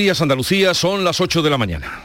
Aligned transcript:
Días 0.00 0.22
Andalucía 0.22 0.72
son 0.72 1.04
las 1.04 1.20
8 1.20 1.42
de 1.42 1.50
la 1.50 1.58
mañana. 1.58 2.00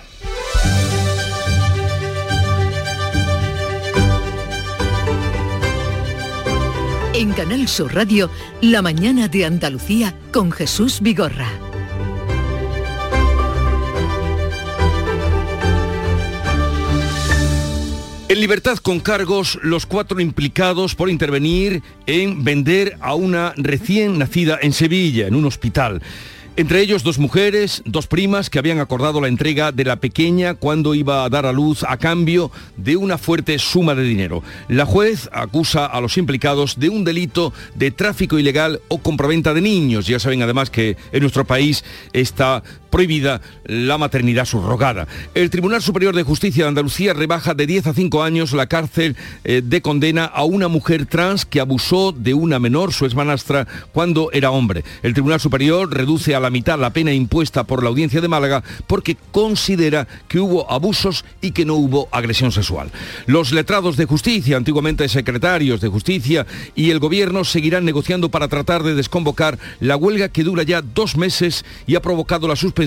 En 7.13 7.31
Canal 7.31 7.69
Sur 7.69 7.95
Radio, 7.95 8.29
La 8.59 8.81
mañana 8.81 9.29
de 9.29 9.45
Andalucía 9.45 10.13
con 10.33 10.51
Jesús 10.51 10.99
Vigorra. 10.99 11.47
En 18.27 18.41
libertad 18.41 18.77
con 18.79 18.99
cargos, 18.99 19.57
los 19.63 19.85
cuatro 19.85 20.19
implicados 20.19 20.95
por 20.95 21.09
intervenir 21.09 21.81
en 22.07 22.43
vender 22.43 22.97
a 22.99 23.15
una 23.15 23.53
recién 23.55 24.17
nacida 24.17 24.59
en 24.61 24.73
Sevilla, 24.73 25.27
en 25.27 25.35
un 25.35 25.45
hospital. 25.45 26.01
Entre 26.57 26.79
ellos 26.79 27.03
dos 27.03 27.19
mujeres, 27.19 27.81
dos 27.83 28.07
primas 28.07 28.49
que 28.49 28.59
habían 28.59 28.79
acordado 28.79 29.19
la 29.19 29.27
entrega 29.27 29.73
de 29.73 29.83
la 29.83 29.97
pequeña 29.97 30.53
cuando 30.53 30.95
iba 30.95 31.25
a 31.25 31.29
dar 31.29 31.45
a 31.45 31.51
luz 31.51 31.83
a 31.83 31.97
cambio 31.97 32.49
de 32.77 32.95
una 32.95 33.17
fuerte 33.17 33.59
suma 33.59 33.93
de 33.93 34.03
dinero. 34.03 34.41
La 34.69 34.85
juez 34.85 35.29
acusa 35.33 35.85
a 35.85 35.99
los 35.99 36.17
implicados 36.17 36.79
de 36.79 36.87
un 36.87 37.03
delito 37.03 37.51
de 37.75 37.91
tráfico 37.91 38.39
ilegal 38.39 38.79
o 38.87 38.99
compraventa 38.99 39.53
de 39.53 39.59
niños. 39.59 40.07
Ya 40.07 40.17
saben 40.17 40.43
además 40.43 40.69
que 40.69 40.95
en 41.11 41.19
nuestro 41.19 41.43
país 41.43 41.83
está 42.13 42.63
prohibida 42.95 43.41
la 43.65 43.97
maternidad 43.97 44.45
subrogada. 44.45 45.05
El 45.33 45.49
Tribunal 45.49 45.81
Superior 45.81 46.15
de 46.15 46.23
Justicia 46.23 46.63
de 46.63 46.69
Andalucía 46.69 47.11
rebaja 47.13 47.53
de 47.53 47.67
10 47.67 47.87
a 47.87 47.93
5 47.93 48.23
años 48.23 48.53
la 48.53 48.67
cárcel 48.67 49.17
eh, 49.43 49.61
de 49.61 49.81
condena 49.81 50.23
a 50.23 50.45
una 50.45 50.69
mujer 50.69 51.05
trans 51.05 51.45
que 51.45 51.59
abusó 51.59 52.13
de 52.13 52.33
una 52.33 52.57
menor, 52.57 52.93
su 52.93 53.05
hermanastra, 53.05 53.67
cuando 53.91 54.31
era 54.31 54.51
hombre. 54.51 54.85
El 55.03 55.11
Tribunal 55.11 55.41
Superior 55.41 55.93
reduce 55.93 56.35
a 56.35 56.39
la 56.39 56.49
mitad 56.49 56.79
la 56.79 56.91
pena 56.91 57.11
impuesta 57.11 57.65
por 57.65 57.83
la 57.83 57.89
Audiencia 57.89 58.21
de 58.21 58.29
Málaga 58.29 58.63
porque 58.87 59.17
considera 59.33 60.07
que 60.29 60.39
hubo 60.39 60.71
abusos 60.71 61.25
y 61.41 61.51
que 61.51 61.65
no 61.65 61.73
hubo 61.73 62.07
agresión 62.13 62.53
sexual. 62.53 62.91
Los 63.25 63.51
letrados 63.51 63.97
de 63.97 64.05
justicia, 64.05 64.55
antiguamente 64.55 65.09
secretarios 65.09 65.81
de 65.81 65.89
justicia, 65.89 66.47
y 66.75 66.91
el 66.91 66.99
gobierno 66.99 67.43
seguirán 67.43 67.83
negociando 67.83 68.29
para 68.29 68.47
tratar 68.47 68.83
de 68.83 68.95
desconvocar 68.95 69.59
la 69.81 69.97
huelga 69.97 70.29
que 70.29 70.45
dura 70.45 70.63
ya 70.63 70.81
dos 70.81 71.17
meses 71.17 71.65
y 71.87 71.95
ha 71.95 72.01
provocado 72.01 72.47
la 72.47 72.55
suspensión 72.55 72.84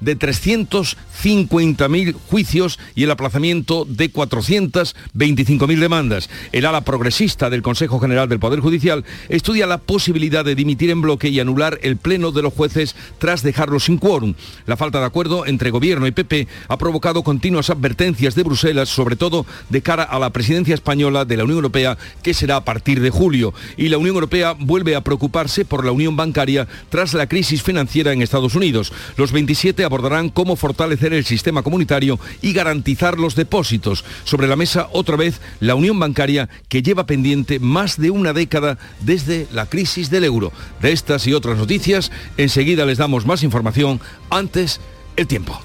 de 0.00 0.18
350.000 0.18 2.14
juicios 2.30 2.78
y 2.94 3.02
el 3.04 3.10
aplazamiento 3.10 3.84
de 3.88 4.12
425.000 4.12 5.78
demandas. 5.78 6.30
El 6.52 6.64
ala 6.66 6.82
progresista 6.82 7.50
del 7.50 7.62
Consejo 7.62 7.98
General 7.98 8.28
del 8.28 8.38
Poder 8.38 8.60
Judicial 8.60 9.04
estudia 9.28 9.66
la 9.66 9.78
posibilidad 9.78 10.44
de 10.44 10.54
dimitir 10.54 10.90
en 10.90 11.02
bloque 11.02 11.28
y 11.28 11.40
anular 11.40 11.78
el 11.82 11.96
pleno 11.96 12.30
de 12.30 12.42
los 12.42 12.52
jueces 12.52 12.94
tras 13.18 13.42
dejarlo 13.42 13.80
sin 13.80 13.98
quórum. 13.98 14.34
La 14.66 14.76
falta 14.76 15.00
de 15.00 15.06
acuerdo 15.06 15.44
entre 15.46 15.70
Gobierno 15.70 16.06
y 16.06 16.12
PP 16.12 16.46
ha 16.68 16.78
provocado 16.78 17.22
continuas 17.22 17.70
advertencias 17.70 18.34
de 18.34 18.44
Bruselas, 18.44 18.88
sobre 18.88 19.16
todo 19.16 19.44
de 19.70 19.82
cara 19.82 20.04
a 20.04 20.18
la 20.18 20.30
presidencia 20.30 20.74
española 20.74 21.24
de 21.24 21.36
la 21.36 21.44
Unión 21.44 21.56
Europea, 21.56 21.98
que 22.22 22.34
será 22.34 22.56
a 22.56 22.64
partir 22.64 23.00
de 23.00 23.10
julio. 23.10 23.54
Y 23.76 23.88
la 23.88 23.98
Unión 23.98 24.14
Europea 24.14 24.54
vuelve 24.58 24.94
a 24.94 25.02
preocuparse 25.02 25.64
por 25.64 25.84
la 25.84 25.92
unión 25.92 26.16
bancaria 26.16 26.68
tras 26.90 27.14
la 27.14 27.26
crisis 27.26 27.62
financiera 27.62 28.12
en 28.12 28.22
Estados 28.22 28.54
Unidos. 28.54 28.92
Los 29.16 29.31
27 29.32 29.84
abordarán 29.84 30.28
cómo 30.28 30.56
fortalecer 30.56 31.12
el 31.12 31.24
sistema 31.24 31.62
comunitario 31.62 32.18
y 32.40 32.52
garantizar 32.52 33.18
los 33.18 33.34
depósitos. 33.34 34.04
Sobre 34.24 34.46
la 34.46 34.56
mesa, 34.56 34.88
otra 34.92 35.16
vez, 35.16 35.40
la 35.60 35.74
unión 35.74 35.98
bancaria 35.98 36.48
que 36.68 36.82
lleva 36.82 37.06
pendiente 37.06 37.58
más 37.58 37.98
de 37.98 38.10
una 38.10 38.32
década 38.32 38.78
desde 39.00 39.46
la 39.52 39.66
crisis 39.66 40.10
del 40.10 40.24
euro. 40.24 40.52
De 40.80 40.92
estas 40.92 41.26
y 41.26 41.34
otras 41.34 41.58
noticias, 41.58 42.12
enseguida 42.36 42.86
les 42.86 42.98
damos 42.98 43.26
más 43.26 43.42
información. 43.42 44.00
Antes, 44.30 44.80
el 45.16 45.26
tiempo. 45.26 45.60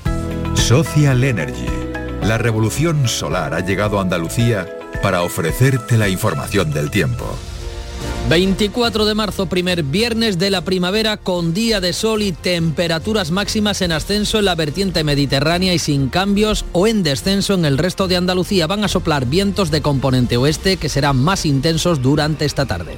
Social 0.55 1.23
Energy. 1.23 1.65
La 2.23 2.37
revolución 2.37 3.07
solar 3.07 3.53
ha 3.53 3.61
llegado 3.61 3.99
a 3.99 4.01
Andalucía 4.01 4.67
para 5.01 5.21
ofrecerte 5.21 5.97
la 5.97 6.09
información 6.09 6.73
del 6.73 6.91
tiempo. 6.91 7.37
24 8.29 9.05
de 9.05 9.15
marzo, 9.15 9.45
primer 9.45 9.83
viernes 9.83 10.37
de 10.37 10.49
la 10.49 10.65
primavera 10.65 11.15
con 11.15 11.53
día 11.53 11.79
de 11.79 11.93
sol 11.93 12.21
y 12.21 12.33
temperaturas 12.33 13.31
máximas 13.31 13.81
en 13.81 13.93
ascenso 13.93 14.39
en 14.39 14.45
la 14.45 14.55
vertiente 14.55 15.05
mediterránea 15.05 15.73
y 15.73 15.79
sin 15.79 16.09
cambios 16.09 16.65
o 16.73 16.87
en 16.87 17.03
descenso 17.03 17.53
en 17.53 17.63
el 17.63 17.77
resto 17.77 18.09
de 18.09 18.17
Andalucía. 18.17 18.67
Van 18.67 18.83
a 18.83 18.89
soplar 18.89 19.27
vientos 19.27 19.71
de 19.71 19.81
componente 19.81 20.35
oeste 20.35 20.75
que 20.75 20.89
serán 20.89 21.23
más 21.23 21.45
intensos 21.45 22.01
durante 22.01 22.43
esta 22.43 22.65
tarde. 22.65 22.97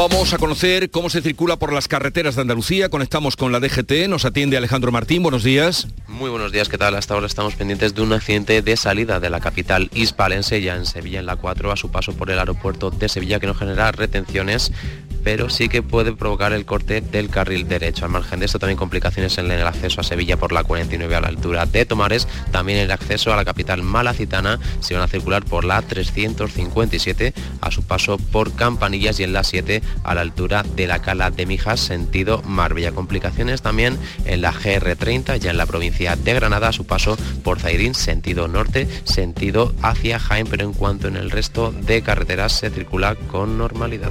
Vamos 0.00 0.32
a 0.32 0.38
conocer 0.38 0.90
cómo 0.90 1.10
se 1.10 1.20
circula 1.20 1.58
por 1.58 1.74
las 1.74 1.86
carreteras 1.86 2.34
de 2.34 2.40
Andalucía. 2.40 2.88
Conectamos 2.88 3.36
con 3.36 3.52
la 3.52 3.60
DGT. 3.60 4.08
Nos 4.08 4.24
atiende 4.24 4.56
Alejandro 4.56 4.90
Martín. 4.90 5.22
Buenos 5.22 5.44
días. 5.44 5.88
Muy 6.08 6.30
buenos 6.30 6.52
días, 6.52 6.70
¿qué 6.70 6.78
tal? 6.78 6.94
Hasta 6.94 7.12
ahora 7.12 7.26
estamos 7.26 7.54
pendientes 7.54 7.94
de 7.94 8.00
un 8.00 8.14
accidente 8.14 8.62
de 8.62 8.76
salida 8.78 9.20
de 9.20 9.28
la 9.28 9.40
capital 9.40 9.90
hispalense, 9.92 10.62
ya 10.62 10.74
en 10.76 10.86
Sevilla, 10.86 11.20
en 11.20 11.26
la 11.26 11.36
4, 11.36 11.70
a 11.70 11.76
su 11.76 11.90
paso 11.90 12.14
por 12.14 12.30
el 12.30 12.38
aeropuerto 12.38 12.90
de 12.90 13.10
Sevilla, 13.10 13.40
que 13.40 13.46
no 13.46 13.54
genera 13.54 13.92
retenciones, 13.92 14.72
pero 15.22 15.48
sí 15.50 15.68
que 15.68 15.82
puede 15.82 16.12
provocar 16.12 16.52
el 16.52 16.64
corte 16.64 17.00
del 17.00 17.30
carril 17.30 17.68
derecho. 17.68 18.04
Al 18.04 18.10
margen 18.10 18.40
de 18.40 18.46
esto, 18.46 18.58
también 18.58 18.76
complicaciones 18.76 19.38
en 19.38 19.50
el 19.50 19.66
acceso 19.66 20.00
a 20.00 20.04
Sevilla 20.04 20.36
por 20.36 20.52
la 20.52 20.64
49 20.64 21.14
a 21.14 21.20
la 21.20 21.28
altura 21.28 21.66
de 21.66 21.86
Tomares, 21.86 22.26
también 22.50 22.78
el 22.78 22.90
acceso 22.90 23.32
a 23.32 23.36
la 23.36 23.44
capital 23.44 23.82
malacitana, 23.82 24.58
se 24.80 24.94
van 24.94 25.04
a 25.04 25.08
circular 25.08 25.44
por 25.44 25.64
la 25.64 25.80
357 25.82 27.34
a 27.60 27.70
su 27.70 27.82
paso 27.82 28.18
por 28.18 28.54
Campanillas 28.54 29.20
y 29.20 29.24
en 29.24 29.32
la 29.32 29.44
7 29.44 29.82
a 30.04 30.14
la 30.14 30.20
altura 30.20 30.64
de 30.76 30.86
la 30.86 31.00
Cala 31.00 31.30
de 31.30 31.46
Mijas, 31.46 31.80
sentido 31.80 32.42
Marbella. 32.42 32.92
Complicaciones 32.92 33.62
también 33.62 33.98
en 34.24 34.42
la 34.42 34.52
GR30, 34.52 35.36
ya 35.38 35.50
en 35.50 35.56
la 35.56 35.66
provincia 35.66 36.16
de 36.16 36.34
Granada, 36.34 36.72
su 36.72 36.86
paso 36.86 37.16
por 37.42 37.60
Zairín, 37.60 37.94
sentido 37.94 38.48
norte, 38.48 38.88
sentido 39.04 39.74
hacia 39.82 40.18
Jaén, 40.18 40.46
pero 40.46 40.64
en 40.64 40.72
cuanto 40.72 41.08
en 41.08 41.16
el 41.16 41.30
resto 41.30 41.72
de 41.72 42.02
carreteras 42.02 42.52
se 42.52 42.70
circula 42.70 43.14
con 43.14 43.58
normalidad. 43.58 44.10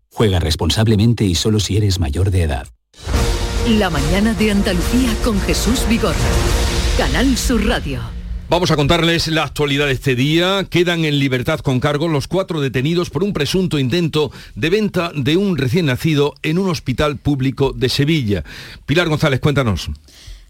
Juega 0.13 0.39
responsablemente 0.39 1.23
y 1.23 1.35
solo 1.35 1.59
si 1.59 1.77
eres 1.77 1.99
mayor 1.99 2.31
de 2.31 2.43
edad. 2.43 2.67
La 3.69 3.89
mañana 3.89 4.33
de 4.33 4.51
Andalucía 4.51 5.13
con 5.23 5.39
Jesús 5.41 5.87
Vigorra. 5.87 6.17
Canal 6.97 7.37
Sur 7.37 7.65
Radio. 7.65 8.01
Vamos 8.49 8.69
a 8.69 8.75
contarles 8.75 9.29
la 9.29 9.43
actualidad 9.43 9.85
de 9.85 9.93
este 9.93 10.13
día. 10.13 10.65
Quedan 10.69 11.05
en 11.05 11.19
libertad 11.19 11.61
con 11.61 11.79
cargo 11.79 12.09
los 12.09 12.27
cuatro 12.27 12.59
detenidos 12.59 13.09
por 13.09 13.23
un 13.23 13.31
presunto 13.31 13.79
intento 13.79 14.29
de 14.55 14.69
venta 14.69 15.13
de 15.15 15.37
un 15.37 15.57
recién 15.57 15.85
nacido 15.85 16.33
en 16.43 16.57
un 16.57 16.69
hospital 16.69 17.15
público 17.15 17.71
de 17.71 17.87
Sevilla. 17.87 18.43
Pilar 18.85 19.07
González, 19.07 19.39
cuéntanos. 19.39 19.89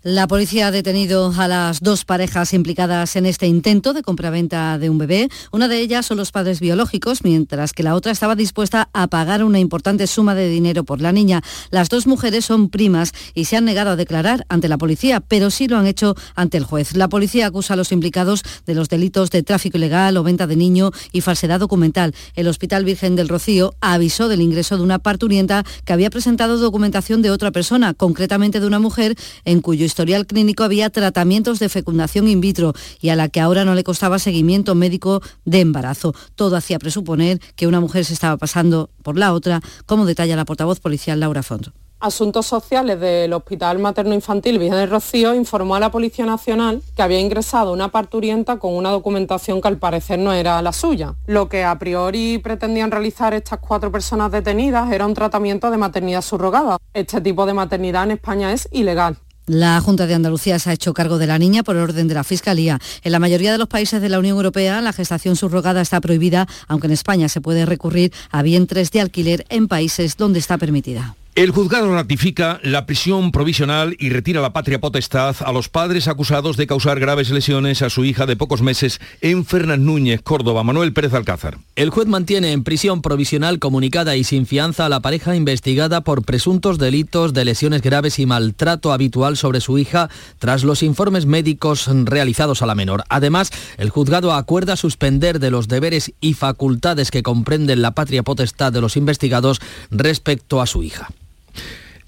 La 0.04 0.28
policía 0.28 0.66
ha 0.66 0.72
detenido 0.72 1.32
a 1.38 1.48
las 1.48 1.80
dos 1.80 2.06
parejas 2.06 2.56
implicadas 2.56 3.16
en 3.16 3.28
este 3.28 3.46
intento 3.46 3.94
de 3.94 4.02
compraventa 4.02 4.80
de 4.80 4.90
un 4.90 4.98
bebé. 4.98 5.30
Una 5.52 5.68
de 5.68 5.78
ellas 5.78 6.08
son 6.08 6.18
los 6.18 6.32
padres 6.32 6.60
biológicos, 6.60 7.24
mientras 7.24 7.72
que 7.72 7.84
la 7.84 7.94
otra 7.94 8.12
estaba 8.12 8.36
dispuesta 8.36 8.90
a 8.94 9.06
pagar 9.06 9.44
una 9.44 9.60
importante 9.60 10.08
suma 10.08 10.34
de 10.34 10.50
dinero 10.50 10.86
por 10.86 11.02
la 11.02 11.12
niña. 11.12 11.44
Las 11.70 11.90
dos 11.90 12.08
mujeres 12.08 12.46
son 12.46 12.70
primas 12.70 13.12
y 13.36 13.46
se 13.46 13.58
han 13.58 13.66
negado 13.66 13.92
a 13.92 13.96
declarar 13.96 14.44
ante 14.50 14.70
la 14.70 14.80
policía, 14.80 15.20
pero 15.20 15.52
sí 15.52 15.68
lo 15.68 15.78
han 15.78 15.86
hecho 15.86 16.16
ante 16.34 16.58
el 16.58 16.64
juez. 16.64 16.96
La 16.96 17.08
policía 17.08 17.46
acusa 17.46 17.76
a 17.76 17.78
los 17.78 17.92
implicados 17.92 18.42
de 18.66 18.74
los 18.74 18.90
delitos 18.90 19.30
de 19.30 19.44
tráfico 19.44 19.78
ilegal 19.78 20.18
o 20.18 20.24
venta 20.24 20.48
de 20.48 20.56
niño 20.56 20.90
y 21.12 21.22
falsedad 21.22 21.60
documental. 21.60 22.16
El 22.34 22.48
Hospital 22.48 22.86
Virgen 22.86 23.16
del 23.16 23.30
Rocío 23.30 23.76
avisó 23.82 24.30
del 24.30 24.42
ingreso 24.42 24.78
de 24.78 24.84
una 24.84 24.98
parturienta 24.98 25.64
que 25.86 25.94
había 25.94 26.10
presentado 26.10 26.58
documentación 26.58 27.22
de 27.22 27.30
otra 27.30 27.52
persona, 27.52 27.94
concretamente 27.94 28.60
de 28.60 28.66
una 28.66 28.80
mujer 28.80 29.16
en 29.46 29.62
cuyo 29.62 29.91
historial 29.92 30.26
clínico 30.26 30.64
había 30.64 30.90
tratamientos 30.90 31.60
de 31.60 31.68
fecundación 31.68 32.30
in 32.30 32.40
vitro 32.40 32.74
y 33.02 33.10
a 33.10 33.18
la 33.18 33.28
que 33.28 33.42
ahora 33.42 33.66
no 33.66 33.76
le 33.76 33.84
costaba 33.84 34.20
seguimiento 34.20 34.74
médico 34.74 35.22
de 35.44 35.60
embarazo. 35.60 36.16
Todo 36.36 36.56
hacía 36.56 36.80
presuponer 36.80 37.42
que 37.58 37.68
una 37.68 37.82
mujer 37.82 38.06
se 38.06 38.14
estaba 38.14 38.38
pasando 38.38 38.90
por 39.04 39.18
la 39.18 39.34
otra, 39.34 39.60
como 39.86 40.06
detalla 40.06 40.38
la 40.38 40.46
portavoz 40.46 40.80
policial 40.80 41.20
Laura 41.20 41.44
Font. 41.44 41.68
Asuntos 42.00 42.48
Sociales 42.48 43.00
del 43.00 43.32
Hospital 43.32 43.78
Materno 43.78 44.16
Infantil 44.16 44.58
Virgen 44.58 44.80
del 44.80 44.90
Rocío 44.90 45.36
informó 45.36 45.76
a 45.76 45.80
la 45.80 45.92
Policía 45.92 46.26
Nacional 46.26 46.82
que 46.96 47.04
había 47.04 47.20
ingresado 47.20 47.74
una 47.74 47.90
parturienta 47.90 48.58
con 48.58 48.74
una 48.74 48.90
documentación 48.90 49.62
que 49.62 49.68
al 49.68 49.78
parecer 49.78 50.18
no 50.18 50.34
era 50.34 50.60
la 50.64 50.74
suya. 50.74 51.14
Lo 51.28 51.48
que 51.48 51.64
a 51.64 51.78
priori 51.78 52.40
pretendían 52.40 52.90
realizar 52.90 53.36
estas 53.36 53.60
cuatro 53.60 53.92
personas 53.92 54.32
detenidas 54.32 54.92
era 54.92 55.06
un 55.06 55.14
tratamiento 55.14 55.70
de 55.70 55.78
maternidad 55.78 56.24
subrogada. 56.24 56.78
Este 56.94 57.22
tipo 57.22 57.46
de 57.46 57.54
maternidad 57.54 58.06
en 58.06 58.12
España 58.12 58.52
es 58.52 58.68
ilegal. 58.72 59.18
La 59.54 59.82
Junta 59.82 60.08
de 60.08 60.14
Andalucía 60.14 60.60
se 60.60 60.70
ha 60.70 60.74
hecho 60.74 60.94
cargo 60.94 61.18
de 61.18 61.28
la 61.28 61.38
niña 61.38 61.62
por 61.62 61.76
orden 61.76 62.08
de 62.08 62.14
la 62.14 62.24
Fiscalía. 62.24 62.80
En 63.04 63.12
la 63.12 63.20
mayoría 63.20 63.52
de 63.52 63.58
los 63.58 63.68
países 63.68 64.02
de 64.02 64.08
la 64.08 64.18
Unión 64.18 64.38
Europea 64.38 64.80
la 64.80 64.94
gestación 64.94 65.36
subrogada 65.36 65.82
está 65.82 66.00
prohibida, 66.00 66.48
aunque 66.70 66.88
en 66.88 66.94
España 66.94 67.28
se 67.28 67.42
puede 67.42 67.66
recurrir 67.66 68.14
a 68.30 68.44
vientres 68.44 68.92
de 68.92 69.02
alquiler 69.02 69.46
en 69.50 69.68
países 69.68 70.16
donde 70.16 70.40
está 70.40 70.58
permitida. 70.58 71.18
El 71.34 71.52
juzgado 71.52 71.96
ratifica 71.96 72.60
la 72.62 72.86
prisión 72.86 73.32
provisional 73.32 73.96
y 73.98 74.10
retira 74.10 74.42
la 74.42 74.52
patria 74.52 74.82
potestad 74.82 75.34
a 75.40 75.54
los 75.54 75.70
padres 75.70 76.10
acusados 76.10 76.58
de 76.58 76.68
causar 76.68 77.00
graves 77.00 77.30
lesiones 77.30 77.82
a 77.82 77.90
su 77.90 78.04
hija 78.04 78.26
de 78.26 78.36
pocos 78.36 78.62
meses 78.62 79.00
en 79.22 79.46
Fernández 79.46 79.86
Núñez, 79.86 80.22
Córdoba. 80.22 80.64
Manuel 80.64 80.92
Pérez 80.92 81.14
Alcázar. 81.14 81.58
El 81.78 81.90
juez 81.90 82.08
mantiene 82.08 82.52
en 82.52 82.66
prisión 82.66 83.02
provisional 83.02 83.60
comunicada 83.60 84.18
y 84.18 84.26
sin 84.26 84.46
fianza 84.46 84.86
a 84.86 84.90
la 84.90 85.00
pareja 85.00 85.34
investigada 85.34 86.02
por 86.02 86.26
presuntos 86.26 86.78
delitos 86.78 87.34
de 87.34 87.46
lesiones 87.46 87.82
graves 87.82 88.20
y 88.20 88.26
maltrato 88.26 88.92
habitual 88.92 89.38
sobre 89.38 89.62
su 89.62 89.78
hija 89.78 90.10
tras 90.38 90.66
los 90.66 90.84
informes 90.84 91.26
médicos 91.26 91.88
realizados 91.88 92.62
a 92.62 92.66
la 92.66 92.76
menor. 92.76 93.06
Además, 93.08 93.52
el 93.78 93.90
juzgado 93.90 94.34
acuerda 94.34 94.76
suspender 94.76 95.40
de 95.40 95.50
los 95.50 95.70
deberes 95.70 96.12
y 96.20 96.34
facultades 96.34 97.10
que 97.10 97.24
comprenden 97.24 97.82
la 97.82 97.92
patria 97.92 98.22
potestad 98.22 98.74
de 98.74 98.82
los 98.82 98.98
investigados 98.98 99.62
respecto 99.92 100.60
a 100.60 100.68
su 100.68 100.84
hija. 100.84 101.08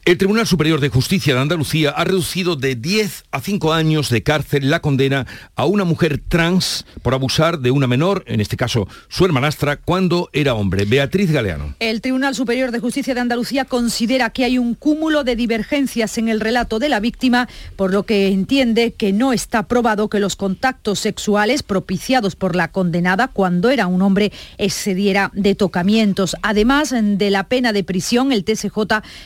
El 0.05 0.17
Tribunal 0.17 0.45
Superior 0.45 0.81
de 0.81 0.89
Justicia 0.89 1.33
de 1.33 1.39
Andalucía 1.39 1.91
ha 1.91 2.03
reducido 2.03 2.57
de 2.57 2.75
10 2.75 3.23
a 3.31 3.39
5 3.39 3.71
años 3.71 4.09
de 4.09 4.21
cárcel 4.21 4.69
la 4.69 4.81
condena 4.81 5.25
a 5.55 5.65
una 5.65 5.85
mujer 5.85 6.21
trans 6.27 6.85
por 7.01 7.13
abusar 7.13 7.59
de 7.59 7.71
una 7.71 7.87
menor, 7.87 8.25
en 8.27 8.41
este 8.41 8.57
caso 8.57 8.85
su 9.07 9.23
hermanastra, 9.23 9.77
cuando 9.77 10.29
era 10.33 10.55
hombre. 10.55 10.83
Beatriz 10.83 11.31
Galeano. 11.31 11.75
El 11.79 12.01
Tribunal 12.01 12.35
Superior 12.35 12.71
de 12.71 12.81
Justicia 12.81 13.13
de 13.13 13.21
Andalucía 13.21 13.63
considera 13.63 14.31
que 14.31 14.43
hay 14.43 14.57
un 14.57 14.75
cúmulo 14.75 15.23
de 15.23 15.37
divergencias 15.37 16.17
en 16.17 16.27
el 16.27 16.41
relato 16.41 16.79
de 16.79 16.89
la 16.89 16.99
víctima, 16.99 17.47
por 17.77 17.93
lo 17.93 18.03
que 18.03 18.27
entiende 18.27 18.91
que 18.91 19.13
no 19.13 19.31
está 19.31 19.69
probado 19.69 20.09
que 20.09 20.19
los 20.19 20.35
contactos 20.35 20.99
sexuales 20.99 21.63
propiciados 21.63 22.35
por 22.35 22.57
la 22.57 22.73
condenada 22.73 23.29
cuando 23.29 23.69
era 23.69 23.87
un 23.87 24.01
hombre 24.01 24.33
excediera 24.57 25.31
de 25.33 25.55
tocamientos. 25.55 26.35
Además 26.41 26.93
de 26.93 27.29
la 27.29 27.47
pena 27.47 27.71
de 27.71 27.85
prisión, 27.85 28.33
el 28.33 28.43
TSJ 28.43 28.77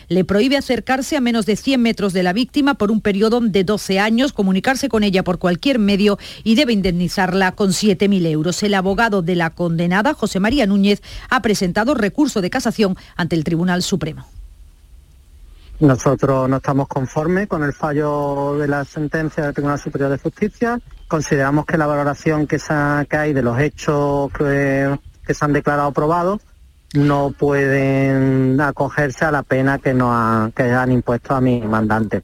le 0.08 0.24
prohíbe 0.24 0.67
acercarse 0.68 1.16
a 1.16 1.22
menos 1.22 1.46
de 1.46 1.56
100 1.56 1.82
metros 1.82 2.12
de 2.12 2.24
la 2.24 2.34
víctima 2.34 2.74
por 2.74 2.92
un 2.92 3.00
periodo 3.00 3.40
de 3.40 3.64
12 3.64 4.02
años, 4.02 4.34
comunicarse 4.34 4.90
con 4.90 5.04
ella 5.04 5.24
por 5.24 5.40
cualquier 5.40 5.80
medio 5.80 6.20
y 6.44 6.56
debe 6.56 6.74
indemnizarla 6.74 7.54
con 7.54 7.70
7.000 7.70 8.26
euros. 8.26 8.62
El 8.64 8.74
abogado 8.74 9.22
de 9.22 9.38
la 9.38 9.52
condenada, 9.52 10.14
José 10.14 10.42
María 10.42 10.66
Núñez, 10.66 11.02
ha 11.30 11.42
presentado 11.42 11.94
recurso 11.94 12.42
de 12.42 12.50
casación 12.50 12.98
ante 13.16 13.38
el 13.38 13.46
Tribunal 13.46 13.82
Supremo. 13.82 14.28
Nosotros 15.80 16.50
no 16.50 16.58
estamos 16.58 16.90
conformes 16.90 17.48
con 17.48 17.64
el 17.64 17.72
fallo 17.72 18.58
de 18.58 18.68
la 18.68 18.84
sentencia 18.84 19.46
del 19.46 19.54
Tribunal 19.54 19.80
Superior 19.80 20.10
de 20.10 20.18
Justicia. 20.18 20.82
Consideramos 21.08 21.66
que 21.66 21.78
la 21.78 21.88
valoración 21.88 22.46
que, 22.46 22.60
hay 23.12 23.32
de 23.32 23.42
los 23.42 23.58
hechos 23.58 24.34
que, 24.34 25.00
que 25.26 25.34
se 25.34 25.46
han 25.46 25.54
declarado 25.54 25.94
probados 25.94 26.42
no 26.94 27.32
pueden 27.32 28.60
acogerse 28.62 29.26
a 29.26 29.32
la 29.32 29.44
pena 29.44 29.78
que, 29.80 29.94
nos 29.94 30.54
que 30.54 30.64
han 30.64 30.92
impuesto 30.92 31.36
a 31.36 31.42
mi 31.42 31.62
mandante. 31.62 32.24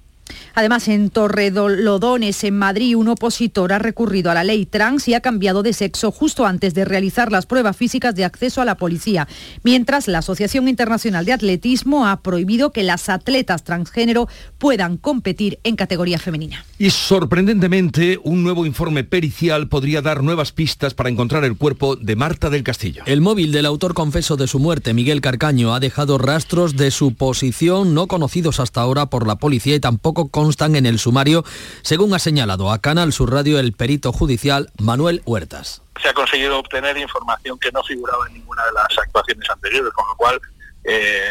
Además, 0.56 0.88
en 0.88 1.10
Torrelodones, 1.10 2.44
en 2.44 2.58
Madrid, 2.58 2.96
un 2.96 3.08
opositor 3.08 3.74
ha 3.74 3.80
recurrido 3.80 4.32
a 4.32 4.34
la 4.34 4.44
ley 4.44 4.66
trans 4.66 5.08
y 5.08 5.14
ha 5.14 5.22
cambiado 5.22 5.64
de 5.64 5.74
sexo 5.74 6.12
justo 6.12 6.46
antes 6.46 6.74
de 6.74 6.86
realizar 6.86 7.32
las 7.32 7.46
pruebas 7.46 7.76
físicas 7.76 8.16
de 8.16 8.24
acceso 8.24 8.62
a 8.62 8.66
la 8.66 8.76
policía, 8.76 9.28
mientras 9.64 10.08
la 10.08 10.20
Asociación 10.20 10.68
Internacional 10.68 11.26
de 11.26 11.34
Atletismo 11.34 12.08
ha 12.08 12.22
prohibido 12.22 12.72
que 12.72 12.84
las 12.84 13.10
atletas 13.10 13.64
transgénero 13.64 14.28
puedan 14.58 14.98
competir 14.98 15.60
en 15.64 15.76
categoría 15.76 16.20
femenina. 16.20 16.66
Y 16.78 16.90
sorprendentemente, 16.92 18.20
un 18.24 18.44
nuevo 18.44 18.66
informe 18.66 19.04
pericial 19.04 19.68
podría 19.68 20.02
dar 20.02 20.24
nuevas 20.24 20.52
pistas 20.52 20.94
para 20.94 21.10
encontrar 21.10 21.44
el 21.44 21.58
cuerpo 21.58 21.96
de 21.96 22.16
Marta 22.16 22.50
del 22.50 22.64
Castillo. 22.64 23.04
El 23.06 23.22
móvil 23.22 23.52
del 23.52 23.66
autor 23.66 23.94
confeso 23.94 24.38
de 24.38 24.48
su 24.48 24.60
muerte, 24.60 24.94
Miguel 24.94 25.22
Carcaño, 25.22 25.74
ha 25.74 25.80
dejado 25.80 26.18
rastros 26.18 26.76
de 26.76 26.92
su 26.92 27.16
posición 27.16 27.94
no 27.94 28.08
conocidos 28.08 28.60
hasta 28.60 28.82
ahora 28.82 29.08
por 29.08 29.28
la 29.28 29.38
policía 29.38 29.76
y 29.76 29.80
tampoco 29.80 30.13
constan 30.14 30.76
en 30.76 30.86
el 30.86 31.00
sumario, 31.00 31.44
según 31.82 32.14
ha 32.14 32.20
señalado 32.20 32.72
a 32.72 32.80
Canal 32.80 33.14
Sur 33.14 33.32
Radio 33.32 33.60
el 33.60 33.74
perito 33.74 34.12
judicial 34.12 34.72
Manuel 34.80 35.22
Huertas. 35.26 35.82
Se 36.02 36.10
ha 36.10 36.14
conseguido 36.14 36.60
obtener 36.60 36.98
información 36.98 37.58
que 37.60 37.72
no 37.72 37.84
figuraba 37.84 38.28
en 38.28 38.36
ninguna 38.36 38.64
de 38.66 38.72
las 38.74 38.98
actuaciones 38.98 39.50
anteriores, 39.50 39.92
con 39.94 40.08
lo 40.08 40.16
cual 40.16 40.40
eh, 40.84 41.30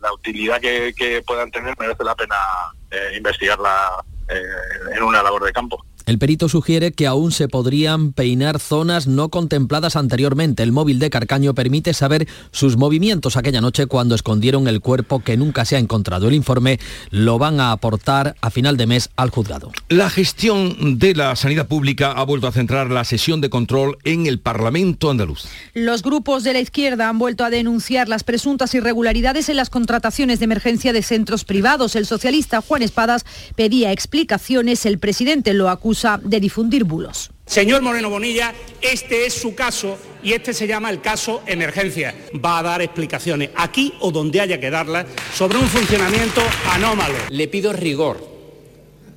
la 0.00 0.12
utilidad 0.12 0.60
que, 0.60 1.22
puedan 1.26 1.50
tener 1.50 1.74
merece 1.78 2.04
la 2.04 2.14
pena 2.14 2.36
eh, 2.90 3.14
investigarla 3.16 4.04
eh, 4.28 4.94
en 4.96 5.02
una 5.02 5.22
labor 5.22 5.44
de 5.44 5.52
campo. 5.52 5.84
El 6.06 6.18
perito 6.18 6.50
sugiere 6.50 6.92
que 6.92 7.06
aún 7.06 7.32
se 7.32 7.48
podrían 7.48 8.12
peinar 8.12 8.60
zonas 8.60 9.06
no 9.06 9.30
contempladas 9.30 9.96
anteriormente. 9.96 10.62
El 10.62 10.70
móvil 10.70 10.98
de 10.98 11.08
Carcaño 11.08 11.54
permite 11.54 11.94
saber 11.94 12.28
sus 12.50 12.76
movimientos 12.76 13.38
aquella 13.38 13.62
noche 13.62 13.86
cuando 13.86 14.14
escondieron 14.14 14.68
el 14.68 14.82
cuerpo 14.82 15.20
que 15.20 15.38
nunca 15.38 15.64
se 15.64 15.76
ha 15.76 15.78
encontrado. 15.78 16.28
El 16.28 16.34
informe 16.34 16.78
lo 17.10 17.38
van 17.38 17.58
a 17.58 17.72
aportar 17.72 18.36
a 18.42 18.50
final 18.50 18.76
de 18.76 18.86
mes 18.86 19.08
al 19.16 19.30
juzgado. 19.30 19.72
La 19.88 20.10
gestión 20.10 20.98
de 20.98 21.14
la 21.14 21.34
sanidad 21.36 21.68
pública 21.68 22.12
ha 22.12 22.24
vuelto 22.24 22.48
a 22.48 22.52
centrar 22.52 22.90
la 22.90 23.04
sesión 23.04 23.40
de 23.40 23.48
control 23.48 23.96
en 24.04 24.26
el 24.26 24.38
Parlamento 24.38 25.10
andaluz. 25.10 25.44
Los 25.72 26.02
grupos 26.02 26.44
de 26.44 26.52
la 26.52 26.60
izquierda 26.60 27.08
han 27.08 27.18
vuelto 27.18 27.44
a 27.44 27.50
denunciar 27.50 28.10
las 28.10 28.24
presuntas 28.24 28.74
irregularidades 28.74 29.48
en 29.48 29.56
las 29.56 29.70
contrataciones 29.70 30.38
de 30.38 30.44
emergencia 30.44 30.92
de 30.92 31.02
centros 31.02 31.44
privados. 31.44 31.96
El 31.96 32.04
socialista 32.04 32.60
Juan 32.60 32.82
Espadas 32.82 33.24
pedía 33.56 33.90
explicaciones. 33.90 34.84
El 34.84 34.98
presidente 34.98 35.54
lo 35.54 35.70
acusa 35.70 35.93
de 36.22 36.40
difundir 36.40 36.84
bulos. 36.84 37.30
Señor 37.46 37.82
Moreno 37.82 38.10
Bonilla, 38.10 38.54
este 38.80 39.26
es 39.26 39.34
su 39.34 39.54
caso 39.54 39.98
y 40.22 40.32
este 40.32 40.54
se 40.54 40.66
llama 40.66 40.90
el 40.90 41.00
caso 41.00 41.42
emergencia. 41.46 42.14
Va 42.44 42.58
a 42.58 42.62
dar 42.62 42.82
explicaciones 42.82 43.50
aquí 43.54 43.94
o 44.00 44.10
donde 44.10 44.40
haya 44.40 44.58
que 44.58 44.70
darlas 44.70 45.06
sobre 45.34 45.58
un 45.58 45.66
funcionamiento 45.66 46.40
anómalo. 46.70 47.14
Le 47.28 47.48
pido 47.48 47.72
rigor 47.72 48.26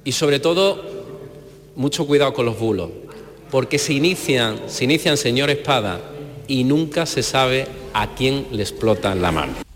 y 0.04 0.12
sobre 0.12 0.40
todo 0.40 0.98
mucho 1.76 2.06
cuidado 2.06 2.34
con 2.34 2.46
los 2.46 2.60
bulos, 2.60 2.90
porque 3.52 3.78
se 3.78 3.94
inician, 3.94 4.62
se 4.68 4.84
inician 4.84 5.16
señor 5.16 5.50
Espada 5.50 6.02
y 6.48 6.64
nunca 6.64 7.06
se 7.06 7.24
sabe 7.24 7.68
a 7.94 8.16
quién 8.16 8.48
le 8.52 8.64
explotan 8.64 9.22
la 9.22 9.32
mano. 9.32 9.67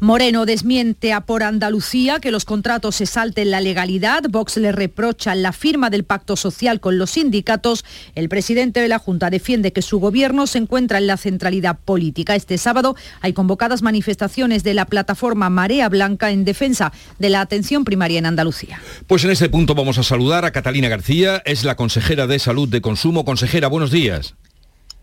Moreno 0.00 0.44
desmiente 0.44 1.14
a 1.14 1.22
por 1.22 1.42
Andalucía 1.42 2.20
que 2.20 2.30
los 2.30 2.44
contratos 2.44 2.96
se 2.96 3.06
salten 3.06 3.50
la 3.50 3.62
legalidad. 3.62 4.24
Vox 4.28 4.58
le 4.58 4.70
reprocha 4.70 5.34
la 5.34 5.52
firma 5.52 5.88
del 5.88 6.04
pacto 6.04 6.36
social 6.36 6.80
con 6.80 6.98
los 6.98 7.12
sindicatos. 7.12 7.82
El 8.14 8.28
presidente 8.28 8.80
de 8.80 8.88
la 8.88 8.98
Junta 8.98 9.30
defiende 9.30 9.72
que 9.72 9.80
su 9.80 9.98
gobierno 9.98 10.46
se 10.46 10.58
encuentra 10.58 10.98
en 10.98 11.06
la 11.06 11.16
centralidad 11.16 11.78
política. 11.82 12.36
Este 12.36 12.58
sábado 12.58 12.94
hay 13.22 13.32
convocadas 13.32 13.80
manifestaciones 13.80 14.62
de 14.64 14.74
la 14.74 14.84
plataforma 14.84 15.48
Marea 15.48 15.88
Blanca 15.88 16.30
en 16.30 16.44
defensa 16.44 16.92
de 17.18 17.30
la 17.30 17.40
atención 17.40 17.84
primaria 17.84 18.18
en 18.18 18.26
Andalucía. 18.26 18.80
Pues 19.06 19.24
en 19.24 19.30
este 19.30 19.48
punto 19.48 19.74
vamos 19.74 19.96
a 19.96 20.02
saludar 20.02 20.44
a 20.44 20.52
Catalina 20.52 20.88
García, 20.88 21.42
es 21.46 21.64
la 21.64 21.74
consejera 21.74 22.26
de 22.26 22.38
Salud 22.38 22.68
de 22.68 22.82
Consumo. 22.82 23.24
Consejera, 23.24 23.68
buenos 23.68 23.90
días. 23.90 24.34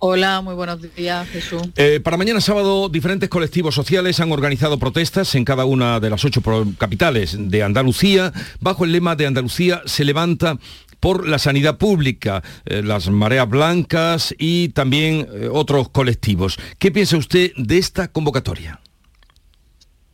Hola, 0.06 0.42
muy 0.42 0.54
buenos 0.54 0.82
días, 0.98 1.30
Jesús. 1.30 1.62
Eh, 1.78 2.02
para 2.04 2.18
mañana 2.18 2.42
sábado, 2.42 2.90
diferentes 2.90 3.30
colectivos 3.30 3.74
sociales 3.74 4.20
han 4.20 4.34
organizado 4.34 4.78
protestas 4.78 5.34
en 5.34 5.46
cada 5.46 5.64
una 5.64 6.02
de 6.02 6.10
las 6.10 6.26
ocho 6.26 6.42
capitales 6.78 7.38
de 7.40 7.64
Andalucía, 7.64 8.34
bajo 8.60 8.84
el 8.84 8.92
lema 8.92 9.16
de 9.16 9.28
Andalucía 9.28 9.82
se 9.86 10.04
levanta 10.04 10.60
por 11.00 11.26
la 11.26 11.40
sanidad 11.40 11.78
pública, 11.78 12.44
eh, 12.66 12.82
las 12.84 13.10
mareas 13.10 13.48
blancas 13.48 14.36
y 14.38 14.70
también 14.70 15.26
eh, 15.32 15.48
otros 15.50 15.88
colectivos. 15.88 16.58
¿Qué 16.80 16.92
piensa 16.92 17.16
usted 17.16 17.54
de 17.56 17.78
esta 17.78 18.10
convocatoria? 18.10 18.82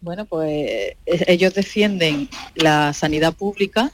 Bueno, 0.01 0.25
pues 0.25 0.93
ellos 1.07 1.55
defienden 1.55 2.29
la 2.53 2.93
sanidad 2.93 3.33
pública 3.33 3.91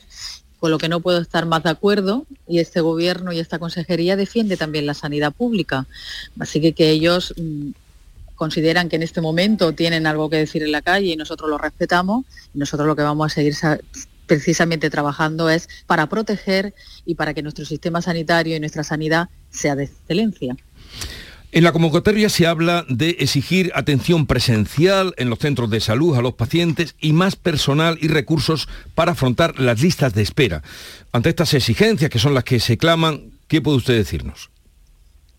con 0.66 0.72
lo 0.72 0.80
que 0.80 0.90
no 0.90 1.00
puedo 1.00 1.20
estar 1.20 1.46
más 1.46 1.62
de 1.62 1.70
acuerdo 1.70 2.26
y 2.48 2.58
este 2.58 2.82
gobierno 2.82 3.32
y 3.32 3.38
esta 3.38 3.60
consejería 3.60 4.16
defiende 4.16 4.58
también 4.58 4.88
la 4.88 4.96
sanidad 4.96 5.32
pública. 5.32 5.86
Así 6.40 6.60
que 6.60 6.74
que 6.74 6.90
ellos 6.90 7.36
mm, 7.38 7.70
consideran 8.34 8.90
que 8.90 8.96
en 8.96 9.04
este 9.04 9.22
momento 9.22 9.74
tienen 9.74 10.08
algo 10.08 10.28
que 10.28 10.38
decir 10.38 10.64
en 10.64 10.72
la 10.72 10.82
calle 10.82 11.10
y 11.10 11.16
nosotros 11.18 11.52
lo 11.52 11.60
respetamos 11.60 12.26
nosotros 12.56 12.88
lo 12.88 12.96
que 12.96 13.04
vamos 13.04 13.32
a 13.32 13.36
seguir 13.36 13.54
precisamente 14.26 14.90
trabajando 14.90 15.52
es 15.52 15.70
para 15.86 16.08
proteger 16.10 16.74
y 17.06 17.14
para 17.14 17.36
que 17.36 17.44
nuestro 17.44 17.64
sistema 17.64 18.02
sanitario 18.02 18.56
y 18.56 18.60
nuestra 18.60 18.84
sanidad 18.84 19.30
sea 19.52 19.76
de 19.76 19.84
excelencia. 19.84 20.58
En 21.56 21.64
la 21.64 21.72
convocatoria 21.72 22.28
se 22.28 22.48
habla 22.48 22.86
de 22.90 23.12
exigir 23.20 23.72
atención 23.76 24.28
presencial 24.28 25.14
en 25.16 25.30
los 25.30 25.40
centros 25.40 25.70
de 25.70 25.80
salud 25.80 26.18
a 26.18 26.22
los 26.22 26.34
pacientes 26.34 26.96
y 27.00 27.14
más 27.14 27.38
personal 27.38 27.98
y 28.02 28.10
recursos 28.10 28.68
para 28.94 29.14
afrontar 29.14 29.58
las 29.58 29.82
listas 29.82 30.14
de 30.14 30.22
espera. 30.22 30.64
Ante 31.14 31.30
estas 31.30 31.54
exigencias, 31.54 32.10
que 32.10 32.20
son 32.20 32.34
las 32.34 32.44
que 32.44 32.60
se 32.60 32.78
claman, 32.78 33.32
¿qué 33.48 33.62
puede 33.62 33.78
usted 33.78 33.96
decirnos? 33.96 34.50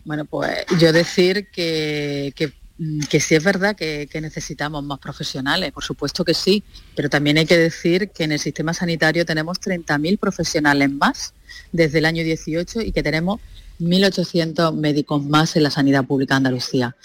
Bueno, 0.06 0.24
pues 0.24 0.64
yo 0.80 0.90
decir 0.90 1.48
que, 1.52 2.32
que, 2.34 3.20
sí 3.20 3.34
es 3.34 3.44
verdad 3.44 3.76
que, 3.76 4.08
que, 4.10 4.22
necesitamos 4.22 4.82
más 4.84 5.00
profesionales, 5.00 5.70
por 5.72 5.84
supuesto 5.84 6.24
que 6.24 6.32
sí, 6.32 6.64
pero 6.94 7.10
también 7.10 7.36
hay 7.36 7.44
que 7.44 7.58
decir 7.58 8.08
que 8.08 8.24
en 8.24 8.32
el 8.32 8.38
sistema 8.38 8.72
sanitario 8.72 9.26
tenemos 9.26 9.60
30.000 9.60 10.18
profesionales 10.18 10.90
más 10.90 11.34
desde 11.72 11.98
el 11.98 12.06
año 12.06 12.24
18 12.24 12.80
y 12.80 12.92
que 12.92 13.02
tenemos 13.02 13.38
1.800 13.80 14.74
médicos 14.74 15.24
más 15.24 15.56
en 15.56 15.62
la 15.62 15.70
sanidad 15.70 16.04
pública 16.04 16.34
de 16.34 16.38
Andalucía. 16.38 16.96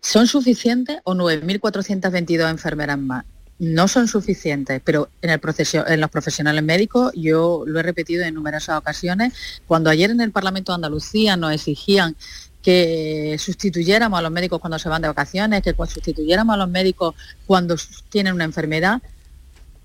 ¿Son 0.00 0.26
suficientes 0.26 0.98
o 1.04 1.14
9.422 1.14 2.50
enfermeras 2.50 2.98
más? 2.98 3.24
No 3.58 3.88
son 3.88 4.06
suficientes, 4.06 4.80
pero 4.84 5.08
en, 5.20 5.30
en 5.30 6.00
los 6.00 6.10
profesionales 6.10 6.62
médicos, 6.62 7.12
yo 7.16 7.64
lo 7.66 7.80
he 7.80 7.82
repetido 7.82 8.22
en 8.24 8.34
numerosas 8.34 8.78
ocasiones, 8.78 9.32
cuando 9.66 9.90
ayer 9.90 10.10
en 10.10 10.20
el 10.20 10.30
Parlamento 10.30 10.70
de 10.70 10.76
Andalucía 10.76 11.36
nos 11.36 11.52
exigían 11.52 12.14
que 12.62 13.36
sustituyéramos 13.38 14.18
a 14.18 14.22
los 14.22 14.30
médicos 14.30 14.60
cuando 14.60 14.78
se 14.78 14.88
van 14.88 15.02
de 15.02 15.08
vacaciones, 15.08 15.62
que 15.62 15.74
sustituyéramos 15.74 16.54
a 16.54 16.58
los 16.58 16.68
médicos 16.68 17.14
cuando 17.46 17.76
tienen 18.10 18.34
una 18.34 18.44
enfermedad, 18.44 19.02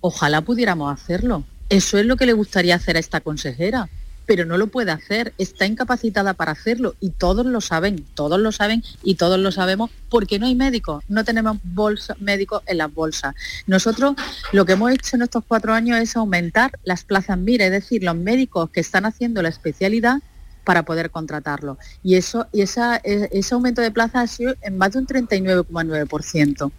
ojalá 0.02 0.42
pudiéramos 0.42 0.94
hacerlo. 0.94 1.44
Eso 1.70 1.98
es 1.98 2.06
lo 2.06 2.16
que 2.16 2.26
le 2.26 2.34
gustaría 2.34 2.76
hacer 2.76 2.98
a 2.98 3.00
esta 3.00 3.22
consejera 3.22 3.90
pero 4.26 4.46
no 4.46 4.58
lo 4.58 4.68
puede 4.68 4.92
hacer, 4.92 5.34
está 5.38 5.66
incapacitada 5.66 6.34
para 6.34 6.52
hacerlo 6.52 6.96
y 7.00 7.12
todos 7.12 7.46
lo 7.46 7.62
saben, 7.62 8.06
todos 8.14 8.40
lo 8.40 8.52
saben 8.52 8.84
y 9.04 9.16
todos 9.16 9.40
lo 9.40 9.52
sabemos 9.52 9.92
porque 10.10 10.40
no 10.40 10.46
hay 10.46 10.56
médicos, 10.56 11.04
no 11.08 11.24
tenemos 11.24 11.58
bolsa, 11.64 12.16
médicos 12.20 12.64
en 12.66 12.78
las 12.78 12.94
bolsas. 12.94 13.36
Nosotros 13.68 14.16
lo 14.52 14.66
que 14.66 14.74
hemos 14.74 14.92
hecho 14.92 15.16
en 15.16 15.24
estos 15.24 15.44
cuatro 15.48 15.74
años 15.74 16.00
es 16.00 16.16
aumentar 16.16 16.72
las 16.84 17.04
plazas 17.04 17.38
MIRA, 17.38 17.66
es 17.66 17.72
decir, 17.72 18.04
los 18.04 18.16
médicos 18.16 18.70
que 18.70 18.80
están 18.80 19.06
haciendo 19.06 19.42
la 19.42 19.50
especialidad 19.50 20.22
para 20.64 20.84
poder 20.84 21.10
contratarlo. 21.12 21.78
Y 22.04 22.16
eso 22.16 22.48
y 22.52 22.62
e, 22.62 23.30
ese 23.32 23.54
aumento 23.54 23.82
de 23.82 23.92
plazas 23.92 24.24
ha 24.24 24.28
sido 24.28 24.56
en 24.62 24.78
más 24.78 24.94
de 24.94 25.00
un 25.00 25.08
39,9%. 25.08 26.72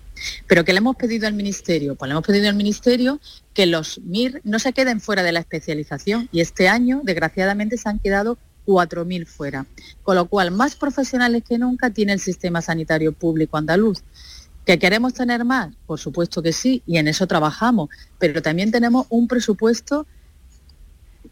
¿Pero 0.47 0.64
qué 0.64 0.73
le 0.73 0.78
hemos 0.78 0.97
pedido 0.97 1.26
al 1.26 1.35
Ministerio? 1.35 1.94
Pues 1.94 2.09
le 2.09 2.12
hemos 2.12 2.26
pedido 2.26 2.49
al 2.49 2.54
Ministerio 2.54 3.21
que 3.52 3.66
los 3.66 4.00
MIR 4.00 4.40
no 4.44 4.59
se 4.59 4.73
queden 4.73 5.00
fuera 5.00 5.23
de 5.23 5.33
la 5.33 5.40
especialización 5.40 6.28
y 6.33 6.40
este 6.40 6.68
año, 6.68 7.00
desgraciadamente, 7.04 7.76
se 7.76 7.88
han 7.88 7.99
quedado 7.99 8.38
4.000 8.66 9.26
fuera. 9.26 9.66
Con 10.02 10.16
lo 10.16 10.26
cual, 10.26 10.50
más 10.50 10.76
profesionales 10.76 11.42
que 11.47 11.59
nunca 11.59 11.90
tiene 11.90 12.12
el 12.12 12.21
sistema 12.21 12.62
sanitario 12.62 13.12
público 13.12 13.56
andaluz. 13.56 14.02
¿Que 14.64 14.78
queremos 14.78 15.12
tener 15.12 15.44
más? 15.44 15.75
Por 15.87 16.00
supuesto 16.00 16.42
que 16.42 16.52
sí, 16.52 16.83
y 16.87 16.97
en 16.97 17.06
eso 17.06 17.26
trabajamos, 17.26 17.90
pero 18.18 18.40
también 18.40 18.71
tenemos 18.71 19.06
un 19.11 19.28
presupuesto 19.28 20.06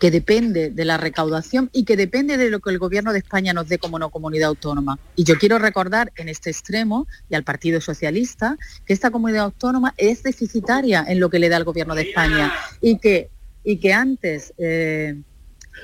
que 0.02 0.10
depende 0.10 0.70
de 0.70 0.84
la 0.84 0.96
recaudación 0.96 1.70
y 1.72 1.84
que 1.84 1.96
depende 1.96 2.36
de 2.36 2.50
lo 2.50 2.58
que 2.58 2.70
el 2.70 2.80
Gobierno 2.80 3.12
de 3.12 3.20
España 3.20 3.52
nos 3.52 3.68
dé 3.68 3.78
como 3.78 4.00
no 4.00 4.10
comunidad 4.10 4.48
autónoma. 4.48 4.98
Y 5.14 5.22
yo 5.22 5.38
quiero 5.38 5.60
recordar 5.60 6.12
en 6.16 6.28
este 6.28 6.50
extremo 6.50 7.06
y 7.30 7.36
al 7.36 7.44
Partido 7.44 7.80
Socialista 7.80 8.58
que 8.84 8.94
esta 8.94 9.12
comunidad 9.12 9.44
autónoma 9.44 9.94
es 9.96 10.24
deficitaria 10.24 11.04
en 11.06 11.20
lo 11.20 11.30
que 11.30 11.38
le 11.38 11.48
da 11.48 11.56
el 11.56 11.62
Gobierno 11.62 11.94
de 11.94 12.02
España 12.02 12.52
y 12.80 12.98
que, 12.98 13.30
y 13.62 13.76
que 13.76 13.92
antes... 13.92 14.52
Eh, 14.58 15.22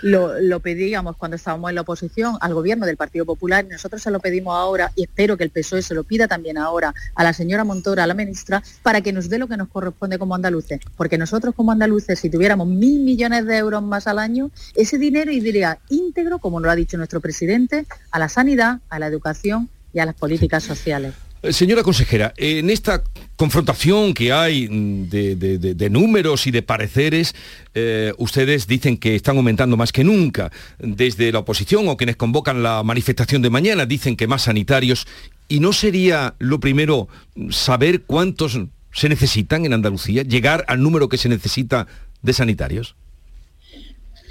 lo, 0.02 0.60
pedíamos 0.60 1.16
cuando 1.16 1.36
estábamos 1.36 1.70
en 1.70 1.74
la 1.74 1.80
oposición 1.82 2.36
al 2.40 2.54
gobierno 2.54 2.86
del 2.86 2.96
Partido 2.96 3.24
Popular 3.24 3.66
nosotros 3.70 4.02
se 4.02 4.10
lo 4.10 4.20
pedimos 4.20 4.54
ahora 4.56 4.92
y 4.96 5.04
espero 5.04 5.36
que 5.36 5.44
el 5.44 5.50
PSOE 5.50 5.82
se 5.82 5.94
lo 5.94 6.04
pida 6.04 6.28
también 6.28 6.58
ahora 6.58 6.94
a 7.14 7.24
la 7.24 7.32
señora 7.32 7.64
Montora, 7.64 8.04
a 8.04 8.06
la 8.06 8.14
ministra, 8.14 8.62
para 8.82 9.00
que 9.00 9.12
nos 9.12 9.28
dé 9.28 9.38
lo 9.38 9.48
que 9.48 9.56
nos 9.56 9.68
corresponde 9.68 10.18
como 10.18 10.34
andaluces. 10.34 10.80
Porque 10.96 11.18
nosotros 11.18 11.54
como 11.54 11.72
andaluces, 11.72 12.18
si 12.18 12.30
tuviéramos 12.30 12.66
mil 12.66 13.00
millones 13.00 13.46
de 13.46 13.56
euros 13.56 13.82
más 13.82 14.06
al 14.06 14.18
año, 14.18 14.50
ese 14.74 14.98
dinero 14.98 15.30
iría 15.30 15.78
íntegro, 15.88 16.38
como 16.38 16.60
lo 16.60 16.70
ha 16.70 16.74
dicho 16.74 16.96
nuestro 16.96 17.20
presidente, 17.20 17.86
a 18.10 18.18
la 18.18 18.28
sanidad, 18.28 18.80
a 18.88 18.98
la 18.98 19.06
educación 19.06 19.68
y 19.92 20.00
a 20.00 20.06
las 20.06 20.14
políticas 20.14 20.62
sociales. 20.62 21.27
Eh, 21.40 21.52
señora 21.52 21.84
consejera, 21.84 22.34
en 22.36 22.68
esta 22.68 23.04
confrontación 23.36 24.12
que 24.12 24.32
hay 24.32 24.66
de, 24.66 25.88
números 25.90 26.48
y 26.48 26.50
de 26.50 26.62
pareceres, 26.62 27.34
eh, 27.74 28.12
ustedes 28.18 28.66
dicen 28.66 28.96
que 28.96 29.14
están 29.14 29.36
aumentando 29.36 29.76
más 29.76 29.92
que 29.92 30.02
nunca. 30.02 30.50
Desde 30.78 31.30
la 31.30 31.40
oposición 31.40 31.88
o 31.88 31.96
quienes 31.96 32.16
convocan 32.16 32.62
la 32.62 32.82
manifestación 32.82 33.40
de 33.42 33.50
mañana 33.50 33.86
dicen 33.86 34.16
que 34.16 34.26
más 34.26 34.42
sanitarios. 34.42 35.06
¿Y 35.48 35.60
no 35.60 35.72
sería 35.72 36.34
lo 36.40 36.58
primero 36.58 37.08
saber 37.50 38.02
cuántos 38.02 38.58
se 38.92 39.08
necesitan 39.08 39.64
en 39.64 39.74
Andalucía? 39.74 40.24
¿Llegar 40.24 40.64
al 40.66 40.82
número 40.82 41.08
que 41.08 41.18
se 41.18 41.28
necesita 41.28 41.86
de 42.22 42.32
sanitarios? 42.32 42.96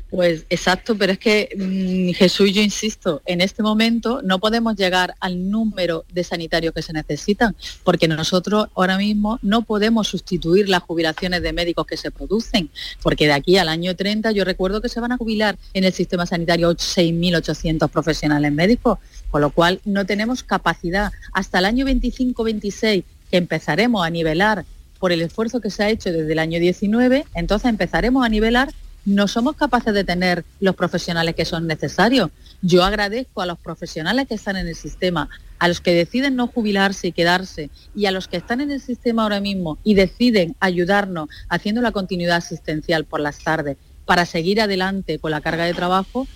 Pues 0.09 0.45
exacto, 0.49 0.97
pero 0.97 1.11
es 1.11 1.19
que 1.19 1.49
mm, 1.57 2.13
Jesús, 2.15 2.53
yo 2.53 2.61
insisto, 2.61 3.21
en 3.25 3.41
este 3.41 3.61
momento 3.61 4.21
no 4.23 4.39
podemos 4.39 4.77
llegar 4.77 5.15
al 5.19 5.51
número 5.51 6.05
de 6.13 6.23
sanitarios 6.23 6.73
que 6.73 6.81
se 6.81 6.93
necesitan, 6.93 7.57
porque 7.83 8.07
nosotros 8.07 8.67
ahora 8.75 8.97
mismo 8.97 9.37
no 9.41 9.63
podemos 9.63 10.07
sustituir 10.07 10.69
las 10.69 10.83
jubilaciones 10.83 11.41
de 11.41 11.51
médicos 11.51 11.85
que 11.85 11.97
se 11.97 12.09
producen, 12.09 12.69
porque 13.03 13.25
de 13.25 13.33
aquí 13.33 13.57
al 13.57 13.67
año 13.67 13.97
30 13.97 14.31
yo 14.31 14.45
recuerdo 14.45 14.81
que 14.81 14.87
se 14.87 15.01
van 15.01 15.11
a 15.11 15.17
jubilar 15.17 15.57
en 15.73 15.83
el 15.83 15.91
sistema 15.91 16.25
sanitario 16.25 16.71
6.800 16.71 17.89
profesionales 17.89 18.53
médicos, 18.53 18.99
con 19.29 19.41
lo 19.41 19.49
cual 19.49 19.81
no 19.83 20.05
tenemos 20.05 20.41
capacidad. 20.41 21.11
Hasta 21.33 21.59
el 21.59 21.65
año 21.65 21.85
25-26, 21.85 23.03
que 23.29 23.37
empezaremos 23.37 24.05
a 24.05 24.09
nivelar 24.09 24.63
por 24.99 25.11
el 25.11 25.21
esfuerzo 25.21 25.59
que 25.59 25.69
se 25.69 25.83
ha 25.83 25.89
hecho 25.89 26.13
desde 26.13 26.31
el 26.31 26.39
año 26.39 26.61
19, 26.61 27.25
entonces 27.35 27.69
empezaremos 27.69 28.25
a 28.25 28.29
nivelar 28.29 28.69
no 29.07 29.29
somos 29.29 29.55
capaces 29.55 29.93
de 29.93 30.03
tener 30.03 30.43
los 30.59 30.75
profesionales 30.75 31.33
que 31.33 31.45
son 31.45 31.65
necesarios. 31.65 32.29
Yo 32.61 32.83
agradezco 32.83 33.41
a 33.41 33.45
los 33.45 33.57
profesionales 33.57 34.27
que 34.27 34.35
están 34.35 34.57
en 34.57 34.67
el 34.67 34.75
sistema, 34.75 35.29
a 35.59 35.69
los 35.69 35.79
que 35.79 35.93
deciden 35.93 36.35
no 36.35 36.47
jubilarse 36.47 37.07
y 37.07 37.11
quedarse, 37.13 37.69
y 37.95 38.07
a 38.07 38.11
los 38.11 38.27
que 38.27 38.35
están 38.35 38.59
en 38.59 38.69
el 38.69 38.81
sistema 38.81 39.23
ahora 39.23 39.39
mismo 39.39 39.77
y 39.85 39.93
deciden 39.93 40.57
ayudarnos 40.59 41.29
haciendo 41.47 41.81
la 41.81 41.93
continuidad 41.93 42.35
asistencial 42.35 43.05
por 43.05 43.21
las 43.21 43.39
tardes 43.39 43.77
para 44.03 44.25
seguir 44.25 44.59
adelante 44.59 45.19
con 45.19 45.31
la 45.31 45.39
carga 45.39 45.63
de 45.63 45.73
trabajo, 45.73 46.27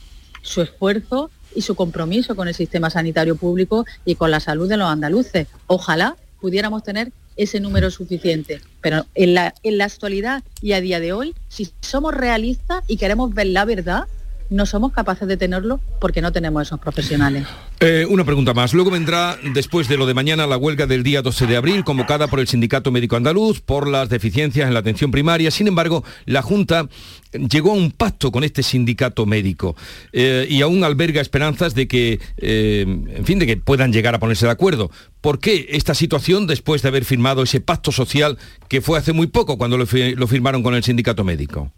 su 0.41 0.61
esfuerzo 0.61 1.29
y 1.53 1.63
su 1.63 1.75
compromiso 1.75 2.37
con 2.37 2.47
el 2.47 2.55
sistema 2.55 2.89
sanitario 2.89 3.35
público 3.35 3.85
y 4.05 4.15
con 4.15 4.31
la 4.31 4.39
salud 4.39 4.69
de 4.69 4.77
los 4.77 4.87
andaluces. 4.87 5.47
Ojalá 5.67 6.15
pudiéramos 6.39 6.83
tener 6.83 7.11
ese 7.35 7.59
número 7.59 7.91
suficiente. 7.91 8.61
Pero 8.81 9.05
en 9.15 9.33
la, 9.33 9.53
en 9.63 9.77
la 9.77 9.85
actualidad 9.85 10.43
y 10.61 10.73
a 10.73 10.81
día 10.81 10.99
de 10.99 11.13
hoy, 11.13 11.33
si 11.49 11.69
somos 11.81 12.13
realistas 12.13 12.83
y 12.87 12.97
queremos 12.97 13.33
ver 13.33 13.47
la 13.47 13.65
verdad, 13.65 14.05
no 14.51 14.65
somos 14.65 14.91
capaces 14.91 15.27
de 15.27 15.37
tenerlo 15.37 15.79
porque 15.99 16.21
no 16.21 16.31
tenemos 16.31 16.67
esos 16.67 16.79
profesionales. 16.79 17.47
Eh, 17.79 18.05
una 18.07 18.25
pregunta 18.25 18.53
más. 18.53 18.73
Luego 18.73 18.91
vendrá, 18.91 19.37
después 19.53 19.87
de 19.87 19.97
lo 19.97 20.05
de 20.05 20.13
mañana, 20.13 20.45
la 20.45 20.57
huelga 20.57 20.85
del 20.85 21.03
día 21.03 21.21
12 21.21 21.47
de 21.47 21.55
abril, 21.55 21.83
convocada 21.85 22.27
por 22.27 22.39
el 22.39 22.47
Sindicato 22.47 22.91
Médico 22.91 23.15
Andaluz 23.15 23.61
por 23.61 23.87
las 23.87 24.09
deficiencias 24.09 24.67
en 24.67 24.73
la 24.73 24.81
atención 24.81 25.09
primaria. 25.09 25.51
Sin 25.51 25.67
embargo, 25.67 26.03
la 26.25 26.41
Junta 26.41 26.89
llegó 27.31 27.71
a 27.71 27.75
un 27.75 27.91
pacto 27.91 28.29
con 28.29 28.43
este 28.43 28.61
sindicato 28.61 29.25
médico 29.25 29.77
eh, 30.11 30.45
y 30.49 30.61
aún 30.61 30.83
alberga 30.83 31.21
esperanzas 31.21 31.73
de 31.73 31.87
que, 31.87 32.19
eh, 32.37 32.81
en 32.85 33.25
fin, 33.25 33.39
de 33.39 33.47
que 33.47 33.55
puedan 33.55 33.93
llegar 33.93 34.15
a 34.15 34.19
ponerse 34.19 34.45
de 34.45 34.51
acuerdo. 34.51 34.91
¿Por 35.21 35.39
qué 35.39 35.67
esta 35.69 35.95
situación 35.95 36.45
después 36.45 36.81
de 36.81 36.89
haber 36.89 37.05
firmado 37.05 37.43
ese 37.43 37.61
pacto 37.61 37.93
social 37.93 38.37
que 38.67 38.81
fue 38.81 38.99
hace 38.99 39.13
muy 39.13 39.27
poco 39.27 39.57
cuando 39.57 39.77
lo 39.77 39.87
firmaron 40.27 40.61
con 40.61 40.75
el 40.75 40.83
sindicato 40.83 41.23
médico? 41.23 41.71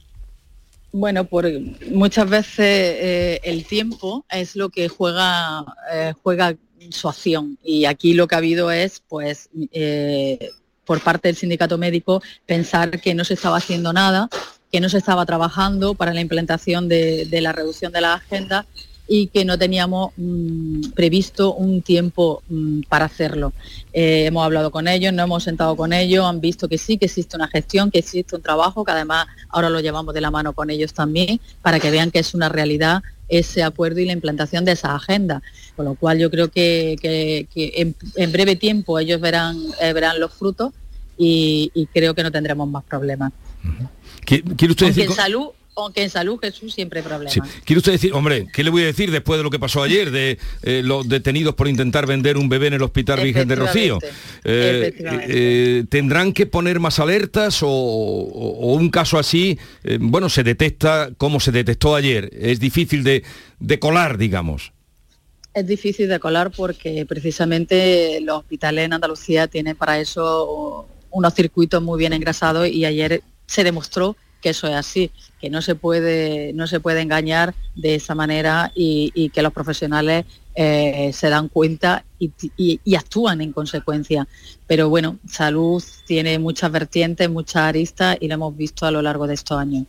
Bueno, 0.95 1.25
por 1.25 1.49
muchas 1.89 2.29
veces 2.29 2.59
eh, 2.59 3.39
el 3.43 3.65
tiempo 3.65 4.25
es 4.29 4.55
lo 4.55 4.69
que 4.69 4.89
juega, 4.89 5.65
eh, 5.91 6.13
juega 6.21 6.55
su 6.91 7.09
acción. 7.09 7.57
Y 7.63 7.85
aquí 7.85 8.13
lo 8.13 8.27
que 8.27 8.35
ha 8.35 8.37
habido 8.37 8.69
es, 8.71 9.01
pues, 9.07 9.49
eh, 9.71 10.51
por 10.85 11.01
parte 11.01 11.29
del 11.29 11.35
sindicato 11.35 11.79
médico 11.79 12.21
pensar 12.45 13.01
que 13.01 13.15
no 13.15 13.25
se 13.25 13.33
estaba 13.33 13.57
haciendo 13.57 13.91
nada, 13.91 14.29
que 14.71 14.79
no 14.79 14.87
se 14.87 14.99
estaba 14.99 15.25
trabajando 15.25 15.95
para 15.95 16.13
la 16.13 16.21
implementación 16.21 16.87
de, 16.87 17.25
de 17.25 17.41
la 17.41 17.53
reducción 17.53 17.91
de 17.91 18.01
la 18.01 18.13
agenda 18.13 18.67
y 19.07 19.27
que 19.27 19.43
no 19.45 19.57
teníamos 19.57 20.11
mm, 20.15 20.91
previsto 20.91 21.53
un 21.53 21.81
tiempo 21.81 22.41
mm, 22.47 22.81
para 22.87 23.05
hacerlo. 23.05 23.53
Eh, 23.91 24.25
hemos 24.25 24.45
hablado 24.45 24.71
con 24.71 24.87
ellos, 24.87 25.13
no 25.13 25.23
hemos 25.23 25.43
sentado 25.43 25.75
con 25.75 25.93
ellos, 25.93 26.25
han 26.25 26.39
visto 26.39 26.69
que 26.69 26.77
sí, 26.77 26.97
que 26.97 27.05
existe 27.05 27.35
una 27.35 27.47
gestión, 27.47 27.91
que 27.91 27.99
existe 27.99 28.35
un 28.35 28.41
trabajo, 28.41 28.85
que 28.85 28.91
además 28.91 29.27
ahora 29.49 29.69
lo 29.69 29.81
llevamos 29.81 30.13
de 30.13 30.21
la 30.21 30.31
mano 30.31 30.53
con 30.53 30.69
ellos 30.69 30.93
también, 30.93 31.39
para 31.61 31.79
que 31.79 31.91
vean 31.91 32.11
que 32.11 32.19
es 32.19 32.33
una 32.33 32.49
realidad 32.49 33.03
ese 33.27 33.63
acuerdo 33.63 33.99
y 33.99 34.05
la 34.05 34.13
implantación 34.13 34.63
de 34.63 34.73
esa 34.73 34.95
agenda. 34.95 35.41
Con 35.75 35.85
lo 35.85 35.95
cual 35.95 36.19
yo 36.19 36.29
creo 36.29 36.49
que, 36.49 37.47
en, 37.53 38.31
breve 38.31 38.55
tiempo 38.55 38.99
ellos 38.99 39.19
verán, 39.19 39.57
eh, 39.81 39.91
verán 39.91 40.19
los 40.19 40.33
frutos 40.33 40.71
y, 41.17 41.71
creo 41.93 42.13
que 42.13 42.23
no 42.23 42.31
tendremos 42.31 42.67
más 42.67 42.83
problemas. 42.83 43.33
¿Quiere 44.25 44.71
usted 44.71 44.87
decir... 44.87 45.05
en 45.05 45.13
salud 45.13 45.49
aunque 45.75 46.03
en 46.03 46.09
salud 46.09 46.39
Jesús 46.41 46.73
siempre 46.73 46.99
hay 46.99 47.05
problemas. 47.05 47.33
Sí. 47.33 47.39
¿Quiere 47.65 47.79
usted 47.79 47.93
decir, 47.93 48.13
hombre, 48.13 48.47
qué 48.53 48.63
le 48.63 48.69
voy 48.69 48.83
a 48.83 48.85
decir 48.85 49.09
después 49.11 49.39
de 49.39 49.43
lo 49.43 49.49
que 49.49 49.59
pasó 49.59 49.81
ayer, 49.83 50.11
de 50.11 50.37
eh, 50.61 50.81
los 50.83 51.07
detenidos 51.09 51.55
por 51.55 51.67
intentar 51.67 52.05
vender 52.05 52.37
un 52.37 52.49
bebé 52.49 52.67
en 52.67 52.73
el 52.73 52.83
Hospital 52.83 53.21
Virgen 53.23 53.47
de 53.47 53.55
Rocío? 53.55 53.99
Eh, 54.43 54.93
eh, 55.27 55.83
¿Tendrán 55.89 56.33
que 56.33 56.45
poner 56.45 56.79
más 56.79 56.99
alertas 56.99 57.63
o, 57.63 57.69
o- 57.69 58.73
un 58.73 58.89
caso 58.89 59.17
así, 59.17 59.57
bueno, 59.99 60.29
se 60.29 60.43
detecta 60.43 61.09
como 61.17 61.39
se 61.39 61.51
detectó 61.51 61.95
ayer? 61.95 62.29
Es 62.39 62.59
difícil 62.59 63.03
de, 63.03 63.23
de 63.59 63.79
colar, 63.79 64.17
digamos. 64.17 64.71
Es 65.53 65.67
difícil 65.67 66.07
de 66.09 66.19
colar 66.19 66.49
porque 66.51 67.05
precisamente 67.05 68.19
los 68.21 68.39
hospitales 68.39 68.85
en 68.85 68.93
Andalucía 68.93 69.47
tienen 69.47 69.75
para 69.75 69.99
eso 69.99 70.87
unos 71.11 71.33
circuitos 71.35 71.81
muy 71.81 71.99
bien 71.99 72.11
engrasados 72.13 72.67
y 72.67 72.85
ayer 72.85 73.21
se 73.45 73.63
demostró 73.63 74.15
que 74.43 74.49
eso 74.49 74.67
es 74.67 74.75
así, 74.75 75.09
que 75.41 75.49
no 75.49 75.61
se 75.61 75.73
puede, 75.73 76.51
no 76.53 76.67
se 76.67 76.79
puede 76.81 77.01
engañar 77.01 77.55
de 77.75 77.95
esa 77.95 78.13
manera 78.13 78.71
y, 78.75 79.29
que 79.33 79.41
los 79.41 79.53
profesionales 79.53 80.25
eh, 80.53 81.09
se 81.13 81.29
dan 81.29 81.47
cuenta 81.47 82.03
y- 82.19 82.31
y 82.83 82.95
actúan 82.95 83.41
en 83.41 83.53
consecuencia. 83.53 84.27
Pero 84.67 84.89
bueno, 84.89 85.17
salud 85.27 85.81
tiene 86.05 86.37
muchas 86.37 86.71
vertientes, 86.71 87.29
muchas 87.29 87.63
aristas 87.63 88.17
y 88.19 88.27
lo 88.27 88.35
hemos 88.35 88.55
visto 88.55 88.85
a 88.85 88.91
lo 88.91 89.01
largo 89.01 89.25
de 89.25 89.33
estos 89.33 89.57
años. 89.57 89.85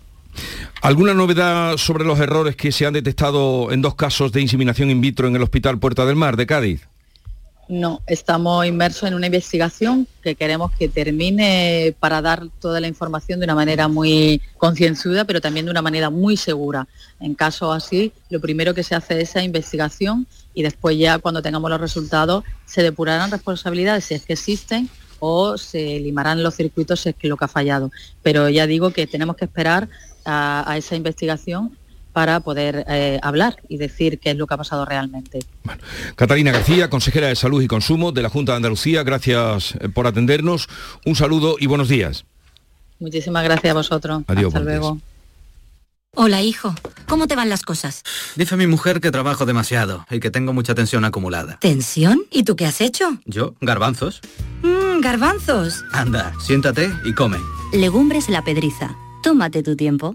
¿Alguna 0.83 1.15
novedad 1.15 1.77
sobre 1.77 2.05
los 2.05 2.19
errores 2.19 2.57
que 2.57 2.73
se 2.73 2.87
han 2.87 2.95
detectado 2.95 3.71
en 3.73 3.83
dos 3.83 3.95
casos 3.95 4.33
de 4.33 4.41
inseminación 4.41 4.91
in 4.91 5.01
vitro 5.01 5.29
en 5.29 5.37
el 5.37 5.43
Hospital 5.43 5.79
Puerta 5.79 6.07
del 6.07 6.17
Mar 6.17 6.37
de 6.37 6.47
Cádiz? 6.47 6.89
No, 7.69 8.03
estamos 8.07 8.67
inmersos 8.67 9.09
en 9.09 9.15
una 9.15 9.27
investigación 9.27 10.07
que 10.23 10.35
queremos 10.35 10.71
que 10.73 10.89
termine 10.89 11.95
para 11.99 12.21
dar 12.21 12.49
toda 12.61 12.79
la 12.79 12.89
información 12.89 13.41
de 13.41 13.45
una 13.45 13.55
manera 13.55 13.89
muy 13.89 14.43
concienzuda, 14.59 15.25
pero 15.25 15.41
también 15.41 15.65
de 15.65 15.71
una 15.71 15.81
manera 15.81 16.11
muy 16.11 16.37
segura. 16.37 16.87
En 17.21 17.35
casos 17.35 17.75
así, 17.75 18.13
lo 18.29 18.41
primero 18.41 18.75
que 18.75 18.83
se 18.83 18.95
hace 18.95 19.21
es 19.21 19.31
esa 19.31 19.43
investigación 19.43 20.27
y 20.53 20.63
después 20.63 20.99
ya 20.99 21.19
cuando 21.19 21.41
tengamos 21.41 21.71
los 21.71 21.81
resultados 21.81 22.45
se 22.67 22.83
depurarán 22.83 23.31
responsabilidades 23.31 24.05
si 24.05 24.15
es 24.15 24.23
que 24.25 24.35
existen 24.35 24.91
o 25.19 25.57
se 25.57 26.01
limarán 26.01 26.43
los 26.43 26.55
circuitos 26.55 27.01
si 27.01 27.11
es 27.11 27.15
que 27.15 27.29
lo 27.29 27.39
que 27.39 27.47
ha 27.47 27.49
fallado. 27.49 27.91
Pero 28.23 28.51
ya 28.51 28.67
digo 28.67 28.91
que 28.91 29.07
tenemos 29.07 29.37
que 29.37 29.47
esperar 29.47 29.89
a 30.27 30.75
esa 30.77 30.97
investigación 30.97 31.77
para 32.15 32.41
poder 32.41 32.85
eh, 32.89 33.19
hablar 33.23 33.57
y 33.69 33.77
decir 33.77 34.21
qué 34.21 34.31
es 34.31 34.37
lo 34.37 34.47
que 34.47 34.55
ha 34.55 34.57
pasado 34.57 34.87
realmente. 34.87 35.41
Catalina 36.15 36.53
García, 36.53 36.89
consejera 36.89 37.27
de 37.27 37.35
Salud 37.35 37.61
y 37.61 37.67
Consumo 37.67 38.13
de 38.13 38.23
la 38.23 38.31
Junta 38.31 38.53
de 38.53 38.57
Andalucía, 38.57 39.03
gracias 39.03 39.75
eh, 39.81 39.89
por 39.89 40.07
atendernos. 40.07 40.69
Un 41.05 41.17
saludo 41.17 41.57
y 41.59 41.67
buenos 41.67 41.89
días. 41.89 42.25
Muchísimas 43.01 43.43
gracias 43.43 43.73
a 43.73 43.75
vosotros. 43.75 44.23
Adiós, 44.29 44.55
Hasta 44.55 44.61
luego. 44.61 44.99
Hola, 46.15 46.41
hijo. 46.43 46.73
¿Cómo 47.09 47.27
te 47.27 47.35
van 47.35 47.49
las 47.49 47.63
cosas? 47.63 48.05
Dice 48.37 48.57
mi 48.57 48.69
mujer 48.69 49.01
que 49.01 49.11
trabajo 49.11 49.45
demasiado 49.45 50.07
y 50.09 50.21
que 50.21 50.31
tengo 50.31 50.53
mucha 50.53 50.77
tensión 50.77 51.05
acumulada. 51.05 51.59
¿Tensión? 51.61 52.23
¿Y 52.31 52.45
tú 52.45 52.55
qué 52.55 52.67
has 52.67 52.81
hecho? 52.81 53.19
¿Yo? 53.25 53.57
¿Garbanzos? 53.61 54.21
Mmm, 54.63 55.01
garbanzos. 55.01 55.85
Anda, 55.93 56.33
siéntate 56.41 56.89
y 57.05 57.13
come. 57.13 57.39
Legumbres 57.73 58.29
la 58.29 58.45
pedriza. 58.45 58.95
Tómate 59.25 59.65
tu 59.65 59.75
tiempo. 59.75 60.15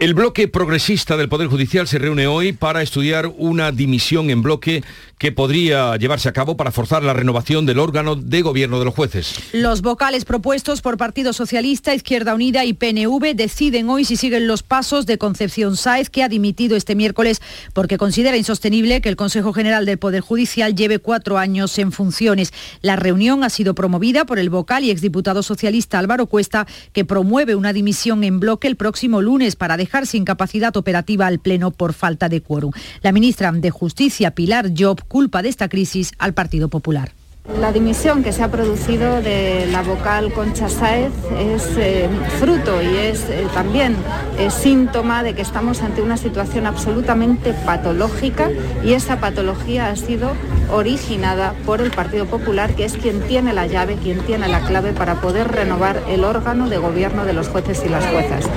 El 0.00 0.12
bloque 0.12 0.48
progresista 0.48 1.16
del 1.16 1.28
Poder 1.28 1.46
Judicial 1.46 1.86
se 1.86 2.00
reúne 2.00 2.26
hoy 2.26 2.52
para 2.52 2.82
estudiar 2.82 3.32
una 3.38 3.70
dimisión 3.70 4.28
en 4.28 4.42
bloque 4.42 4.82
que 5.18 5.30
podría 5.30 5.96
llevarse 5.96 6.28
a 6.28 6.32
cabo 6.32 6.56
para 6.56 6.72
forzar 6.72 7.04
la 7.04 7.12
renovación 7.12 7.64
del 7.64 7.78
órgano 7.78 8.16
de 8.16 8.42
gobierno 8.42 8.80
de 8.80 8.86
los 8.86 8.94
jueces. 8.94 9.36
Los 9.52 9.82
vocales 9.82 10.24
propuestos 10.24 10.82
por 10.82 10.96
Partido 10.96 11.32
Socialista, 11.32 11.94
Izquierda 11.94 12.34
Unida 12.34 12.64
y 12.64 12.72
PNV 12.72 13.36
deciden 13.36 13.88
hoy 13.88 14.04
si 14.04 14.16
siguen 14.16 14.48
los 14.48 14.64
pasos 14.64 15.06
de 15.06 15.16
Concepción 15.16 15.76
Sáez, 15.76 16.10
que 16.10 16.24
ha 16.24 16.28
dimitido 16.28 16.76
este 16.76 16.96
miércoles 16.96 17.40
porque 17.72 17.96
considera 17.96 18.36
insostenible 18.36 19.00
que 19.00 19.08
el 19.08 19.16
Consejo 19.16 19.52
General 19.52 19.86
del 19.86 19.98
Poder 19.98 20.22
Judicial 20.22 20.74
lleve 20.74 20.98
cuatro 20.98 21.38
años 21.38 21.78
en 21.78 21.92
funciones. 21.92 22.52
La 22.82 22.96
reunión 22.96 23.44
ha 23.44 23.48
sido 23.48 23.76
promovida 23.76 24.26
por 24.26 24.40
el 24.40 24.50
vocal 24.50 24.82
y 24.82 24.90
exdiputado 24.90 25.44
socialista 25.44 26.00
Álvaro 26.00 26.26
Cuesta, 26.26 26.66
que 26.92 27.04
promueve 27.04 27.54
una 27.54 27.72
dimisión 27.72 28.24
en 28.24 28.40
bloque 28.40 28.66
el 28.66 28.76
próximo 28.76 29.22
lunes 29.22 29.54
para 29.54 29.76
dejar 29.84 30.06
sin 30.06 30.24
capacidad 30.24 30.76
operativa 30.76 31.26
al 31.26 31.38
Pleno 31.38 31.70
por 31.70 31.92
falta 31.92 32.28
de 32.28 32.40
quórum. 32.40 32.72
La 33.02 33.12
ministra 33.12 33.52
de 33.52 33.70
Justicia, 33.70 34.30
Pilar 34.30 34.70
Job, 34.76 35.02
culpa 35.06 35.42
de 35.42 35.50
esta 35.50 35.68
crisis 35.68 36.12
al 36.18 36.32
Partido 36.32 36.68
Popular. 36.68 37.12
La 37.46 37.72
dimisión 37.72 38.22
que 38.22 38.32
se 38.32 38.42
ha 38.42 38.50
producido 38.50 39.20
de 39.20 39.68
la 39.70 39.82
vocal 39.82 40.32
Concha 40.32 40.70
Sáez 40.70 41.12
es 41.38 41.76
eh, 41.76 42.08
fruto 42.40 42.80
y 42.80 42.96
es 42.96 43.28
eh, 43.28 43.46
también 43.52 43.96
eh, 44.38 44.48
síntoma 44.50 45.22
de 45.22 45.34
que 45.34 45.42
estamos 45.42 45.82
ante 45.82 46.00
una 46.00 46.16
situación 46.16 46.66
absolutamente 46.66 47.52
patológica 47.52 48.50
y 48.82 48.94
esa 48.94 49.20
patología 49.20 49.90
ha 49.90 49.96
sido 49.96 50.32
originada 50.72 51.54
por 51.66 51.82
el 51.82 51.90
Partido 51.90 52.24
Popular, 52.24 52.74
que 52.74 52.86
es 52.86 52.94
quien 52.94 53.20
tiene 53.20 53.52
la 53.52 53.66
llave, 53.66 53.96
quien 54.02 54.20
tiene 54.20 54.48
la 54.48 54.60
clave 54.66 54.94
para 54.94 55.20
poder 55.20 55.48
renovar 55.48 56.02
el 56.08 56.24
órgano 56.24 56.70
de 56.70 56.78
gobierno 56.78 57.26
de 57.26 57.34
los 57.34 57.48
jueces 57.48 57.82
y 57.84 57.90
las 57.90 58.06
juezas. 58.06 58.48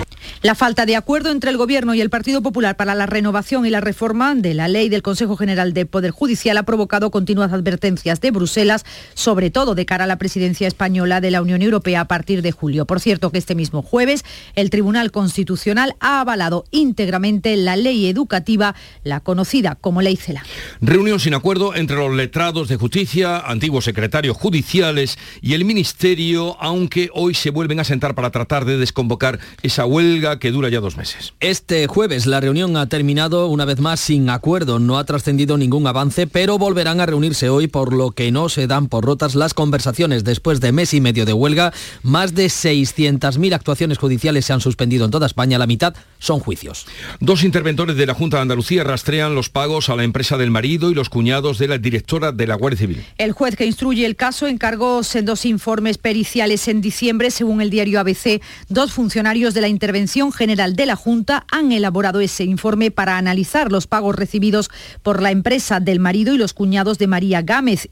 La 0.43 0.56
falta 0.56 0.86
de 0.86 0.95
acuerdo 0.95 1.32
entre 1.32 1.50
el 1.50 1.58
Gobierno 1.58 1.95
y 1.95 2.02
el 2.02 2.12
Partido 2.12 2.41
Popular 2.41 2.78
para 2.78 2.93
la 2.93 3.08
renovación 3.08 3.65
y 3.65 3.69
la 3.69 3.82
reforma 3.82 4.36
de 4.36 4.54
la 4.54 4.67
ley 4.67 4.88
del 4.88 5.02
Consejo 5.02 5.36
General 5.36 5.73
del 5.73 5.88
Poder 5.88 6.12
Judicial 6.12 6.58
ha 6.58 6.63
provocado 6.63 7.10
continuas 7.10 7.54
advertencias 7.54 8.21
de 8.21 8.32
Bruselas, 8.32 8.76
sobre 9.13 9.49
todo 9.49 9.75
de 9.75 9.85
cara 9.85 10.05
a 10.05 10.07
la 10.07 10.17
presidencia 10.17 10.67
española 10.67 11.21
de 11.21 11.31
la 11.31 11.41
Unión 11.41 11.61
Europea 11.61 12.01
a 12.01 12.07
partir 12.07 12.41
de 12.41 12.51
julio. 12.51 12.85
Por 12.85 12.99
cierto, 12.99 13.31
que 13.31 13.37
este 13.37 13.55
mismo 13.55 13.81
jueves 13.81 14.23
el 14.55 14.69
Tribunal 14.69 15.11
Constitucional 15.11 15.95
ha 15.99 16.21
avalado 16.21 16.65
íntegramente 16.71 17.55
la 17.57 17.75
ley 17.75 18.07
educativa, 18.07 18.75
la 19.03 19.19
conocida 19.19 19.75
como 19.75 20.01
Ley 20.01 20.15
CELA. 20.15 20.43
Reunión 20.81 21.19
sin 21.19 21.33
acuerdo 21.33 21.75
entre 21.75 21.97
los 21.97 22.13
letrados 22.15 22.67
de 22.67 22.75
justicia, 22.77 23.39
antiguos 23.39 23.85
secretarios 23.85 24.37
judiciales 24.37 25.17
y 25.41 25.53
el 25.53 25.65
Ministerio, 25.65 26.57
aunque 26.59 27.09
hoy 27.13 27.33
se 27.33 27.49
vuelven 27.49 27.79
a 27.79 27.83
sentar 27.83 28.15
para 28.15 28.31
tratar 28.31 28.65
de 28.65 28.77
desconvocar 28.77 29.39
esa 29.61 29.85
huelga 29.85 30.39
que 30.39 30.51
dura 30.51 30.69
ya 30.69 30.79
dos 30.79 30.97
meses. 30.97 31.33
Este 31.39 31.87
jueves 31.87 32.25
la 32.25 32.39
reunión 32.39 32.77
ha 32.77 32.87
terminado 32.87 33.47
una 33.47 33.65
vez 33.65 33.79
más 33.79 33.99
sin 33.99 34.29
acuerdo, 34.29 34.79
no 34.79 34.97
ha 34.97 35.03
trascendido 35.05 35.57
ningún 35.57 35.87
avance, 35.87 36.27
pero 36.27 36.57
volverán 36.57 36.99
a 36.99 37.05
reunirse 37.05 37.49
hoy 37.49 37.67
por 37.67 37.93
lo 37.93 38.11
que 38.11 38.31
no 38.31 38.49
se 38.49 38.66
dan 38.67 38.88
por 38.88 39.06
rotas 39.06 39.36
las 39.36 39.53
conversaciones. 39.53 40.23
Después 40.23 40.60
de 40.62 40.71
mes 40.71 40.93
y 40.93 41.01
medio 41.01 41.25
de 41.25 41.34
huelga, 41.34 41.73
más 42.03 42.36
de 42.36 42.47
600.000 42.47 43.53
actuaciones 43.53 43.97
judiciales 43.97 44.45
se 44.45 44.53
han 44.53 44.62
suspendido 44.62 45.06
en 45.06 45.12
toda 45.12 45.25
España, 45.25 45.58
la 45.58 45.67
mitad 45.67 45.95
son 46.19 46.39
juicios. 46.39 46.86
Dos 47.19 47.43
interventores 47.43 47.95
de 47.95 48.06
la 48.06 48.13
Junta 48.13 48.38
de 48.38 48.43
Andalucía 48.43 48.84
rastrean 48.84 49.36
los 49.36 49.49
pagos 49.49 49.89
a 49.89 49.95
la 49.95 50.03
empresa 50.03 50.38
del 50.38 50.51
marido 50.51 50.91
y 50.91 50.93
los 50.93 51.10
cuñados 51.10 51.58
de 51.58 51.67
la 51.67 51.77
directora 51.77 52.32
de 52.32 52.47
la 52.47 52.56
Guardia 52.56 52.80
Civil. 52.80 53.06
El 53.17 53.32
juez 53.32 53.56
que 53.56 53.65
instruye 53.65 54.06
el 54.06 54.15
caso 54.15 54.47
encargó 54.47 55.01
en 55.13 55.25
dos 55.25 55.45
informes 55.45 55.97
periciales 55.97 56.67
en 56.67 56.82
diciembre, 56.82 57.32
según 57.32 57.62
el 57.62 57.69
diario 57.69 57.99
ABC. 57.99 58.41
Dos 58.69 58.91
funcionarios 58.91 59.53
de 59.53 59.62
la 59.62 59.67
Intervención 59.67 60.32
General 60.32 60.75
de 60.75 60.86
la 60.86 60.95
Junta 60.95 61.45
han 61.51 61.71
elaborado 61.71 62.19
ese 62.19 62.43
informe 62.43 62.91
para 62.91 63.17
analizar 63.17 63.71
los 63.71 63.88
pagos 63.88 64.15
recibidos 64.15 64.69
por 65.03 65.21
la 65.21 65.32
empresa 65.32 65.80
del 65.80 65.99
marido 65.99 66.34
y 66.34 66.38
los 66.38 66.53
cuñados 66.53 66.97
de 66.97 67.08
María 67.08 67.41
Gámez, 67.41 67.89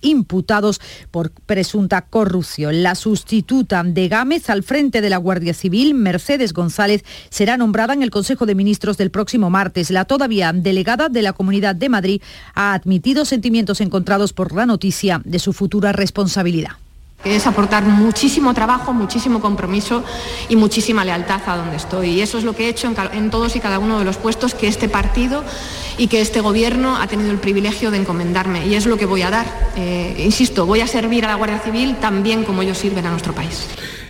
por 1.11 1.31
presunta 1.31 2.01
corrupción. 2.01 2.83
La 2.83 2.95
sustituta 2.95 3.83
de 3.83 4.07
Gámez 4.07 4.49
al 4.49 4.63
frente 4.63 5.01
de 5.01 5.09
la 5.09 5.17
Guardia 5.17 5.53
Civil, 5.53 5.93
Mercedes 5.93 6.53
González, 6.53 7.03
será 7.29 7.57
nombrada 7.57 7.93
en 7.93 8.03
el 8.03 8.11
Consejo 8.11 8.45
de 8.45 8.55
Ministros 8.55 8.97
del 8.97 9.11
próximo 9.11 9.49
martes. 9.49 9.91
La 9.91 10.05
todavía 10.05 10.53
delegada 10.53 11.09
de 11.09 11.21
la 11.21 11.33
Comunidad 11.33 11.75
de 11.75 11.89
Madrid 11.89 12.21
ha 12.53 12.73
admitido 12.73 13.25
sentimientos 13.25 13.81
encontrados 13.81 14.33
por 14.33 14.53
la 14.53 14.65
noticia 14.65 15.21
de 15.23 15.39
su 15.39 15.53
futura 15.53 15.91
responsabilidad 15.91 16.84
que 17.25 17.35
es 17.35 17.47
aportar 17.47 17.83
muchísimo 17.85 18.53
trabajo, 18.53 18.93
muchísimo 18.93 19.41
compromiso 19.41 20.03
y 20.47 20.55
muchísima 20.55 21.03
lealtad 21.03 21.41
a 21.47 21.57
donde 21.57 21.77
estoy. 21.77 22.09
Y 22.11 22.21
eso 22.21 22.37
es 22.37 22.43
lo 22.43 22.55
que 22.55 22.65
he 22.65 22.69
hecho 22.69 22.87
en, 23.13 23.31
todos 23.31 23.55
y 23.55 23.59
cada 23.59 23.79
uno 23.79 23.97
de 23.97 24.05
los 24.05 24.17
puestos 24.17 24.53
que 24.53 24.67
este 24.67 24.89
partido 24.89 25.43
y 25.97 26.05
que 26.05 26.21
este 26.21 26.39
gobierno 26.39 26.97
ha 26.97 27.07
tenido 27.07 27.31
el 27.31 27.39
privilegio 27.39 27.89
de 27.89 27.97
encomendarme. 27.97 28.67
Y 28.67 28.75
es 28.75 28.85
lo 28.85 28.97
que 28.97 29.07
voy 29.07 29.23
a 29.23 29.31
dar. 29.31 29.71
Eh, 29.75 30.21
insisto, 30.23 30.67
voy 30.67 30.81
a 30.81 30.87
servir 30.87 31.25
a 31.25 31.29
la 31.29 31.35
Guardia 31.35 31.57
Civil 31.57 31.95
tan 31.95 32.21
bien 32.21 32.43
como 32.43 32.61
ellos 32.61 32.77
sirven 32.77 33.07
a 33.07 33.09
nuestro 33.09 33.33
país. 33.33 33.69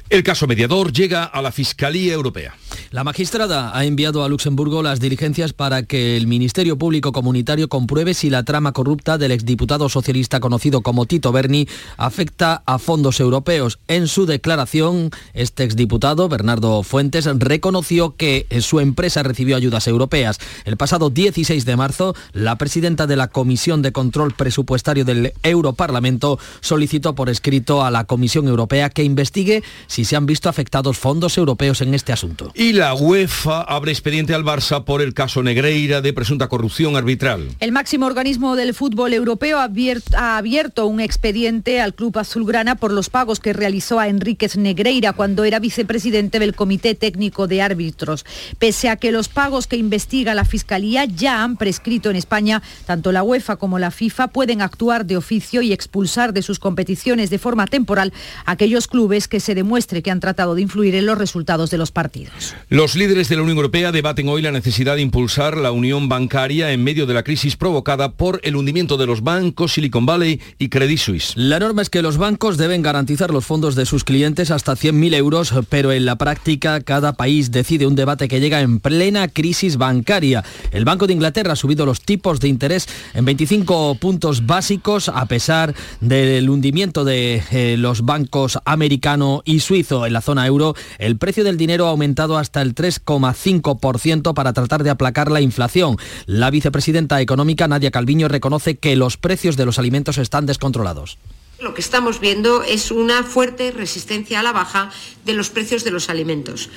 El 0.10 0.22
caso 0.22 0.46
mediador 0.46 0.92
llega 0.92 1.24
a 1.24 1.42
la 1.42 1.54
Fiscalía 1.54 2.14
Europea. 2.14 2.54
La 2.96 3.04
magistrada 3.04 3.78
ha 3.78 3.84
enviado 3.84 4.24
a 4.24 4.30
Luxemburgo 4.30 4.82
las 4.82 5.02
diligencias 5.02 5.52
para 5.52 5.84
que 5.84 6.16
el 6.16 6.28
Ministerio 6.28 6.78
Público 6.78 7.12
Comunitario 7.12 7.68
compruebe 7.68 8.14
si 8.14 8.30
la 8.30 8.44
trama 8.44 8.72
corrupta 8.72 9.18
del 9.18 9.34
exdiputado 9.34 9.90
socialista 9.90 10.40
conocido 10.40 10.80
como 10.80 11.06
Tito 11.06 11.34
Berni 11.34 11.68
afecta 11.98 12.64
a 12.66 12.80
fondos 12.80 13.20
europeos. 13.20 13.80
En 13.90 14.08
su 14.08 14.26
declaración, 14.26 15.10
este 15.34 15.66
exdiputado, 15.66 16.30
Bernardo 16.30 16.84
Fuentes, 16.84 17.26
reconoció 17.26 18.16
que 18.16 18.48
su 18.62 18.80
empresa 18.80 19.24
recibió 19.24 19.58
ayudas 19.58 19.90
europeas. 19.90 20.40
El 20.64 20.78
pasado 20.78 21.10
16 21.10 21.66
de 21.66 21.76
marzo, 21.76 22.16
la 22.32 22.58
presidenta 22.58 23.08
de 23.08 23.18
la 23.18 23.28
Comisión 23.28 23.82
de 23.82 23.92
Control 23.92 24.34
Presupuestario 24.34 25.04
del 25.04 25.34
Europarlamento 25.44 26.40
solicitó 26.62 27.14
por 27.14 27.28
escrito 27.28 27.84
a 27.84 27.92
la 27.92 28.06
Comisión 28.06 28.48
Europea 28.48 28.90
que 28.90 29.04
investigue 29.04 29.64
si 29.88 30.06
se 30.06 30.16
han 30.16 30.26
visto 30.26 30.48
afectados 30.48 30.98
fondos 30.98 31.38
europeos 31.38 31.82
en 31.82 31.94
este 31.94 32.14
asunto. 32.14 32.54
UEFA 32.94 33.62
abre 33.62 33.92
expediente 33.92 34.34
al 34.34 34.44
Barça 34.44 34.84
por 34.84 35.02
el 35.02 35.14
caso 35.14 35.42
Negreira 35.42 36.02
de 36.02 36.14
presunta 36.14 36.48
corrupción 36.48 36.96
arbitral. 36.96 37.50
El 37.60 37.72
máximo 37.72 38.06
organismo 38.06 38.56
del 38.56 38.74
fútbol 38.74 39.14
europeo 39.14 39.60
ha 39.60 40.38
abierto 40.38 40.86
un 40.88 41.00
expediente 41.00 41.82
al 41.82 41.94
club 41.96 42.18
azulgrana 42.18 42.76
por 42.76 42.92
los 42.92 43.10
pagos 43.10 43.40
que 43.40 43.54
realizó 43.54 44.00
a 44.00 44.08
Enríquez 44.08 44.58
Negreira 44.58 45.14
cuando 45.14 45.44
era 45.44 45.60
vicepresidente 45.60 46.40
del 46.40 46.56
Comité 46.56 46.96
Técnico 46.96 47.48
de 47.48 47.62
Árbitros. 47.62 48.26
Pese 48.60 48.90
a 48.90 48.98
que 48.98 49.12
los 49.12 49.30
pagos 49.30 49.68
que 49.68 49.78
investiga 49.78 50.34
la 50.34 50.46
Fiscalía 50.46 51.06
ya 51.06 51.44
han 51.44 51.58
prescrito 51.58 52.10
en 52.10 52.16
España, 52.16 52.62
tanto 52.86 53.12
la 53.12 53.24
UEFA 53.24 53.56
como 53.56 53.80
la 53.80 53.92
FIFA 53.92 54.28
pueden 54.28 54.62
actuar 54.62 55.06
de 55.06 55.18
oficio 55.18 55.62
y 55.62 55.74
expulsar 55.74 56.34
de 56.34 56.42
sus 56.42 56.60
competiciones 56.60 57.30
de 57.30 57.40
forma 57.40 57.68
temporal 57.68 58.14
aquellos 58.46 58.88
clubes 58.88 59.28
que 59.28 59.40
se 59.40 59.56
demuestre 59.56 60.02
que 60.02 60.12
han 60.12 60.20
tratado 60.20 60.56
de 60.56 60.62
influir 60.62 60.96
en 60.96 61.06
los 61.06 61.18
resultados 61.18 61.70
de 61.70 61.78
los 61.78 61.92
partidos. 61.92 62.56
Los 62.76 62.98
líderes 62.98 63.30
de 63.30 63.38
la 63.38 63.42
Unión 63.44 63.56
Europea 63.56 63.94
debaten 63.94 64.28
hoy 64.28 64.42
la 64.42 64.52
necesidad 64.52 64.98
de 64.98 65.02
impulsar 65.02 65.56
la 65.56 65.72
unión 65.72 66.10
bancaria 66.10 66.74
en 66.74 66.84
medio 66.84 67.06
de 67.06 67.14
la 67.14 67.24
crisis 67.24 67.56
provocada 67.56 68.12
por 68.12 68.42
el 68.44 68.58
hundimiento 68.58 68.98
de 68.98 69.06
los 69.06 69.24
bancos 69.24 69.72
Silicon 69.72 70.06
Valley 70.06 70.42
y 70.60 70.68
Credit 70.68 71.00
Suisse. 71.00 71.32
La 71.38 71.58
norma 71.58 71.84
es 71.84 71.90
que 71.90 72.02
los 72.02 72.18
bancos 72.18 72.58
deben 72.58 72.82
garantizar 72.82 73.32
los 73.32 73.46
fondos 73.46 73.76
de 73.76 73.86
sus 73.86 74.04
clientes 74.04 74.52
hasta 74.52 74.74
100.000 74.74 75.16
euros, 75.16 75.54
pero 75.70 75.94
en 75.94 76.04
la 76.04 76.18
práctica 76.18 76.82
cada 76.82 77.14
país 77.14 77.50
decide 77.50 77.88
un 77.88 77.96
debate 77.96 78.28
que 78.28 78.42
llega 78.42 78.60
en 78.60 78.82
plena 78.82 79.30
crisis 79.30 79.78
bancaria. 79.78 80.44
El 80.72 80.84
Banco 80.84 81.08
de 81.08 81.14
Inglaterra 81.14 81.54
ha 81.54 81.56
subido 81.56 81.86
los 81.86 82.02
tipos 82.02 82.42
de 82.42 82.50
interés 82.50 82.90
en 83.14 83.24
25 83.24 83.96
puntos 84.02 84.46
básicos 84.46 85.08
a 85.08 85.26
pesar 85.28 85.74
del 86.02 86.50
hundimiento 86.50 87.06
de 87.06 87.42
eh, 87.54 87.78
los 87.78 88.04
bancos 88.04 88.60
americano 88.66 89.44
y 89.46 89.62
suizo 89.62 90.06
en 90.06 90.12
la 90.12 90.20
zona 90.20 90.46
euro. 90.46 90.76
El 91.00 91.16
precio 91.16 91.46
del 91.46 91.56
dinero 91.56 91.88
ha 91.88 91.92
aumentado 91.92 92.38
hasta 92.38 92.55
el 92.62 92.76
3,5% 92.76 94.34
para 94.34 94.54
tratar 94.54 94.84
de 94.84 94.90
aplacar 94.90 95.32
la 95.32 95.42
inflación. 95.42 95.98
La 96.26 96.50
vicepresidenta 96.52 97.22
económica 97.22 97.68
Nadia 97.68 97.92
Calviño 97.92 98.28
reconoce 98.28 98.78
que 98.78 98.96
los 98.96 99.18
precios 99.18 99.58
de 99.58 99.66
los 99.66 99.80
alimentos 99.80 100.18
están 100.18 100.46
descontrolados. 100.46 101.18
Lo 101.60 101.74
que 101.74 101.82
estamos 101.82 102.20
viendo 102.20 102.64
es 102.64 102.92
una 102.92 103.24
fuerte 103.24 103.72
resistencia 103.72 104.42
a 104.42 104.44
la 104.44 104.52
baja 104.52 104.92
de 105.24 105.34
los 105.34 105.50
precios 105.50 105.84
de 105.84 105.92
los 105.92 106.10
alimentos 106.10 106.70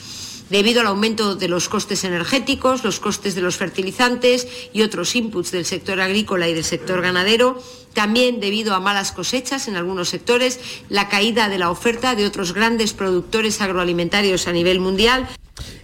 debido 0.51 0.81
al 0.81 0.87
aumento 0.87 1.37
de 1.37 1.49
los 1.49 1.69
costes 1.69 2.05
energéticos, 2.05 2.85
los 2.85 3.01
costes 3.01 3.35
de 3.35 3.43
los 3.43 3.57
fertilizantes 3.57 4.49
y 4.73 4.83
otros 4.83 5.15
inputs 5.15 5.51
del 5.51 5.65
sector 5.65 6.01
agrícola 6.01 6.49
y 6.49 6.55
del 6.55 6.65
sector 6.65 7.03
ganadero, 7.03 7.63
también 7.95 8.41
debido 8.41 8.75
a 8.75 8.81
malas 8.81 9.13
cosechas 9.13 9.69
en 9.69 9.77
algunos 9.77 10.09
sectores, 10.09 10.61
la 10.89 11.09
caída 11.09 11.49
de 11.49 11.59
la 11.59 11.71
oferta 11.71 12.15
de 12.15 12.27
otros 12.27 12.53
grandes 12.53 12.93
productores 12.93 13.61
agroalimentarios 13.61 14.47
a 14.49 14.53
nivel 14.53 14.81
mundial. 14.81 15.29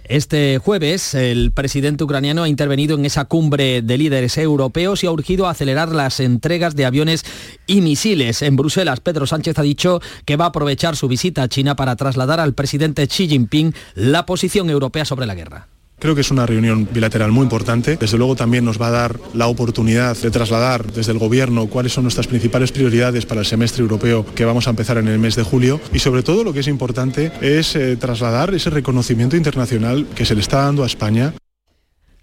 Este 0.05 0.59
jueves, 0.59 1.15
el 1.15 1.51
presidente 1.51 2.03
ucraniano 2.03 2.43
ha 2.43 2.49
intervenido 2.49 2.97
en 2.97 3.05
esa 3.05 3.25
cumbre 3.25 3.81
de 3.81 3.97
líderes 3.97 4.37
europeos 4.37 5.03
y 5.03 5.07
ha 5.07 5.11
urgido 5.11 5.47
a 5.47 5.51
acelerar 5.51 5.89
las 5.89 6.19
entregas 6.19 6.75
de 6.75 6.85
aviones 6.85 7.25
y 7.67 7.81
misiles. 7.81 8.41
En 8.41 8.55
Bruselas, 8.55 8.99
Pedro 8.99 9.25
Sánchez 9.25 9.57
ha 9.57 9.63
dicho 9.63 10.01
que 10.25 10.35
va 10.35 10.45
a 10.45 10.49
aprovechar 10.49 10.95
su 10.95 11.07
visita 11.07 11.43
a 11.43 11.49
China 11.49 11.75
para 11.75 11.95
trasladar 11.95 12.39
al 12.39 12.53
presidente 12.53 13.07
Xi 13.07 13.27
Jinping 13.27 13.73
la 13.95 14.25
posición 14.25 14.69
europea 14.69 15.05
sobre 15.05 15.25
la 15.25 15.35
guerra. 15.35 15.67
Creo 15.99 16.13
que 16.13 16.21
es 16.21 16.31
una 16.31 16.45
reunión 16.45 16.87
bilateral 16.91 17.31
muy 17.31 17.43
importante. 17.43 17.97
Desde 17.97 18.17
luego 18.17 18.35
también 18.35 18.65
nos 18.65 18.79
va 18.79 18.87
a 18.87 18.91
dar 18.91 19.19
la 19.33 19.47
oportunidad 19.47 20.17
de 20.17 20.29
trasladar 20.29 20.91
desde 20.91 21.13
el 21.13 21.19
Gobierno 21.19 21.67
cuáles 21.67 21.93
son 21.93 22.03
nuestras 22.03 22.27
principales 22.27 22.71
prioridades 22.71 23.25
para 23.25 23.41
el 23.41 23.45
semestre 23.45 23.81
europeo 23.81 24.25
que 24.35 24.45
vamos 24.45 24.67
a 24.67 24.71
empezar 24.71 24.97
en 24.97 25.07
el 25.07 25.19
mes 25.19 25.35
de 25.35 25.43
julio. 25.43 25.79
Y 25.93 25.99
sobre 25.99 26.23
todo 26.23 26.43
lo 26.43 26.53
que 26.53 26.59
es 26.59 26.67
importante 26.67 27.31
es 27.41 27.75
eh, 27.75 27.95
trasladar 27.95 28.53
ese 28.53 28.69
reconocimiento 28.69 29.37
internacional 29.37 30.05
que 30.15 30.25
se 30.25 30.35
le 30.35 30.41
está 30.41 30.63
dando 30.63 30.83
a 30.83 30.87
España 30.87 31.33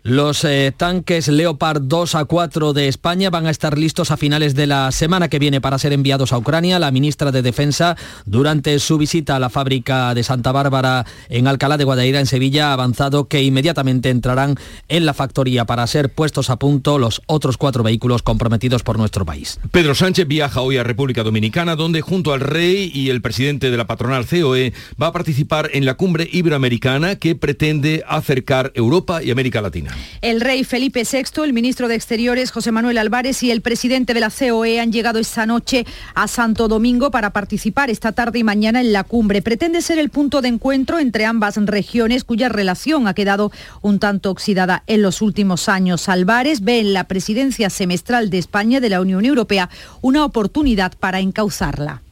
los 0.02 0.44
eh, 0.44 0.72
tanques 0.76 1.28
Leopard 1.28 1.82
2 1.82 2.16
a 2.16 2.24
4 2.24 2.72
de 2.72 2.88
España 2.88 3.30
van 3.30 3.46
a 3.46 3.50
estar 3.50 3.78
listos 3.78 4.10
a 4.10 4.16
finales 4.16 4.56
de 4.56 4.66
la 4.66 4.90
semana 4.90 5.28
que 5.28 5.38
viene 5.38 5.60
para 5.60 5.78
ser 5.78 5.92
enviados 5.92 6.32
a 6.32 6.38
Ucrania. 6.38 6.80
La 6.80 6.90
ministra 6.90 7.30
de 7.30 7.42
Defensa, 7.42 7.96
durante 8.26 8.78
su 8.80 8.98
visita 8.98 9.36
a 9.36 9.38
la 9.38 9.48
fábrica 9.48 10.12
de 10.14 10.24
Santa 10.24 10.50
Bárbara 10.50 11.06
en 11.28 11.46
Alcalá 11.46 11.76
de 11.76 11.84
Guadaira, 11.84 12.18
en 12.18 12.26
Sevilla, 12.26 12.70
ha 12.70 12.72
avanzado 12.72 13.28
que 13.28 13.42
inmediatamente 13.42 14.10
entrarán 14.10 14.56
en 14.88 15.06
la 15.06 15.14
factoría 15.14 15.66
para 15.66 15.86
ser 15.86 16.12
puestos 16.12 16.50
a 16.50 16.56
punto 16.56 16.98
los 16.98 17.22
otros 17.26 17.56
cuatro 17.56 17.84
vehículos 17.84 18.22
comprometidos 18.22 18.82
por 18.82 18.98
nuestro 18.98 19.24
país. 19.24 19.60
Pedro 19.70 19.94
Sánchez 19.94 20.26
viaja 20.26 20.62
hoy 20.62 20.78
a 20.78 20.82
República 20.82 21.22
Dominicana, 21.22 21.76
donde 21.76 22.00
junto 22.00 22.32
al 22.32 22.40
rey 22.40 22.90
y 22.92 23.10
el 23.10 23.22
presidente 23.22 23.70
de 23.70 23.76
la 23.76 23.86
patronal 23.86 24.26
COE 24.26 24.72
va 25.00 25.08
a 25.08 25.12
participar 25.12 25.70
en 25.74 25.84
la 25.84 25.94
cumbre 25.94 26.28
iberoamericana 26.32 27.16
que 27.16 27.36
pretende 27.36 28.02
acercar 28.08 28.72
Europa 28.74 29.22
y 29.22 29.30
América 29.30 29.62
Latina. 29.62 29.91
El 30.20 30.40
rey 30.40 30.64
Felipe 30.64 31.02
VI, 31.10 31.42
el 31.42 31.52
ministro 31.52 31.88
de 31.88 31.94
Exteriores 31.94 32.50
José 32.50 32.72
Manuel 32.72 32.98
Álvarez 32.98 33.42
y 33.42 33.50
el 33.50 33.60
presidente 33.60 34.14
de 34.14 34.20
la 34.20 34.30
COE 34.30 34.80
han 34.80 34.92
llegado 34.92 35.18
esta 35.18 35.46
noche 35.46 35.84
a 36.14 36.28
Santo 36.28 36.68
Domingo 36.68 37.10
para 37.10 37.30
participar 37.30 37.90
esta 37.90 38.12
tarde 38.12 38.38
y 38.38 38.44
mañana 38.44 38.80
en 38.80 38.92
la 38.92 39.04
cumbre. 39.04 39.42
Pretende 39.42 39.82
ser 39.82 39.98
el 39.98 40.10
punto 40.10 40.40
de 40.40 40.48
encuentro 40.48 40.98
entre 40.98 41.26
ambas 41.26 41.56
regiones 41.56 42.24
cuya 42.24 42.48
relación 42.48 43.08
ha 43.08 43.14
quedado 43.14 43.52
un 43.80 43.98
tanto 43.98 44.30
oxidada 44.30 44.82
en 44.86 45.02
los 45.02 45.22
últimos 45.22 45.68
años. 45.68 46.08
Álvarez 46.08 46.60
ve 46.60 46.80
en 46.80 46.92
la 46.92 47.04
presidencia 47.04 47.70
semestral 47.70 48.30
de 48.30 48.38
España 48.38 48.80
de 48.80 48.88
la 48.88 49.00
Unión 49.00 49.24
Europea 49.24 49.68
una 50.00 50.24
oportunidad 50.24 50.92
para 50.98 51.20
encauzarla. 51.20 52.02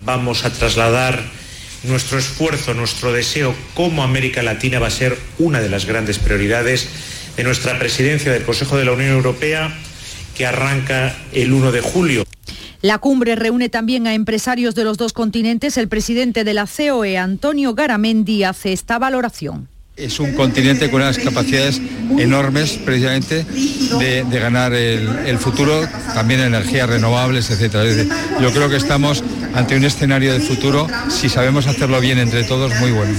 Vamos 0.00 0.44
a 0.44 0.50
trasladar 0.50 1.24
nuestro 1.84 2.18
esfuerzo, 2.18 2.74
nuestro 2.74 3.12
deseo 3.12 3.54
como 3.74 4.02
América 4.02 4.42
Latina 4.42 4.78
va 4.78 4.88
a 4.88 4.90
ser 4.90 5.16
una 5.38 5.60
de 5.60 5.68
las 5.68 5.86
grandes 5.86 6.18
prioridades 6.18 6.88
de 7.36 7.44
nuestra 7.44 7.78
presidencia 7.78 8.32
del 8.32 8.44
Consejo 8.44 8.76
de 8.76 8.84
la 8.84 8.92
Unión 8.92 9.10
Europea 9.10 9.76
que 10.36 10.46
arranca 10.46 11.14
el 11.32 11.52
1 11.52 11.72
de 11.72 11.80
julio. 11.80 12.26
La 12.82 12.98
cumbre 12.98 13.34
reúne 13.36 13.68
también 13.68 14.06
a 14.06 14.14
empresarios 14.14 14.74
de 14.74 14.84
los 14.84 14.98
dos 14.98 15.12
continentes. 15.12 15.76
El 15.76 15.88
presidente 15.88 16.44
de 16.44 16.54
la 16.54 16.66
COE, 16.66 17.18
Antonio 17.18 17.74
Garamendi, 17.74 18.44
hace 18.44 18.72
esta 18.72 18.98
valoración. 18.98 19.68
Es 19.96 20.20
un 20.20 20.34
continente 20.34 20.90
con 20.90 21.00
unas 21.00 21.18
capacidades 21.18 21.80
enormes 22.18 22.78
precisamente 22.84 23.46
de, 23.98 24.24
ganar 24.30 24.74
el, 24.74 25.38
futuro, 25.38 25.88
también 26.12 26.40
energías 26.40 26.86
renovables, 26.86 27.50
etc. 27.50 28.06
Yo 28.42 28.52
creo 28.52 28.68
que 28.68 28.76
estamos 28.76 29.24
ante 29.56 29.76
un 29.76 29.84
escenario 29.84 30.32
del 30.32 30.42
futuro, 30.42 30.86
si 31.08 31.28
sabemos 31.28 31.66
hacerlo 31.66 32.00
bien 32.00 32.18
entre 32.18 32.44
todos, 32.44 32.72
muy 32.78 32.92
bueno. 32.92 33.14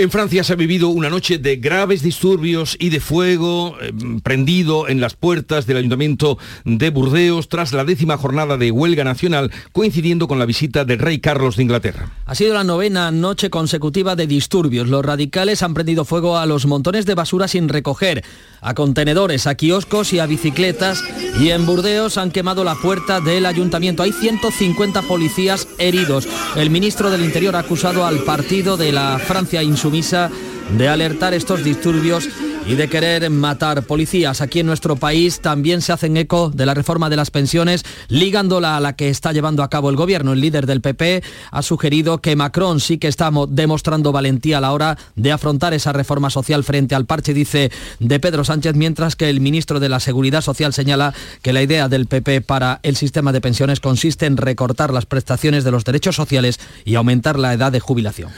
En 0.00 0.10
Francia 0.10 0.42
se 0.44 0.54
ha 0.54 0.56
vivido 0.56 0.88
una 0.88 1.10
noche 1.10 1.36
de 1.36 1.56
graves 1.56 2.00
disturbios 2.00 2.74
y 2.80 2.88
de 2.88 3.00
fuego 3.00 3.76
eh, 3.82 3.92
prendido 4.22 4.88
en 4.88 4.98
las 4.98 5.14
puertas 5.14 5.66
del 5.66 5.76
Ayuntamiento 5.76 6.38
de 6.64 6.88
Burdeos 6.88 7.50
tras 7.50 7.74
la 7.74 7.84
décima 7.84 8.16
jornada 8.16 8.56
de 8.56 8.70
huelga 8.70 9.04
nacional 9.04 9.52
coincidiendo 9.72 10.26
con 10.26 10.38
la 10.38 10.46
visita 10.46 10.86
del 10.86 11.00
rey 11.00 11.18
Carlos 11.18 11.56
de 11.56 11.64
Inglaterra. 11.64 12.08
Ha 12.24 12.34
sido 12.34 12.54
la 12.54 12.64
novena 12.64 13.10
noche 13.10 13.50
consecutiva 13.50 14.16
de 14.16 14.26
disturbios. 14.26 14.88
Los 14.88 15.04
radicales 15.04 15.62
han 15.62 15.74
prendido 15.74 16.06
fuego 16.06 16.38
a 16.38 16.46
los 16.46 16.64
montones 16.64 17.04
de 17.04 17.14
basura 17.14 17.46
sin 17.46 17.68
recoger, 17.68 18.24
a 18.60 18.74
contenedores, 18.74 19.46
a 19.46 19.54
kioscos 19.54 20.12
y 20.12 20.18
a 20.18 20.26
bicicletas 20.26 21.02
y 21.38 21.50
en 21.50 21.66
Burdeos 21.66 22.18
han 22.18 22.30
quemado 22.30 22.64
la 22.64 22.74
puerta 22.74 23.20
del 23.20 23.46
ayuntamiento. 23.46 24.02
Hay 24.02 24.12
150 24.12 25.02
policías 25.02 25.68
heridos. 25.78 26.28
El 26.56 26.70
ministro 26.70 27.10
del 27.10 27.24
Interior 27.24 27.56
ha 27.56 27.60
acusado 27.60 28.04
al 28.04 28.20
partido 28.20 28.76
de 28.76 28.92
la 28.92 29.18
Francia 29.18 29.62
insumisa 29.62 30.30
de 30.76 30.88
alertar 30.88 31.34
estos 31.34 31.64
disturbios 31.64 32.28
y 32.66 32.74
de 32.74 32.88
querer 32.88 33.28
matar 33.30 33.82
policías. 33.82 34.40
Aquí 34.40 34.60
en 34.60 34.66
nuestro 34.66 34.96
país 34.96 35.40
también 35.40 35.82
se 35.82 35.92
hacen 35.92 36.16
eco 36.16 36.50
de 36.50 36.66
la 36.66 36.74
reforma 36.74 37.10
de 37.10 37.16
las 37.16 37.30
pensiones, 37.30 37.84
ligándola 38.08 38.76
a 38.76 38.80
la 38.80 38.94
que 38.94 39.08
está 39.08 39.32
llevando 39.32 39.62
a 39.62 39.70
cabo 39.70 39.90
el 39.90 39.96
gobierno. 39.96 40.32
El 40.32 40.40
líder 40.40 40.66
del 40.66 40.80
PP 40.80 41.22
ha 41.50 41.62
sugerido 41.62 42.18
que 42.18 42.36
Macron 42.36 42.80
sí 42.80 42.98
que 42.98 43.08
está 43.08 43.30
demostrando 43.48 44.12
valentía 44.12 44.58
a 44.58 44.60
la 44.60 44.72
hora 44.72 44.98
de 45.16 45.32
afrontar 45.32 45.74
esa 45.74 45.92
reforma 45.92 46.30
social 46.30 46.64
frente 46.64 46.94
al 46.94 47.06
parche, 47.06 47.34
dice, 47.34 47.70
de 47.98 48.20
Pedro 48.20 48.44
Sánchez, 48.44 48.74
mientras 48.74 49.16
que 49.16 49.30
el 49.30 49.40
ministro 49.40 49.80
de 49.80 49.88
la 49.88 50.00
Seguridad 50.00 50.42
Social 50.42 50.72
señala 50.72 51.14
que 51.42 51.52
la 51.52 51.62
idea 51.62 51.88
del 51.88 52.06
PP 52.06 52.42
para 52.42 52.80
el 52.82 52.96
sistema 52.96 53.32
de 53.32 53.40
pensiones 53.40 53.80
consiste 53.80 54.26
en 54.26 54.36
recortar 54.36 54.92
las 54.92 55.06
prestaciones 55.06 55.64
de 55.64 55.70
los 55.70 55.84
derechos 55.84 56.16
sociales 56.16 56.60
y 56.84 56.94
aumentar 56.94 57.38
la 57.38 57.52
edad 57.52 57.72
de 57.72 57.80
jubilación. 57.80 58.30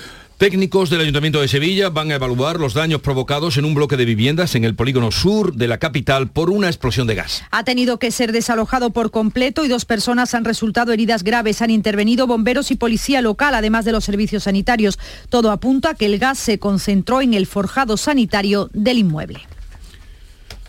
Técnicos 0.42 0.90
del 0.90 1.02
Ayuntamiento 1.02 1.40
de 1.40 1.46
Sevilla 1.46 1.88
van 1.88 2.10
a 2.10 2.16
evaluar 2.16 2.58
los 2.58 2.74
daños 2.74 3.00
provocados 3.00 3.58
en 3.58 3.64
un 3.64 3.74
bloque 3.76 3.96
de 3.96 4.04
viviendas 4.04 4.56
en 4.56 4.64
el 4.64 4.74
polígono 4.74 5.12
sur 5.12 5.54
de 5.54 5.68
la 5.68 5.78
capital 5.78 6.32
por 6.32 6.50
una 6.50 6.66
explosión 6.66 7.06
de 7.06 7.14
gas. 7.14 7.44
Ha 7.52 7.62
tenido 7.62 8.00
que 8.00 8.10
ser 8.10 8.32
desalojado 8.32 8.90
por 8.90 9.12
completo 9.12 9.64
y 9.64 9.68
dos 9.68 9.84
personas 9.84 10.34
han 10.34 10.44
resultado 10.44 10.92
heridas 10.92 11.22
graves. 11.22 11.62
Han 11.62 11.70
intervenido 11.70 12.26
bomberos 12.26 12.72
y 12.72 12.74
policía 12.74 13.22
local, 13.22 13.54
además 13.54 13.84
de 13.84 13.92
los 13.92 14.02
servicios 14.02 14.42
sanitarios. 14.42 14.98
Todo 15.28 15.52
apunta 15.52 15.90
a 15.90 15.94
que 15.94 16.06
el 16.06 16.18
gas 16.18 16.40
se 16.40 16.58
concentró 16.58 17.20
en 17.20 17.34
el 17.34 17.46
forjado 17.46 17.96
sanitario 17.96 18.68
del 18.72 18.98
inmueble. 18.98 19.42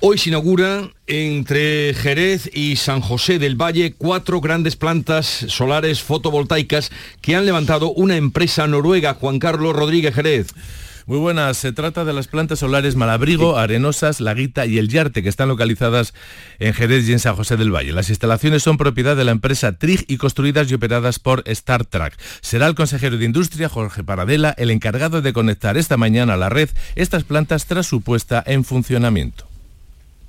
Hoy 0.05 0.17
se 0.17 0.31
inaugura 0.31 0.89
entre 1.07 1.93
Jerez 1.93 2.49
y 2.53 2.75
San 2.75 2.99
José 2.99 3.39
del 3.39 3.55
Valle 3.55 3.93
cuatro 3.97 4.41
grandes 4.41 4.75
plantas 4.75 5.45
solares 5.47 6.01
fotovoltaicas 6.01 6.91
que 7.21 7.37
han 7.37 7.45
levantado 7.45 7.93
una 7.93 8.17
empresa 8.17 8.67
noruega, 8.67 9.13
Juan 9.13 9.39
Carlos 9.39 9.73
Rodríguez 9.73 10.13
Jerez. 10.13 10.47
Muy 11.05 11.19
buenas, 11.19 11.55
se 11.55 11.71
trata 11.71 12.03
de 12.03 12.11
las 12.11 12.27
plantas 12.27 12.59
solares 12.59 12.97
Malabrigo, 12.97 13.57
Arenosas, 13.57 14.19
Laguita 14.19 14.65
y 14.65 14.77
El 14.77 14.89
Yarte, 14.89 15.23
que 15.23 15.29
están 15.29 15.47
localizadas 15.47 16.13
en 16.59 16.73
Jerez 16.73 17.07
y 17.07 17.13
en 17.13 17.19
San 17.19 17.37
José 17.37 17.55
del 17.55 17.73
Valle. 17.73 17.93
Las 17.93 18.09
instalaciones 18.09 18.61
son 18.61 18.75
propiedad 18.75 19.15
de 19.15 19.23
la 19.23 19.31
empresa 19.31 19.77
TRIG 19.77 20.03
y 20.09 20.17
construidas 20.17 20.69
y 20.69 20.73
operadas 20.73 21.19
por 21.19 21.43
Star 21.45 21.85
Trek. 21.85 22.17
Será 22.41 22.67
el 22.67 22.75
consejero 22.75 23.17
de 23.17 23.23
Industria, 23.23 23.69
Jorge 23.69 24.03
Paradela, 24.03 24.53
el 24.57 24.69
encargado 24.69 25.21
de 25.21 25.31
conectar 25.31 25.77
esta 25.77 25.95
mañana 25.95 26.33
a 26.33 26.37
la 26.37 26.49
red 26.49 26.67
estas 26.95 27.23
plantas 27.23 27.67
tras 27.67 27.87
su 27.87 28.01
puesta 28.01 28.43
en 28.45 28.65
funcionamiento. 28.65 29.52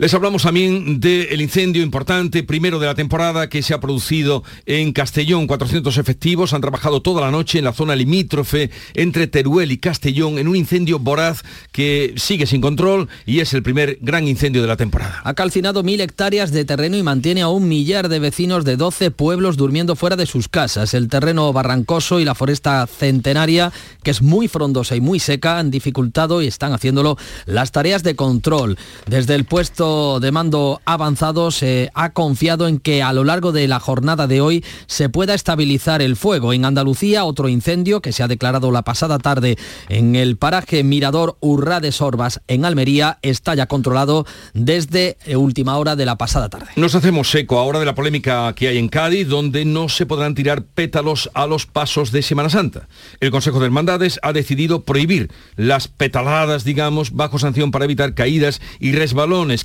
Les 0.00 0.14
hablamos 0.14 0.44
también 0.44 0.98
del 0.98 1.42
incendio 1.42 1.82
importante, 1.82 2.42
primero 2.42 2.78
de 2.78 2.86
la 2.86 2.94
temporada, 2.94 3.50
que 3.50 3.62
se 3.62 3.74
ha 3.74 3.80
producido 3.80 4.42
en 4.64 4.94
Castellón. 4.94 5.46
400 5.46 5.98
efectivos 5.98 6.54
han 6.54 6.62
trabajado 6.62 7.02
toda 7.02 7.20
la 7.20 7.30
noche 7.30 7.58
en 7.58 7.66
la 7.66 7.74
zona 7.74 7.94
limítrofe 7.94 8.70
entre 8.94 9.26
Teruel 9.26 9.72
y 9.72 9.76
Castellón 9.76 10.38
en 10.38 10.48
un 10.48 10.56
incendio 10.56 10.98
voraz 10.98 11.42
que 11.70 12.14
sigue 12.16 12.46
sin 12.46 12.62
control 12.62 13.10
y 13.26 13.40
es 13.40 13.52
el 13.52 13.62
primer 13.62 13.98
gran 14.00 14.26
incendio 14.26 14.62
de 14.62 14.68
la 14.68 14.78
temporada. 14.78 15.20
Ha 15.22 15.34
calcinado 15.34 15.82
mil 15.82 16.00
hectáreas 16.00 16.50
de 16.50 16.64
terreno 16.64 16.96
y 16.96 17.02
mantiene 17.02 17.42
a 17.42 17.48
un 17.48 17.68
millar 17.68 18.08
de 18.08 18.20
vecinos 18.20 18.64
de 18.64 18.78
12 18.78 19.10
pueblos 19.10 19.58
durmiendo 19.58 19.96
fuera 19.96 20.16
de 20.16 20.24
sus 20.24 20.48
casas. 20.48 20.94
El 20.94 21.08
terreno 21.08 21.52
barrancoso 21.52 22.20
y 22.20 22.24
la 22.24 22.34
foresta 22.34 22.86
centenaria, 22.86 23.70
que 24.02 24.12
es 24.12 24.22
muy 24.22 24.48
frondosa 24.48 24.96
y 24.96 25.02
muy 25.02 25.20
seca, 25.20 25.58
han 25.58 25.70
dificultado 25.70 26.40
y 26.40 26.46
están 26.46 26.72
haciéndolo 26.72 27.18
las 27.44 27.70
tareas 27.70 28.02
de 28.02 28.16
control. 28.16 28.78
Desde 29.06 29.34
el 29.34 29.44
puesto 29.44 29.89
de 29.90 30.32
mando 30.32 30.80
avanzado 30.84 31.50
se 31.50 31.90
ha 31.94 32.10
confiado 32.10 32.68
en 32.68 32.78
que 32.78 33.02
a 33.02 33.12
lo 33.12 33.24
largo 33.24 33.52
de 33.52 33.66
la 33.66 33.80
jornada 33.80 34.26
de 34.26 34.40
hoy 34.40 34.64
se 34.86 35.08
pueda 35.08 35.34
estabilizar 35.34 36.00
el 36.02 36.16
fuego. 36.16 36.52
En 36.52 36.64
Andalucía, 36.64 37.24
otro 37.24 37.48
incendio 37.48 38.00
que 38.00 38.12
se 38.12 38.22
ha 38.22 38.28
declarado 38.28 38.70
la 38.70 38.82
pasada 38.82 39.18
tarde 39.18 39.56
en 39.88 40.16
el 40.16 40.36
paraje 40.36 40.84
Mirador 40.84 41.36
Urra 41.40 41.80
de 41.80 41.92
Sorbas, 41.92 42.40
en 42.46 42.64
Almería, 42.64 43.18
está 43.22 43.54
ya 43.54 43.66
controlado 43.66 44.26
desde 44.54 45.16
última 45.34 45.76
hora 45.76 45.96
de 45.96 46.06
la 46.06 46.16
pasada 46.16 46.48
tarde. 46.48 46.68
Nos 46.76 46.94
hacemos 46.94 47.34
eco 47.34 47.58
ahora 47.58 47.80
de 47.80 47.86
la 47.86 47.94
polémica 47.94 48.52
que 48.54 48.68
hay 48.68 48.78
en 48.78 48.88
Cádiz, 48.88 49.28
donde 49.28 49.64
no 49.64 49.88
se 49.88 50.06
podrán 50.06 50.34
tirar 50.34 50.62
pétalos 50.62 51.30
a 51.34 51.46
los 51.46 51.66
pasos 51.66 52.12
de 52.12 52.22
Semana 52.22 52.50
Santa. 52.50 52.88
El 53.20 53.30
Consejo 53.30 53.58
de 53.58 53.66
Hermandades 53.66 54.20
ha 54.22 54.32
decidido 54.32 54.84
prohibir 54.84 55.32
las 55.56 55.88
petaladas, 55.88 56.64
digamos, 56.64 57.12
bajo 57.12 57.38
sanción 57.38 57.70
para 57.70 57.84
evitar 57.86 58.14
caídas 58.14 58.60
y 58.78 58.92
resbalones. 58.92 59.64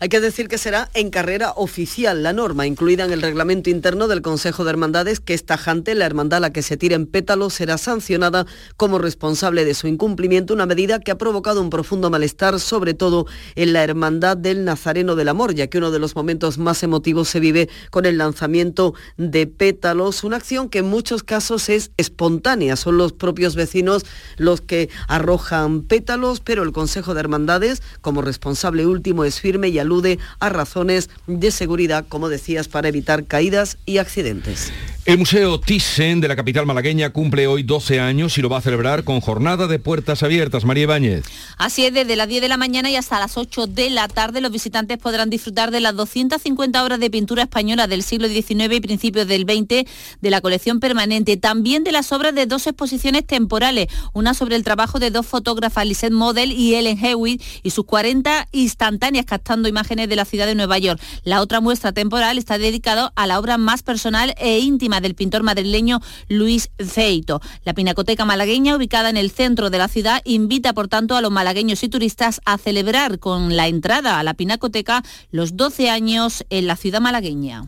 Hay 0.00 0.08
que 0.08 0.20
decir 0.20 0.48
que 0.48 0.58
será 0.58 0.90
en 0.92 1.10
carrera 1.10 1.52
oficial 1.54 2.24
la 2.24 2.32
norma, 2.32 2.66
incluida 2.66 3.04
en 3.04 3.12
el 3.12 3.22
reglamento 3.22 3.70
interno 3.70 4.08
del 4.08 4.20
Consejo 4.20 4.64
de 4.64 4.70
Hermandades, 4.70 5.20
que 5.20 5.32
es 5.32 5.44
tajante. 5.44 5.94
La 5.94 6.06
hermandad 6.06 6.38
a 6.38 6.40
la 6.40 6.52
que 6.52 6.60
se 6.60 6.76
tire 6.76 6.96
en 6.96 7.06
pétalos 7.06 7.54
será 7.54 7.78
sancionada 7.78 8.46
como 8.76 8.98
responsable 8.98 9.64
de 9.64 9.74
su 9.74 9.86
incumplimiento, 9.86 10.54
una 10.54 10.66
medida 10.66 10.98
que 10.98 11.12
ha 11.12 11.18
provocado 11.18 11.60
un 11.60 11.70
profundo 11.70 12.10
malestar, 12.10 12.58
sobre 12.58 12.94
todo 12.94 13.26
en 13.54 13.72
la 13.72 13.84
hermandad 13.84 14.36
del 14.36 14.64
Nazareno 14.64 15.14
del 15.14 15.28
Amor, 15.28 15.54
ya 15.54 15.68
que 15.68 15.78
uno 15.78 15.92
de 15.92 16.00
los 16.00 16.16
momentos 16.16 16.58
más 16.58 16.82
emotivos 16.82 17.28
se 17.28 17.38
vive 17.38 17.68
con 17.90 18.06
el 18.06 18.18
lanzamiento 18.18 18.94
de 19.16 19.46
pétalos, 19.46 20.24
una 20.24 20.38
acción 20.38 20.68
que 20.68 20.78
en 20.78 20.86
muchos 20.86 21.22
casos 21.22 21.68
es 21.68 21.92
espontánea. 21.96 22.74
Son 22.74 22.98
los 22.98 23.12
propios 23.12 23.54
vecinos 23.54 24.04
los 24.36 24.60
que 24.60 24.88
arrojan 25.06 25.82
pétalos, 25.82 26.40
pero 26.40 26.64
el 26.64 26.72
Consejo 26.72 27.14
de 27.14 27.20
Hermandades, 27.20 27.82
como 28.00 28.20
responsable 28.20 28.84
es 29.24 29.40
firme 29.40 29.68
y 29.68 29.78
alude 29.78 30.18
a 30.40 30.48
razones 30.48 31.10
de 31.26 31.50
seguridad, 31.50 32.04
como 32.08 32.28
decías, 32.28 32.68
para 32.68 32.88
evitar 32.88 33.24
caídas 33.24 33.78
y 33.86 33.98
accidentes. 33.98 34.72
El 35.06 35.18
Museo 35.18 35.60
Thyssen 35.60 36.20
de 36.20 36.26
la 36.26 36.34
capital 36.34 36.66
malagueña 36.66 37.10
cumple 37.10 37.46
hoy 37.46 37.62
12 37.62 38.00
años 38.00 38.36
y 38.38 38.42
lo 38.42 38.48
va 38.48 38.58
a 38.58 38.60
celebrar 38.60 39.04
con 39.04 39.20
jornada 39.20 39.68
de 39.68 39.78
puertas 39.78 40.24
abiertas. 40.24 40.64
María 40.64 40.82
Ibáñez. 40.82 41.24
Así 41.58 41.86
es, 41.86 41.94
desde 41.94 42.16
las 42.16 42.26
10 42.26 42.42
de 42.42 42.48
la 42.48 42.56
mañana 42.56 42.90
y 42.90 42.96
hasta 42.96 43.20
las 43.20 43.36
8 43.36 43.68
de 43.68 43.88
la 43.90 44.08
tarde 44.08 44.40
los 44.40 44.50
visitantes 44.50 44.98
podrán 44.98 45.30
disfrutar 45.30 45.70
de 45.70 45.78
las 45.78 45.94
250 45.94 46.82
obras 46.82 46.98
de 46.98 47.08
pintura 47.08 47.44
española 47.44 47.86
del 47.86 48.02
siglo 48.02 48.26
XIX 48.26 48.74
y 48.74 48.80
principios 48.80 49.28
del 49.28 49.42
XX 49.42 49.88
de 50.20 50.30
la 50.30 50.40
colección 50.40 50.80
permanente, 50.80 51.36
también 51.36 51.84
de 51.84 51.92
las 51.92 52.10
obras 52.10 52.34
de 52.34 52.46
dos 52.46 52.66
exposiciones 52.66 53.24
temporales, 53.24 53.86
una 54.12 54.34
sobre 54.34 54.56
el 54.56 54.64
trabajo 54.64 54.98
de 54.98 55.12
dos 55.12 55.24
fotógrafas, 55.24 55.86
Lisette 55.86 56.14
Model 56.14 56.50
y 56.50 56.74
Ellen 56.74 56.98
Hewitt, 56.98 57.40
y 57.62 57.70
sus 57.70 57.84
40 57.84 58.48
instantáneas 58.86 59.26
captando 59.26 59.68
imágenes 59.68 60.08
de 60.08 60.14
la 60.14 60.24
ciudad 60.24 60.46
de 60.46 60.54
Nueva 60.54 60.78
York. 60.78 61.00
La 61.24 61.40
otra 61.40 61.60
muestra 61.60 61.90
temporal 61.90 62.38
está 62.38 62.56
dedicada 62.56 63.12
a 63.16 63.26
la 63.26 63.40
obra 63.40 63.58
más 63.58 63.82
personal 63.82 64.32
e 64.38 64.60
íntima 64.60 65.00
del 65.00 65.16
pintor 65.16 65.42
madrileño 65.42 66.00
Luis 66.28 66.70
Feito. 66.78 67.40
La 67.64 67.74
Pinacoteca 67.74 68.24
malagueña, 68.24 68.76
ubicada 68.76 69.10
en 69.10 69.16
el 69.16 69.32
centro 69.32 69.70
de 69.70 69.78
la 69.78 69.88
ciudad, 69.88 70.22
invita 70.24 70.72
por 70.72 70.86
tanto 70.86 71.16
a 71.16 71.20
los 71.20 71.32
malagueños 71.32 71.82
y 71.82 71.88
turistas 71.88 72.40
a 72.44 72.58
celebrar 72.58 73.18
con 73.18 73.56
la 73.56 73.66
entrada 73.66 74.20
a 74.20 74.22
la 74.22 74.34
Pinacoteca 74.34 75.02
los 75.32 75.56
12 75.56 75.90
años 75.90 76.44
en 76.48 76.68
la 76.68 76.76
ciudad 76.76 77.00
malagueña. 77.00 77.64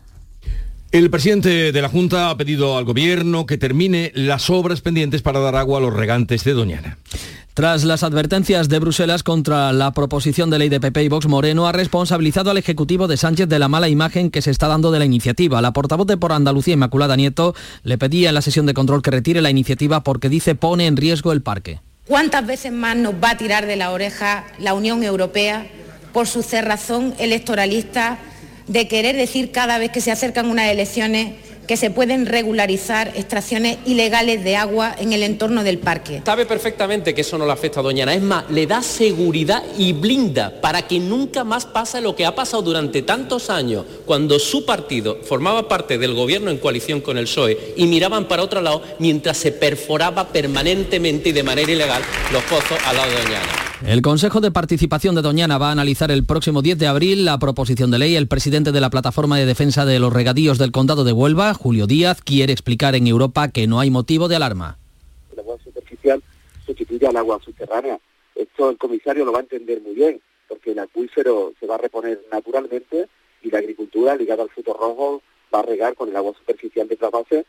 El 0.90 1.10
presidente 1.10 1.72
de 1.72 1.82
la 1.82 1.90
Junta 1.90 2.30
ha 2.30 2.36
pedido 2.36 2.78
al 2.78 2.84
Gobierno 2.84 3.44
que 3.44 3.58
termine 3.58 4.10
las 4.14 4.48
obras 4.48 4.80
pendientes 4.80 5.20
para 5.20 5.40
dar 5.40 5.56
agua 5.56 5.78
a 5.78 5.82
los 5.82 5.92
regantes 5.92 6.44
de 6.44 6.54
Doñana. 6.54 6.96
Tras 7.58 7.82
las 7.82 8.04
advertencias 8.04 8.68
de 8.68 8.78
Bruselas 8.78 9.24
contra 9.24 9.72
la 9.72 9.90
proposición 9.90 10.48
de 10.48 10.60
ley 10.60 10.68
de 10.68 10.78
PP 10.78 11.02
y 11.02 11.08
Vox 11.08 11.26
Moreno, 11.26 11.66
ha 11.66 11.72
responsabilizado 11.72 12.52
al 12.52 12.56
Ejecutivo 12.56 13.08
de 13.08 13.16
Sánchez 13.16 13.48
de 13.48 13.58
la 13.58 13.66
mala 13.66 13.88
imagen 13.88 14.30
que 14.30 14.42
se 14.42 14.52
está 14.52 14.68
dando 14.68 14.92
de 14.92 15.00
la 15.00 15.04
iniciativa. 15.04 15.60
La 15.60 15.72
portavoz 15.72 16.06
de 16.06 16.16
Por 16.16 16.30
Andalucía, 16.30 16.74
Inmaculada 16.74 17.16
Nieto, 17.16 17.56
le 17.82 17.98
pedía 17.98 18.28
en 18.28 18.36
la 18.36 18.42
sesión 18.42 18.64
de 18.66 18.74
control 18.74 19.02
que 19.02 19.10
retire 19.10 19.42
la 19.42 19.50
iniciativa 19.50 20.04
porque 20.04 20.28
dice 20.28 20.54
pone 20.54 20.86
en 20.86 20.96
riesgo 20.96 21.32
el 21.32 21.42
parque. 21.42 21.80
¿Cuántas 22.06 22.46
veces 22.46 22.70
más 22.70 22.96
nos 22.96 23.14
va 23.14 23.30
a 23.30 23.36
tirar 23.36 23.66
de 23.66 23.74
la 23.74 23.90
oreja 23.90 24.44
la 24.60 24.74
Unión 24.74 25.02
Europea 25.02 25.66
por 26.12 26.28
su 26.28 26.44
cerrazón 26.44 27.12
electoralista 27.18 28.20
de 28.68 28.86
querer 28.86 29.16
decir 29.16 29.50
cada 29.50 29.78
vez 29.78 29.90
que 29.90 30.00
se 30.00 30.12
acercan 30.12 30.46
unas 30.46 30.70
elecciones 30.70 31.34
que 31.68 31.76
se 31.76 31.90
pueden 31.90 32.26
regularizar 32.26 33.12
extracciones 33.14 33.76
ilegales 33.84 34.42
de 34.42 34.56
agua 34.56 34.96
en 34.98 35.12
el 35.12 35.22
entorno 35.22 35.62
del 35.62 35.78
parque. 35.78 36.22
Sabe 36.24 36.46
perfectamente 36.46 37.14
que 37.14 37.20
eso 37.20 37.36
no 37.36 37.44
le 37.46 37.52
afecta 37.52 37.80
a 37.80 37.82
Doñana. 37.82 38.14
Es 38.14 38.22
más, 38.22 38.50
le 38.50 38.66
da 38.66 38.82
seguridad 38.82 39.62
y 39.76 39.92
blinda 39.92 40.60
para 40.62 40.88
que 40.88 40.98
nunca 40.98 41.44
más 41.44 41.66
pase 41.66 42.00
lo 42.00 42.16
que 42.16 42.24
ha 42.24 42.34
pasado 42.34 42.62
durante 42.62 43.02
tantos 43.02 43.50
años, 43.50 43.84
cuando 44.06 44.38
su 44.38 44.64
partido 44.64 45.18
formaba 45.22 45.68
parte 45.68 45.98
del 45.98 46.14
gobierno 46.14 46.50
en 46.50 46.56
coalición 46.56 47.02
con 47.02 47.18
el 47.18 47.24
PSOE 47.24 47.74
y 47.76 47.86
miraban 47.86 48.26
para 48.26 48.42
otro 48.42 48.62
lado 48.62 48.82
mientras 48.98 49.36
se 49.36 49.52
perforaba 49.52 50.28
permanentemente 50.28 51.28
y 51.28 51.32
de 51.32 51.42
manera 51.42 51.70
ilegal 51.70 52.02
los 52.32 52.42
pozos 52.44 52.78
al 52.86 52.96
lado 52.96 53.10
de 53.10 53.22
Doñana. 53.22 53.67
El 53.86 54.02
Consejo 54.02 54.40
de 54.40 54.50
Participación 54.50 55.14
de 55.14 55.22
Doñana 55.22 55.56
va 55.56 55.68
a 55.68 55.72
analizar 55.72 56.10
el 56.10 56.26
próximo 56.26 56.62
10 56.62 56.78
de 56.78 56.88
abril 56.88 57.24
la 57.24 57.38
proposición 57.38 57.92
de 57.92 58.00
ley. 58.00 58.16
El 58.16 58.26
presidente 58.26 58.72
de 58.72 58.80
la 58.80 58.90
Plataforma 58.90 59.38
de 59.38 59.46
Defensa 59.46 59.84
de 59.84 60.00
los 60.00 60.12
Regadíos 60.12 60.58
del 60.58 60.72
Condado 60.72 61.04
de 61.04 61.12
Huelva, 61.12 61.54
Julio 61.54 61.86
Díaz, 61.86 62.20
quiere 62.20 62.52
explicar 62.52 62.96
en 62.96 63.06
Europa 63.06 63.48
que 63.48 63.68
no 63.68 63.78
hay 63.78 63.90
motivo 63.90 64.26
de 64.26 64.34
alarma. 64.34 64.78
El 65.32 65.38
agua 65.38 65.58
superficial 65.62 66.20
sustituye 66.66 67.06
al 67.06 67.16
agua 67.16 67.38
subterránea. 67.44 68.00
Esto 68.34 68.68
el 68.68 68.78
comisario 68.78 69.24
lo 69.24 69.30
va 69.30 69.38
a 69.38 69.42
entender 69.42 69.80
muy 69.80 69.94
bien, 69.94 70.20
porque 70.48 70.72
el 70.72 70.80
acuífero 70.80 71.52
se 71.60 71.66
va 71.66 71.76
a 71.76 71.78
reponer 71.78 72.20
naturalmente 72.32 73.08
y 73.42 73.50
la 73.50 73.58
agricultura 73.58 74.16
ligada 74.16 74.42
al 74.42 74.50
fruto 74.50 74.74
rojo 74.74 75.22
va 75.54 75.60
a 75.60 75.62
regar 75.62 75.94
con 75.94 76.08
el 76.08 76.16
agua 76.16 76.34
superficial 76.36 76.88
de 76.88 76.96
trasvase 76.96 77.46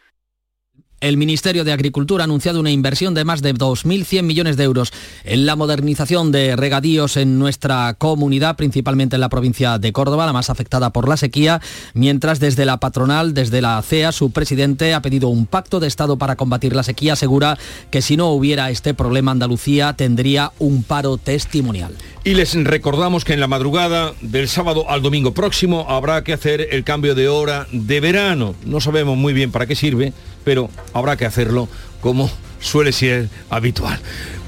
el 1.01 1.17
Ministerio 1.17 1.63
de 1.63 1.71
Agricultura 1.71 2.23
ha 2.23 2.25
anunciado 2.25 2.59
una 2.59 2.71
inversión 2.71 3.13
de 3.13 3.25
más 3.25 3.41
de 3.41 3.53
2.100 3.53 4.23
millones 4.23 4.57
de 4.57 4.63
euros 4.63 4.91
en 5.23 5.45
la 5.45 5.55
modernización 5.55 6.31
de 6.31 6.55
regadíos 6.55 7.17
en 7.17 7.39
nuestra 7.39 7.95
comunidad, 7.97 8.55
principalmente 8.55 9.15
en 9.15 9.21
la 9.21 9.29
provincia 9.29 9.77
de 9.77 9.93
Córdoba, 9.93 10.25
la 10.25 10.33
más 10.33 10.49
afectada 10.49 10.91
por 10.91 11.07
la 11.07 11.17
sequía, 11.17 11.61
mientras 11.93 12.39
desde 12.39 12.65
la 12.65 12.77
patronal, 12.77 13.33
desde 13.33 13.61
la 13.61 13.81
CEA, 13.81 14.11
su 14.11 14.31
presidente 14.31 14.93
ha 14.93 15.01
pedido 15.01 15.29
un 15.29 15.45
pacto 15.45 15.79
de 15.79 15.87
Estado 15.87 16.17
para 16.17 16.35
combatir 16.35 16.75
la 16.75 16.83
sequía. 16.83 17.13
Asegura 17.13 17.57
que 17.91 18.01
si 18.01 18.17
no 18.17 18.29
hubiera 18.29 18.69
este 18.69 18.93
problema, 18.93 19.31
Andalucía 19.31 19.93
tendría 19.93 20.51
un 20.59 20.83
paro 20.83 21.17
testimonial. 21.17 21.95
Y 22.23 22.33
les 22.33 22.53
recordamos 22.63 23.23
que 23.23 23.33
en 23.33 23.39
la 23.39 23.47
madrugada 23.47 24.13
del 24.21 24.49
sábado 24.49 24.89
al 24.89 25.01
domingo 25.01 25.33
próximo 25.33 25.85
habrá 25.89 26.23
que 26.23 26.33
hacer 26.33 26.67
el 26.71 26.83
cambio 26.83 27.15
de 27.15 27.29
hora 27.29 27.67
de 27.71 27.99
verano. 28.01 28.55
No 28.65 28.81
sabemos 28.81 29.17
muy 29.17 29.33
bien 29.33 29.51
para 29.51 29.65
qué 29.65 29.75
sirve, 29.75 30.13
pero 30.49 30.67
habrá 30.93 31.15
que 31.15 31.27
hacerlo 31.27 31.69
como 32.01 32.27
suele 32.59 32.91
ser 32.91 33.29
habitual. 33.51 33.99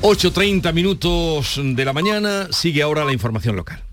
8.30 0.02 0.74
minutos 0.74 1.62
de 1.64 1.86
la 1.86 1.94
mañana, 1.94 2.48
sigue 2.50 2.82
ahora 2.82 3.06
la 3.06 3.14
información 3.14 3.56
local. 3.56 3.84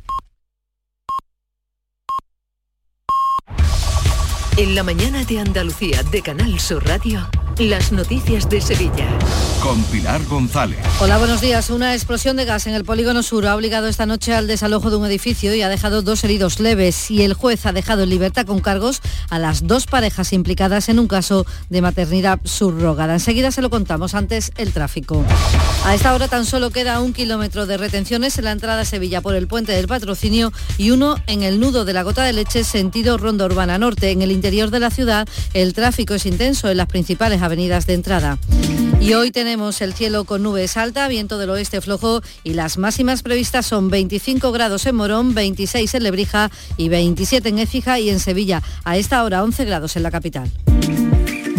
En 4.57 4.75
la 4.75 4.83
mañana 4.85 5.23
de 5.25 5.39
Andalucía 5.39 6.03
de 6.05 6.23
Canal 6.23 6.59
Sur 6.59 6.87
Radio. 6.87 7.29
Las 7.59 7.91
noticias 7.91 8.49
de 8.49 8.61
Sevilla. 8.61 9.09
Con 9.61 9.83
Pilar 9.85 10.25
González. 10.27 10.79
Hola, 11.01 11.19
buenos 11.19 11.41
días. 11.41 11.71
Una 11.71 11.93
explosión 11.93 12.37
de 12.37 12.45
gas 12.45 12.69
en 12.69 12.75
el 12.75 12.85
polígono 12.85 13.25
sur 13.25 13.45
ha 13.47 13.57
obligado 13.57 13.89
esta 13.89 14.07
noche 14.07 14.33
al 14.33 14.47
desalojo 14.47 14.91
de 14.91 14.97
un 14.97 15.05
edificio 15.05 15.53
y 15.53 15.63
ha 15.63 15.69
dejado 15.69 16.03
dos 16.03 16.23
heridos 16.23 16.61
leves. 16.61 17.11
Y 17.11 17.23
el 17.23 17.35
juez 17.35 17.67
ha 17.67 17.73
dejado 17.73 18.05
en 18.05 18.11
libertad 18.11 18.47
con 18.47 18.61
cargos 18.61 19.03
a 19.29 19.41
las 19.41 19.67
dos 19.67 19.87
parejas 19.87 20.33
implicadas 20.33 20.89
en 20.89 21.01
un 21.01 21.09
caso 21.09 21.47
de 21.69 21.83
maternidad 21.83 22.39
subrogada. 22.45 23.15
Enseguida 23.15 23.51
se 23.51 23.61
lo 23.61 23.71
contamos. 23.71 24.15
Antes, 24.15 24.53
el 24.57 24.73
tráfico. 24.73 25.25
A 25.85 25.97
esta 25.97 26.15
hora 26.15 26.29
tan 26.29 26.47
solo 26.47 26.71
queda 26.71 27.01
un 27.01 27.13
kilómetro 27.13 27.67
de 27.67 27.77
retenciones 27.77 28.39
en 28.39 28.45
la 28.45 28.53
entrada 28.53 28.83
a 28.83 28.85
Sevilla 28.85 29.21
por 29.21 29.35
el 29.35 29.49
puente 29.49 29.73
del 29.73 29.89
patrocinio 29.89 30.53
y 30.77 30.93
uno 30.93 31.17
en 31.27 31.43
el 31.43 31.59
nudo 31.59 31.85
de 31.85 31.93
la 31.93 32.05
gota 32.05 32.23
de 32.23 32.35
leche 32.35 32.63
sentido 32.63 33.19
Ronda 33.19 33.47
Urbana 33.47 33.79
Norte. 33.79 34.13
En 34.13 34.23
el 34.23 34.31
interior 34.31 34.71
de 34.71 34.79
la 34.79 34.91
ciudad, 34.91 35.27
el 35.55 35.75
tráfico 35.75 36.15
es 36.15 36.25
intenso 36.25 36.69
en 36.71 36.77
las 36.77 36.87
principales 36.87 37.43
avenidas 37.49 37.87
de 37.87 37.95
entrada. 37.95 38.39
Y 39.01 39.15
hoy 39.15 39.31
tenemos 39.31 39.81
el 39.81 39.95
cielo 39.95 40.25
con 40.25 40.43
nubes 40.43 40.77
alta, 40.77 41.09
viento 41.09 41.39
del 41.39 41.49
oeste 41.51 41.81
flojo 41.81 42.21
y 42.45 42.53
las 42.53 42.77
máximas 42.77 43.23
previstas 43.23 43.65
son 43.65 43.89
25 43.89 44.53
grados 44.53 44.85
en 44.85 44.97
Morón, 44.97 45.35
26 45.35 45.95
en 45.95 46.03
Lebrija 46.03 46.51
y 46.77 46.91
27 46.91 47.49
en 47.49 47.59
Écija 47.59 47.99
y 48.01 48.11
en 48.11 48.21
Sevilla. 48.21 48.63
A 48.85 48.99
esta 48.99 49.25
hora 49.25 49.43
11 49.43 49.65
grados 49.65 49.97
en 49.97 50.03
la 50.03 50.11
capital. 50.11 50.51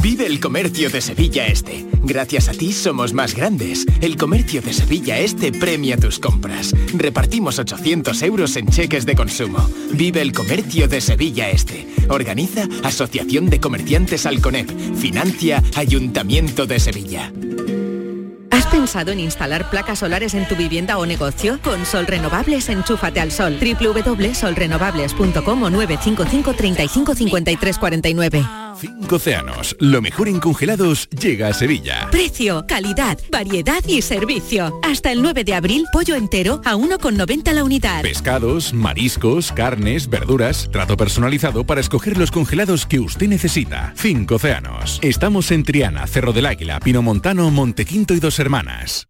Vive 0.01 0.25
el 0.25 0.39
comercio 0.39 0.89
de 0.89 1.01
Sevilla 1.01 1.47
Este. 1.47 1.85
Gracias 2.03 2.47
a 2.47 2.53
ti 2.53 2.71
somos 2.71 3.13
más 3.13 3.35
grandes. 3.35 3.85
El 3.99 4.15
comercio 4.15 4.61
de 4.61 4.71
Sevilla 4.71 5.19
Este 5.19 5.51
premia 5.51 5.97
tus 5.97 6.19
compras. 6.19 6.73
Repartimos 6.93 7.59
800 7.59 8.21
euros 8.21 8.55
en 8.55 8.67
cheques 8.67 9.05
de 9.05 9.15
consumo. 9.15 9.59
Vive 9.91 10.21
el 10.21 10.31
comercio 10.31 10.87
de 10.87 11.01
Sevilla 11.01 11.49
Este. 11.49 11.85
Organiza 12.07 12.65
Asociación 12.83 13.49
de 13.49 13.59
Comerciantes 13.59 14.25
Alconep. 14.25 14.69
Financia 14.95 15.61
Ayuntamiento 15.75 16.65
de 16.65 16.79
Sevilla. 16.79 17.33
¿Has 18.51 18.67
pensado 18.67 19.11
en 19.11 19.19
instalar 19.19 19.69
placas 19.69 19.99
solares 19.99 20.33
en 20.33 20.47
tu 20.47 20.55
vivienda 20.55 20.97
o 20.97 21.05
negocio? 21.05 21.59
Con 21.61 21.85
Sol 21.85 22.07
Renovables, 22.07 22.69
enchúfate 22.69 23.19
al 23.19 23.33
sol. 23.33 23.59
www.solrenovables.com 23.59 25.63
o 25.63 25.69
955 25.69 26.53
35 26.53 27.15
53 27.15 27.77
49. 27.77 28.58
Cinco 28.79 29.17
océanos, 29.17 29.75
lo 29.79 30.01
mejor 30.01 30.29
en 30.29 30.39
congelados 30.39 31.09
llega 31.09 31.49
a 31.49 31.53
Sevilla. 31.53 32.07
Precio, 32.11 32.63
calidad, 32.65 33.17
variedad 33.29 33.83
y 33.85 34.01
servicio. 34.01 34.79
Hasta 34.83 35.11
el 35.11 35.21
9 35.21 35.43
de 35.43 35.53
abril, 35.53 35.85
pollo 35.91 36.15
entero 36.15 36.61
a 36.63 36.75
1,90 36.75 37.51
la 37.51 37.65
unidad. 37.65 38.01
Pescados, 38.03 38.73
mariscos, 38.73 39.51
carnes, 39.51 40.09
verduras, 40.09 40.69
trato 40.71 40.95
personalizado 40.95 41.65
para 41.65 41.81
escoger 41.81 42.17
los 42.17 42.31
congelados 42.31 42.85
que 42.85 43.01
usted 43.01 43.27
necesita. 43.27 43.93
Cinco 43.97 44.35
océanos. 44.35 44.99
Estamos 45.01 45.51
en 45.51 45.63
Triana, 45.63 46.07
Cerro 46.07 46.31
del 46.31 46.45
Águila, 46.45 46.79
Pinomontano, 46.79 47.51
Montequinto 47.51 48.13
y 48.13 48.21
Dos 48.21 48.39
Hermanas. 48.39 49.09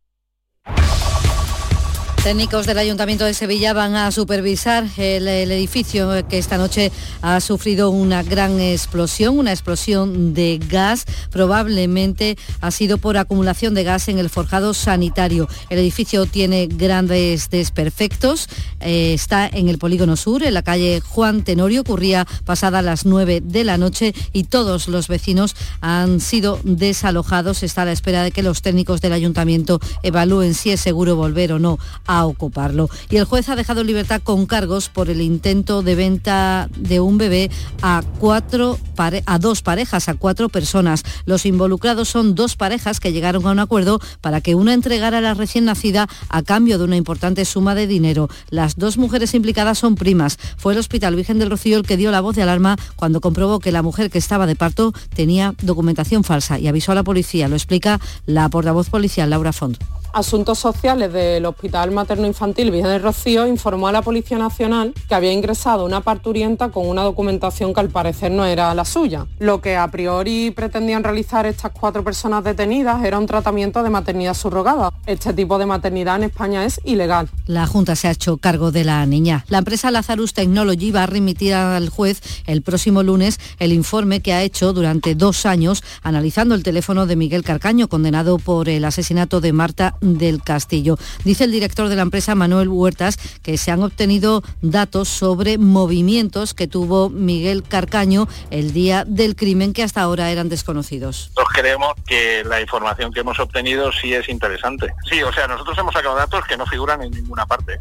Técnicos 2.24 2.66
del 2.66 2.78
Ayuntamiento 2.78 3.24
de 3.24 3.34
Sevilla 3.34 3.72
van 3.72 3.96
a 3.96 4.12
supervisar 4.12 4.86
el, 4.98 5.26
edificio 5.28 6.28
que 6.28 6.38
esta 6.38 6.58
noche 6.58 6.92
ha 7.22 7.40
sufrido 7.40 7.92
una 7.92 8.24
gran 8.24 8.60
explosión, 8.60 9.40
una 9.40 9.52
explosión 9.52 10.34
de 10.34 10.60
gas. 10.70 11.06
Probablemente 11.32 12.38
ha 12.60 12.72
sido 12.72 12.98
por 12.98 13.18
acumulación 13.18 13.74
de 13.74 13.86
gas 13.86 14.10
en 14.10 14.20
el 14.20 14.30
forjado 14.30 14.74
sanitario. 14.74 15.48
El 15.70 15.80
edificio 15.80 16.26
tiene 16.26 16.68
grandes 16.68 17.50
desperfectos. 17.50 18.50
Eh, 18.82 19.14
está 19.14 19.48
en 19.48 19.70
el 19.70 19.78
polígono 19.78 20.18
sur, 20.18 20.44
en 20.44 20.54
la 20.54 20.62
calle 20.62 21.00
Juan 21.00 21.44
Tenorio. 21.44 21.82
Ocurría 21.82 22.28
pasada 22.44 22.82
las 22.82 23.06
9 23.06 23.42
de 23.44 23.64
la 23.64 23.78
noche 23.78 24.14
y 24.34 24.44
todos 24.44 24.90
los 24.90 25.08
vecinos 25.08 25.56
han 25.80 26.20
sido 26.20 26.60
desalojados. 26.64 27.64
Está 27.64 27.84
a 27.84 27.86
la 27.86 27.94
espera 27.94 28.24
de 28.24 28.32
que 28.32 28.44
los 28.44 28.62
técnicos 28.62 29.00
del 29.00 29.14
ayuntamiento 29.14 29.80
evalúen 30.04 30.54
si 30.54 30.72
es 30.72 30.82
seguro 30.82 31.16
volver 31.16 31.54
o 31.54 31.60
no 31.60 31.80
a 32.10 32.26
ocuparlo. 32.26 32.90
Y 33.10 33.18
el 33.18 33.26
juez 33.26 33.48
ha 33.50 33.56
dejado 33.56 33.82
en 33.82 33.88
libertad 33.88 34.20
con 34.24 34.48
cargos 34.48 34.90
por 34.90 35.12
el 35.12 35.22
intento 35.22 35.84
de 35.84 35.94
venta 35.94 36.68
de 36.76 37.00
un 37.00 37.20
bebé 37.20 37.52
a 37.84 38.02
cuatro 38.20 38.80
a 39.26 39.40
dos 39.40 39.62
parejas, 39.62 40.10
a 40.10 40.16
cuatro 40.16 40.50
personas. 40.50 41.04
Los 41.26 41.46
involucrados 41.46 42.10
son 42.10 42.36
dos 42.36 42.58
parejas 42.58 43.00
que 43.00 43.14
llegaron 43.14 43.46
a 43.48 43.52
un 43.52 43.60
acuerdo 43.60 44.02
para 44.20 44.42
que 44.42 44.56
una 44.56 44.74
entregara 44.74 45.20
a 45.20 45.22
la 45.22 45.36
recién 45.36 45.66
nacida 45.66 46.10
a 46.28 46.42
cambio 46.42 46.78
de 46.78 46.84
una 46.84 46.98
importante 46.98 47.46
suma 47.46 47.76
de 47.76 47.88
dinero. 47.88 48.28
Las 48.50 48.76
dos 48.76 48.98
mujeres 48.98 49.34
implicadas 49.36 49.78
son 49.78 49.96
primas. 49.96 50.38
Fue 50.58 50.74
el 50.74 50.80
Hospital 50.80 51.16
Virgen 51.16 51.40
del 51.40 51.52
Rocío 51.52 51.78
el 51.78 51.86
que 51.86 51.96
dio 51.96 52.12
la 52.12 52.22
voz 52.22 52.36
de 52.36 52.42
alarma 52.42 52.76
cuando 52.96 53.22
comprobó 53.22 53.60
que 53.60 53.72
la 53.72 53.84
mujer 53.84 54.10
que 54.10 54.18
estaba 54.18 54.48
de 54.48 54.56
parto 54.56 54.94
tenía 55.16 55.54
documentación 55.62 56.24
falsa 56.24 56.60
y 56.60 56.68
avisó 56.68 56.92
a 56.92 56.96
la 56.96 57.04
policía. 57.04 57.48
Lo 57.48 57.56
explica 57.56 58.02
la 58.26 58.50
portavoz 58.50 58.90
policial 58.90 59.30
Laura 59.30 59.54
Font. 59.54 59.78
Asuntos 60.14 60.60
Sociales 60.60 61.14
del 61.14 61.46
Hospital 61.46 61.92
Materno 61.92 62.26
Infantil 62.26 62.72
Virgen 62.72 62.90
del 62.92 63.02
Rocío 63.02 63.48
informó 63.48 63.88
a 63.88 63.92
la 63.92 64.02
Policía 64.02 64.38
Nacional 64.38 64.94
que 65.08 65.16
había 65.16 65.32
ingresado 65.32 65.86
una 65.86 66.02
parturienta 66.02 66.70
con 66.70 66.88
una 66.88 67.04
documentación 67.04 67.74
que 67.74 67.80
al 67.80 67.90
parecer 67.90 68.32
no 68.32 68.46
era 68.46 68.74
la 68.74 68.86
suya. 68.86 69.28
Lo 69.40 69.62
que 69.62 69.76
a 69.76 69.88
priori 69.90 70.52
pretendían 70.52 71.04
realizar 71.04 71.46
estas 71.46 71.72
cuatro 71.72 72.04
personas 72.04 72.44
detenidas 72.44 73.04
era 73.04 73.18
un 73.18 73.28
tratamiento 73.28 73.84
de 73.84 73.90
maternidad 73.90 74.34
subrogada. 74.34 74.92
Este 75.06 75.34
tipo 75.34 75.58
de 75.58 75.66
maternidad 75.66 76.18
en 76.18 76.24
España 76.24 76.66
es 76.66 76.82
ilegal. 76.84 77.30
La 77.46 77.68
Junta 77.68 77.96
se 77.96 78.08
ha 78.08 78.12
hecho 78.12 78.38
cargo 78.38 78.72
de 78.72 78.84
la 78.84 79.06
niña. 79.06 79.46
La 79.50 79.60
empresa 79.60 79.92
Lazarus 79.92 80.34
Technology 80.34 80.92
va 80.92 81.04
a 81.04 81.08
remitir 81.08 81.54
al 81.54 81.90
juez 81.90 82.22
el 82.46 82.62
próximo 82.62 83.04
lunes 83.04 83.40
el 83.60 83.74
informe 83.74 84.22
que 84.22 84.34
ha 84.34 84.44
hecho 84.44 84.74
durante 84.74 85.16
dos 85.16 85.46
años 85.46 85.84
analizando 86.02 86.56
el 86.56 86.64
teléfono 86.64 87.06
de 87.06 87.16
Miguel 87.16 87.44
Carcaño, 87.44 87.88
condenado 87.88 88.40
por 88.40 88.70
el 88.70 88.86
asesinato 88.86 89.42
de 89.42 89.54
Marta 89.54 89.96
del 90.02 90.42
Castillo. 90.44 90.98
Dice 91.24 91.44
el 91.44 91.52
director 91.52 91.90
de 91.90 91.96
la 91.96 92.02
empresa, 92.02 92.36
Manuel 92.36 92.70
Huertas, 92.70 93.18
que 93.42 93.58
se 93.58 93.72
han 93.72 93.84
obtenido 93.84 94.44
datos 94.62 95.08
sobre 95.08 95.58
movimientos 95.58 96.54
que 96.54 96.68
tuvo 96.68 97.10
Miguel 97.10 97.64
Carcaño 97.64 98.28
el 98.52 98.74
día 98.74 99.06
del 99.06 99.36
crimen 99.36 99.74
que 99.74 99.84
hasta 99.84 100.02
ahora 100.02 100.32
eran 100.32 100.50
desconocidos. 100.50 101.32
Nosotros 101.36 101.48
creemos 101.54 101.94
que 102.08 102.44
la 102.46 102.62
información 102.62 103.12
que 103.12 103.22
hemos 103.22 103.40
obtenido 103.40 103.92
sí 103.92 104.14
es 104.14 104.30
interesante. 104.30 104.94
Sí, 105.10 105.22
o 105.24 105.34
sea, 105.34 105.48
nosotros 105.48 105.78
hemos 105.78 105.94
sacado 105.94 106.16
datos 106.16 106.46
que 106.46 106.58
no 106.58 106.66
figuran 106.66 107.02
en 107.02 107.12
ninguna 107.12 107.46
parte. 107.46 107.80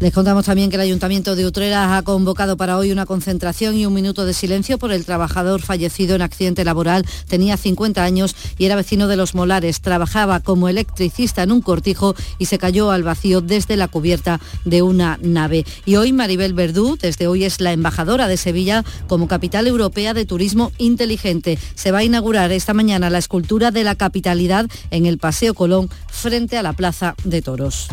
Les 0.00 0.14
contamos 0.14 0.46
también 0.46 0.70
que 0.70 0.76
el 0.76 0.80
Ayuntamiento 0.80 1.36
de 1.36 1.44
Utrera 1.44 1.94
ha 1.94 2.00
convocado 2.00 2.56
para 2.56 2.78
hoy 2.78 2.90
una 2.90 3.04
concentración 3.04 3.76
y 3.76 3.84
un 3.84 3.92
minuto 3.92 4.24
de 4.24 4.32
silencio 4.32 4.78
por 4.78 4.92
el 4.92 5.04
trabajador 5.04 5.60
fallecido 5.60 6.16
en 6.16 6.22
accidente 6.22 6.64
laboral. 6.64 7.04
Tenía 7.28 7.58
50 7.58 8.02
años 8.02 8.34
y 8.56 8.64
era 8.64 8.76
vecino 8.76 9.08
de 9.08 9.16
Los 9.16 9.34
Molares. 9.34 9.82
Trabajaba 9.82 10.40
como 10.40 10.70
electricista 10.70 11.42
en 11.42 11.52
un 11.52 11.60
cortijo 11.60 12.14
y 12.38 12.46
se 12.46 12.56
cayó 12.56 12.90
al 12.90 13.02
vacío 13.02 13.42
desde 13.42 13.76
la 13.76 13.88
cubierta 13.88 14.40
de 14.64 14.80
una 14.80 15.18
nave. 15.20 15.66
Y 15.84 15.96
hoy 15.96 16.14
Maribel 16.14 16.54
Verdú, 16.54 16.96
desde 16.98 17.26
hoy 17.26 17.44
es 17.44 17.60
la 17.60 17.72
embajadora 17.72 18.26
de 18.26 18.38
Sevilla 18.38 18.86
como 19.06 19.28
capital 19.28 19.66
europea 19.66 20.14
de 20.14 20.24
turismo 20.24 20.72
inteligente. 20.78 21.58
Se 21.74 21.92
va 21.92 21.98
a 21.98 22.04
inaugurar 22.04 22.52
esta 22.52 22.72
mañana 22.72 23.10
la 23.10 23.18
escultura 23.18 23.70
de 23.70 23.84
la 23.84 23.96
capitalidad 23.96 24.66
en 24.90 25.04
el 25.04 25.18
Paseo 25.18 25.52
Colón 25.52 25.90
frente 26.08 26.56
a 26.56 26.62
la 26.62 26.72
Plaza 26.72 27.16
de 27.22 27.42
Toros. 27.42 27.88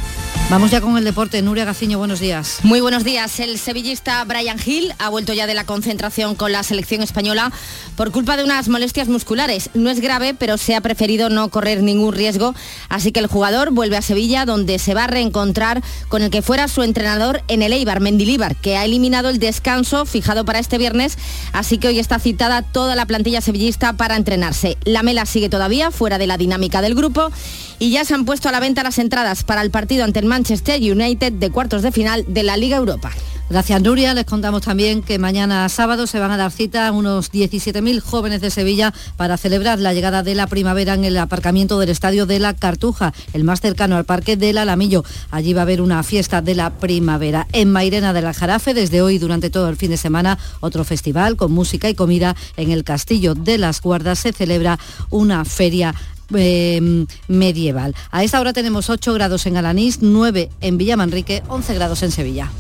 Vamos 0.49 0.71
ya 0.71 0.79
con 0.79 0.97
el 0.97 1.03
deporte. 1.03 1.41
Nuria 1.41 1.65
Gaciño, 1.65 1.97
buenos 1.97 2.21
días. 2.21 2.59
Muy 2.63 2.79
buenos 2.79 3.03
días. 3.03 3.41
El 3.41 3.59
sevillista 3.59 4.23
Brian 4.23 4.57
Hill 4.65 4.93
ha 4.97 5.09
vuelto 5.09 5.33
ya 5.33 5.45
de 5.45 5.53
la 5.53 5.65
concentración 5.65 6.35
con 6.35 6.53
la 6.53 6.63
selección 6.63 7.01
española 7.01 7.51
por 7.97 8.13
culpa 8.13 8.37
de 8.37 8.45
unas 8.45 8.69
molestias 8.69 9.09
musculares. 9.09 9.69
No 9.73 9.89
es 9.89 9.99
grave, 9.99 10.33
pero 10.33 10.57
se 10.57 10.73
ha 10.73 10.79
preferido 10.79 11.29
no 11.29 11.49
correr 11.49 11.83
ningún 11.83 12.13
riesgo. 12.13 12.55
Así 12.87 13.11
que 13.11 13.19
el 13.19 13.27
jugador 13.27 13.71
vuelve 13.71 13.97
a 13.97 14.01
Sevilla, 14.01 14.45
donde 14.45 14.79
se 14.79 14.93
va 14.93 15.03
a 15.03 15.07
reencontrar 15.07 15.83
con 16.07 16.21
el 16.21 16.29
que 16.29 16.41
fuera 16.41 16.69
su 16.69 16.81
entrenador 16.81 17.43
en 17.49 17.61
el 17.61 17.73
Eibar, 17.73 17.99
Mendilíbar, 17.99 18.55
que 18.55 18.77
ha 18.77 18.85
eliminado 18.85 19.27
el 19.27 19.39
descanso 19.39 20.05
fijado 20.05 20.45
para 20.45 20.59
este 20.59 20.77
viernes. 20.77 21.17
Así 21.51 21.77
que 21.77 21.89
hoy 21.89 21.99
está 21.99 22.19
citada 22.19 22.61
toda 22.61 22.95
la 22.95 23.05
plantilla 23.05 23.41
sevillista 23.41 23.93
para 23.97 24.15
entrenarse. 24.15 24.77
La 24.85 25.03
Mela 25.03 25.25
sigue 25.25 25.49
todavía 25.49 25.91
fuera 25.91 26.17
de 26.17 26.27
la 26.27 26.37
dinámica 26.37 26.81
del 26.81 26.95
grupo 26.95 27.33
y 27.79 27.91
ya 27.91 28.05
se 28.05 28.13
han 28.13 28.25
puesto 28.25 28.49
a 28.49 28.51
la 28.51 28.59
venta 28.59 28.83
las 28.83 28.97
entradas 28.97 29.43
para 29.43 29.61
el 29.61 29.71
partido 29.71 30.03
ante 30.03 30.19
el 30.19 30.25
Manchester 30.25 30.79
United 30.81 31.33
de 31.33 31.49
cuartos 31.51 31.81
de 31.81 31.91
final 31.91 32.25
de 32.27 32.43
la 32.43 32.57
Liga 32.57 32.77
Europa. 32.77 33.11
Gracias 33.49 33.81
Nuria, 33.81 34.13
les 34.13 34.25
contamos 34.25 34.63
también 34.63 35.01
que 35.01 35.19
mañana 35.19 35.69
sábado 35.69 36.05
se 36.05 36.19
van 36.19 36.31
a 36.31 36.37
dar 36.37 36.51
cita 36.51 36.85
a 36.85 36.91
unos 36.91 37.31
17.000 37.31 38.01
jóvenes 38.01 38.41
de 38.41 38.51
Sevilla 38.51 38.93
para 39.15 39.37
celebrar 39.37 39.79
la 39.79 39.93
llegada 39.93 40.21
de 40.21 40.35
la 40.35 40.47
primavera 40.47 40.95
en 40.95 41.05
el 41.05 41.17
aparcamiento 41.17 41.79
del 41.79 41.87
Estadio 41.87 42.25
de 42.25 42.39
la 42.39 42.53
Cartuja, 42.53 43.13
el 43.31 43.45
más 43.45 43.61
cercano 43.61 43.95
al 43.95 44.03
Parque 44.03 44.35
del 44.35 44.57
Alamillo. 44.57 45.05
Allí 45.31 45.53
va 45.53 45.61
a 45.61 45.63
haber 45.63 45.81
una 45.81 46.03
fiesta 46.03 46.41
de 46.41 46.55
la 46.55 46.71
primavera. 46.71 47.47
En 47.53 47.71
Mairena 47.71 48.11
del 48.11 48.25
Aljarafe, 48.25 48.73
desde 48.73 49.01
hoy 49.01 49.17
durante 49.17 49.49
todo 49.49 49.69
el 49.69 49.77
fin 49.77 49.91
de 49.91 49.97
semana, 49.97 50.37
otro 50.59 50.83
festival 50.83 51.37
con 51.37 51.53
música 51.53 51.87
y 51.87 51.95
comida. 51.95 52.35
En 52.57 52.71
el 52.71 52.83
Castillo 52.83 53.33
de 53.33 53.57
las 53.57 53.81
Guardas 53.81 54.19
se 54.19 54.33
celebra 54.33 54.77
una 55.09 55.45
feria 55.45 55.95
eh, 56.35 57.05
medieval. 57.27 57.95
A 58.11 58.23
esta 58.23 58.39
hora 58.39 58.53
tenemos 58.53 58.89
8 58.89 59.13
grados 59.13 59.45
en 59.45 59.57
Alanís, 59.57 59.99
9 60.01 60.49
en 60.61 60.77
Villamanrique, 60.77 61.43
11 61.47 61.73
grados 61.75 62.03
en 62.03 62.11
Sevilla. 62.11 62.51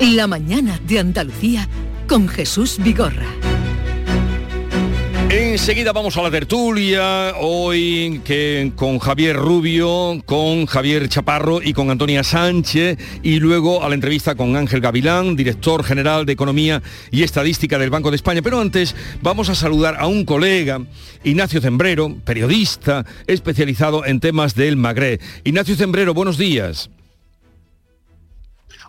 La 0.00 0.26
mañana 0.26 0.80
de 0.86 1.00
Andalucía 1.00 1.68
con 2.06 2.28
Jesús 2.28 2.78
Vigorra. 2.78 3.47
Enseguida 5.30 5.92
vamos 5.92 6.16
a 6.16 6.22
la 6.22 6.30
tertulia, 6.30 7.34
hoy 7.38 8.22
que 8.24 8.72
con 8.74 8.98
Javier 8.98 9.36
Rubio, 9.36 10.22
con 10.24 10.64
Javier 10.64 11.06
Chaparro 11.10 11.60
y 11.62 11.74
con 11.74 11.90
Antonia 11.90 12.24
Sánchez, 12.24 12.96
y 13.22 13.38
luego 13.38 13.84
a 13.84 13.90
la 13.90 13.94
entrevista 13.94 14.34
con 14.34 14.56
Ángel 14.56 14.80
Gavilán, 14.80 15.36
director 15.36 15.84
general 15.84 16.24
de 16.24 16.32
Economía 16.32 16.82
y 17.10 17.24
Estadística 17.24 17.78
del 17.78 17.90
Banco 17.90 18.08
de 18.08 18.16
España. 18.16 18.40
Pero 18.40 18.58
antes 18.58 18.96
vamos 19.20 19.50
a 19.50 19.54
saludar 19.54 19.96
a 19.98 20.06
un 20.06 20.24
colega, 20.24 20.80
Ignacio 21.24 21.60
Zembrero, 21.60 22.16
periodista 22.24 23.04
especializado 23.26 24.06
en 24.06 24.20
temas 24.20 24.54
del 24.54 24.76
Magreb. 24.76 25.20
Ignacio 25.44 25.76
Zembrero, 25.76 26.14
buenos 26.14 26.38
días. 26.38 26.88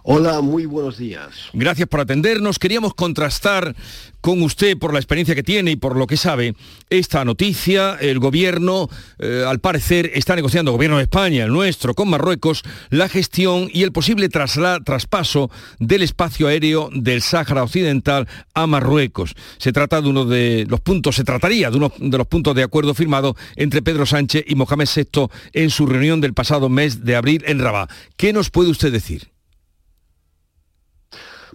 Hola, 0.04 0.42
muy 0.42 0.66
buenos 0.66 0.98
días. 0.98 1.30
Gracias 1.54 1.88
por 1.88 2.00
atendernos. 2.00 2.58
Queríamos 2.58 2.94
contrastar 2.94 3.76
con 4.22 4.42
usted, 4.42 4.78
por 4.78 4.94
la 4.94 5.00
experiencia 5.00 5.36
que 5.36 5.44
tiene 5.44 5.72
y 5.72 5.76
por 5.76 5.96
lo 5.96 6.08
que 6.08 6.18
sabe, 6.18 6.56
esta 6.90 7.26
noticia. 7.26 7.96
El 8.00 8.20
gobierno, 8.20 8.90
eh, 9.18 9.44
al 9.48 9.60
parecer, 9.60 10.12
está 10.14 10.36
negociando, 10.36 10.72
el 10.72 10.78
gobierno 10.78 10.98
de 10.98 11.04
España, 11.04 11.44
el 11.44 11.52
nuestro, 11.52 11.94
con 11.94 12.10
Marruecos, 12.10 12.64
la 12.90 13.10
gestión 13.10 13.70
y 13.72 13.84
el 13.84 13.92
posible 13.92 14.30
traspaso 14.30 15.52
del 15.80 16.02
espacio 16.02 16.48
aéreo 16.48 16.90
del 16.94 17.22
Sáhara 17.22 17.64
Occidental 17.64 18.28
a 18.54 18.68
Marruecos. 18.68 19.36
Se 19.58 19.72
trata 19.72 20.02
de 20.02 20.10
uno 20.10 20.26
de 20.26 20.66
los 20.70 20.82
puntos, 20.82 21.16
se 21.16 21.24
trataría 21.24 21.70
de 21.70 21.78
uno 21.78 21.92
de 21.98 22.18
los 22.18 22.28
puntos 22.28 22.56
de 22.56 22.64
acuerdo 22.64 22.94
firmado 22.94 23.36
entre 23.56 23.82
Pedro 23.82 24.06
Sánchez 24.06 24.46
y 24.48 24.56
Mohamed 24.56 24.88
VI 24.94 25.28
en 25.54 25.70
su 25.70 25.86
reunión 25.86 26.22
del 26.22 26.34
pasado 26.34 26.70
mes 26.70 27.04
de 27.04 27.16
abril 27.16 27.44
en 27.46 27.60
Rabat. 27.60 27.90
¿Qué 28.18 28.34
nos 28.34 28.50
puede 28.50 28.70
usted 28.70 28.92
decir? 28.92 29.39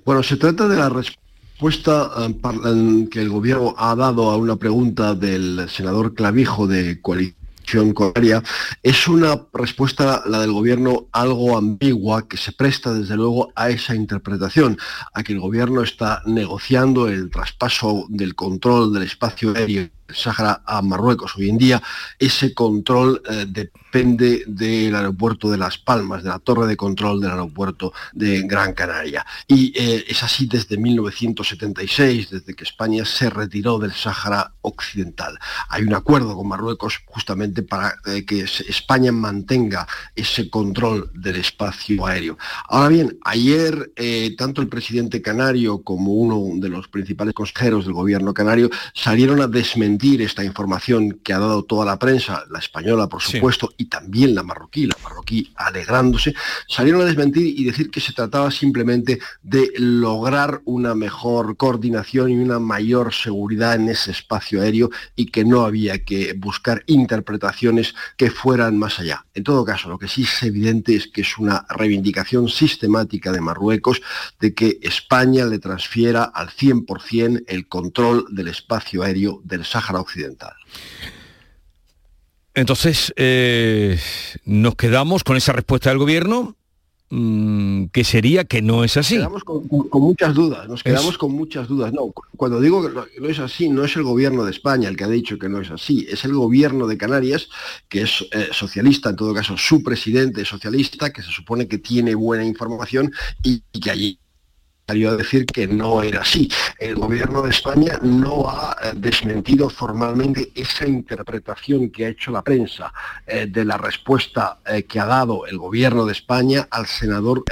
Bueno, 0.04 0.22
se 0.22 0.36
trata 0.36 0.68
de 0.68 0.76
la 0.76 0.90
respuesta 0.90 2.10
eh, 2.18 3.08
que 3.10 3.22
el 3.22 3.30
gobierno 3.30 3.74
ha 3.78 3.94
dado 3.94 4.30
a 4.30 4.36
una 4.36 4.56
pregunta 4.56 5.14
del 5.14 5.66
senador 5.70 6.12
Clavijo 6.12 6.66
de 6.66 7.00
Coalición 7.00 7.94
Canaria. 7.94 8.42
Es 8.82 9.08
una 9.08 9.46
respuesta, 9.54 10.22
la 10.26 10.40
del 10.40 10.52
gobierno, 10.52 11.06
algo 11.12 11.56
ambigua, 11.56 12.28
que 12.28 12.36
se 12.36 12.52
presta 12.52 12.92
desde 12.92 13.16
luego 13.16 13.50
a 13.56 13.70
esa 13.70 13.94
interpretación, 13.94 14.76
a 15.14 15.22
que 15.22 15.32
el 15.32 15.40
gobierno 15.40 15.82
está 15.82 16.22
negociando 16.26 17.08
el 17.08 17.30
traspaso 17.30 18.04
del 18.10 18.34
control 18.34 18.92
del 18.92 19.04
espacio 19.04 19.54
aéreo 19.56 19.88
Sáhara 20.14 20.62
a 20.64 20.80
Marruecos. 20.82 21.34
Hoy 21.36 21.48
en 21.48 21.58
día 21.58 21.82
ese 22.18 22.54
control 22.54 23.22
eh, 23.28 23.46
depende 23.48 24.44
del 24.46 24.94
aeropuerto 24.94 25.50
de 25.50 25.58
Las 25.58 25.78
Palmas, 25.78 26.22
de 26.22 26.28
la 26.28 26.38
torre 26.38 26.66
de 26.66 26.76
control 26.76 27.20
del 27.20 27.30
aeropuerto 27.30 27.92
de 28.12 28.42
Gran 28.42 28.72
Canaria. 28.72 29.24
Y 29.46 29.72
eh, 29.76 30.04
es 30.08 30.22
así 30.22 30.46
desde 30.46 30.76
1976, 30.76 32.30
desde 32.30 32.54
que 32.54 32.64
España 32.64 33.04
se 33.04 33.30
retiró 33.30 33.78
del 33.78 33.92
Sáhara 33.92 34.52
Occidental. 34.62 35.38
Hay 35.68 35.82
un 35.82 35.94
acuerdo 35.94 36.36
con 36.36 36.48
Marruecos 36.48 37.02
justamente 37.06 37.62
para 37.62 37.94
eh, 38.06 38.24
que 38.24 38.40
España 38.68 39.12
mantenga 39.12 39.86
ese 40.14 40.50
control 40.50 41.10
del 41.14 41.36
espacio 41.36 42.06
aéreo. 42.06 42.38
Ahora 42.68 42.88
bien, 42.88 43.18
ayer 43.24 43.92
tanto 44.36 44.60
el 44.60 44.68
presidente 44.68 45.22
canario 45.22 45.82
como 45.82 46.12
uno 46.12 46.60
de 46.60 46.68
los 46.68 46.88
principales 46.88 47.34
consejeros 47.34 47.84
del 47.84 47.94
gobierno 47.94 48.34
canario 48.34 48.70
salieron 48.92 49.40
a 49.40 49.46
desmentir 49.46 50.03
esta 50.04 50.44
información 50.44 51.20
que 51.24 51.32
ha 51.32 51.38
dado 51.38 51.64
toda 51.64 51.86
la 51.86 51.98
prensa, 51.98 52.44
la 52.50 52.58
española 52.58 53.08
por 53.08 53.22
supuesto, 53.22 53.72
y 53.78 53.86
también 53.86 54.34
la 54.34 54.42
marroquí, 54.42 54.86
la 54.86 54.96
marroquí 55.02 55.50
alegrándose, 55.56 56.34
salieron 56.68 57.00
a 57.00 57.06
desmentir 57.06 57.46
y 57.58 57.64
decir 57.64 57.90
que 57.90 58.00
se 58.00 58.12
trataba 58.12 58.50
simplemente 58.50 59.18
de 59.42 59.70
lograr 59.78 60.60
una 60.66 60.94
mejor 60.94 61.56
coordinación 61.56 62.30
y 62.30 62.36
una 62.36 62.58
mayor 62.58 63.14
seguridad 63.14 63.76
en 63.76 63.88
ese 63.88 64.10
espacio 64.10 64.60
aéreo 64.60 64.90
y 65.16 65.26
que 65.26 65.44
no 65.44 65.62
había 65.62 66.04
que 66.04 66.34
buscar 66.34 66.84
interpretaciones 66.86 67.94
que 68.18 68.30
fueran 68.30 68.76
más 68.76 69.00
allá. 69.00 69.24
En 69.32 69.42
todo 69.42 69.64
caso, 69.64 69.88
lo 69.88 69.98
que 69.98 70.08
sí 70.08 70.24
es 70.24 70.42
evidente 70.42 70.96
es 70.96 71.06
que 71.06 71.22
es 71.22 71.38
una 71.38 71.64
reivindicación 71.70 72.48
sistemática 72.48 73.32
de 73.32 73.40
Marruecos 73.40 74.02
de 74.38 74.54
que 74.54 74.78
España 74.82 75.46
le 75.46 75.58
transfiera 75.58 76.24
al 76.24 76.50
100% 76.50 77.44
el 77.46 77.68
control 77.68 78.26
del 78.30 78.48
espacio 78.48 79.02
aéreo 79.02 79.40
del 79.44 79.64
Sáhara 79.64 79.83
Occidental. 79.92 80.54
Entonces, 82.54 83.12
eh, 83.16 83.98
nos 84.44 84.76
quedamos 84.76 85.24
con 85.24 85.36
esa 85.36 85.52
respuesta 85.52 85.90
del 85.90 85.98
gobierno, 85.98 86.54
mm, 87.10 87.86
que 87.86 88.04
sería 88.04 88.44
que 88.44 88.62
no 88.62 88.84
es 88.84 88.96
así. 88.96 89.16
Nos 89.16 89.24
quedamos 89.24 89.44
con, 89.90 90.02
muchas 90.02 90.34
dudas, 90.34 90.68
nos 90.68 90.84
quedamos 90.84 91.18
con 91.18 91.32
muchas 91.32 91.66
dudas. 91.66 91.92
No, 91.92 92.12
cuando 92.36 92.60
digo 92.60 92.86
que 92.86 93.20
no, 93.20 93.28
es 93.28 93.40
así, 93.40 93.68
no 93.68 93.84
es 93.84 93.96
el 93.96 94.04
gobierno 94.04 94.44
de 94.44 94.52
España 94.52 94.88
el 94.88 94.96
que 94.96 95.02
ha 95.02 95.08
dicho 95.08 95.36
que 95.36 95.48
no 95.48 95.60
es 95.60 95.70
así, 95.72 96.06
es 96.08 96.24
el 96.24 96.34
gobierno 96.34 96.86
de 96.86 96.96
Canarias, 96.96 97.48
que 97.88 98.02
es 98.02 98.24
eh, 98.30 98.48
socialista, 98.52 99.10
en 99.10 99.16
todo 99.16 99.34
caso 99.34 99.56
su 99.58 99.82
presidente 99.82 100.42
es 100.42 100.48
socialista, 100.48 101.12
que 101.12 101.22
se 101.22 101.32
supone 101.32 101.66
que 101.66 101.78
tiene 101.78 102.14
buena 102.14 102.44
información 102.44 103.12
y 103.42 103.62
que 103.80 103.90
allí 103.90 104.18
salió 104.86 105.10
a 105.10 105.16
decir 105.16 105.46
que 105.46 105.66
no 105.66 106.02
era 106.02 106.20
así. 106.20 106.50
El 106.78 106.96
gobierno 106.96 107.42
de 107.42 107.50
España 107.50 107.98
no 108.02 108.48
ha 108.48 108.76
eh, 108.82 108.92
desmentido 108.94 109.70
formalmente 109.70 110.52
esa 110.54 110.86
interpretación 110.86 111.90
que 111.90 112.06
ha 112.06 112.08
hecho 112.10 112.30
la 112.30 112.42
prensa 112.42 112.92
eh, 113.26 113.46
de 113.48 113.64
la 113.64 113.78
respuesta 113.78 114.58
eh, 114.66 114.82
que 114.82 115.00
ha 115.00 115.06
dado 115.06 115.46
el 115.46 115.56
gobierno 115.56 116.04
de 116.04 116.12
España 116.12 116.68
al 116.70 116.86
senador 116.86 117.44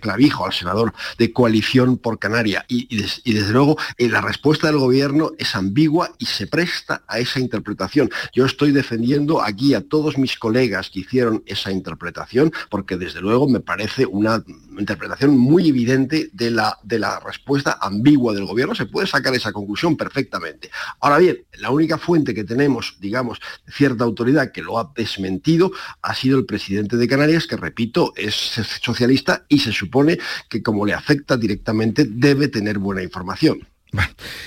Clavijo, 0.00 0.44
al 0.44 0.52
senador 0.52 0.92
de 1.18 1.32
Coalición 1.32 1.98
por 1.98 2.18
Canaria. 2.18 2.64
Y, 2.68 2.86
y 2.88 3.32
desde 3.32 3.52
luego 3.52 3.76
la 3.98 4.20
respuesta 4.20 4.68
del 4.68 4.78
gobierno 4.78 5.32
es 5.38 5.54
ambigua 5.54 6.10
y 6.18 6.26
se 6.26 6.46
presta 6.46 7.02
a 7.06 7.18
esa 7.18 7.40
interpretación. 7.40 8.10
Yo 8.32 8.44
estoy 8.44 8.72
defendiendo 8.72 9.42
aquí 9.42 9.74
a 9.74 9.86
todos 9.86 10.18
mis 10.18 10.38
colegas 10.38 10.90
que 10.90 11.00
hicieron 11.00 11.42
esa 11.46 11.70
interpretación 11.70 12.52
porque 12.70 12.96
desde 12.96 13.20
luego 13.20 13.48
me 13.48 13.60
parece 13.60 14.06
una 14.06 14.42
interpretación 14.80 15.36
muy 15.36 15.68
evidente 15.68 16.30
de 16.32 16.50
la 16.50 16.78
de 16.82 16.98
la 16.98 17.20
respuesta 17.20 17.78
ambigua 17.80 18.34
del 18.34 18.46
gobierno, 18.46 18.74
se 18.74 18.86
puede 18.86 19.06
sacar 19.06 19.34
esa 19.34 19.52
conclusión 19.52 19.96
perfectamente. 19.96 20.70
Ahora 21.00 21.18
bien, 21.18 21.44
la 21.58 21.70
única 21.70 21.98
fuente 21.98 22.34
que 22.34 22.44
tenemos, 22.44 22.96
digamos, 23.00 23.40
cierta 23.68 24.04
autoridad 24.04 24.52
que 24.52 24.62
lo 24.62 24.78
ha 24.78 24.92
desmentido 24.94 25.72
ha 26.02 26.14
sido 26.14 26.38
el 26.38 26.46
presidente 26.46 26.96
de 26.96 27.08
Canarias, 27.08 27.46
que 27.46 27.56
repito, 27.56 28.12
es 28.16 28.34
socialista 28.82 29.44
y 29.48 29.58
se 29.58 29.72
supone 29.72 30.18
que 30.48 30.62
como 30.62 30.86
le 30.86 30.94
afecta 30.94 31.36
directamente 31.36 32.04
debe 32.08 32.48
tener 32.48 32.78
buena 32.78 33.02
información. 33.02 33.66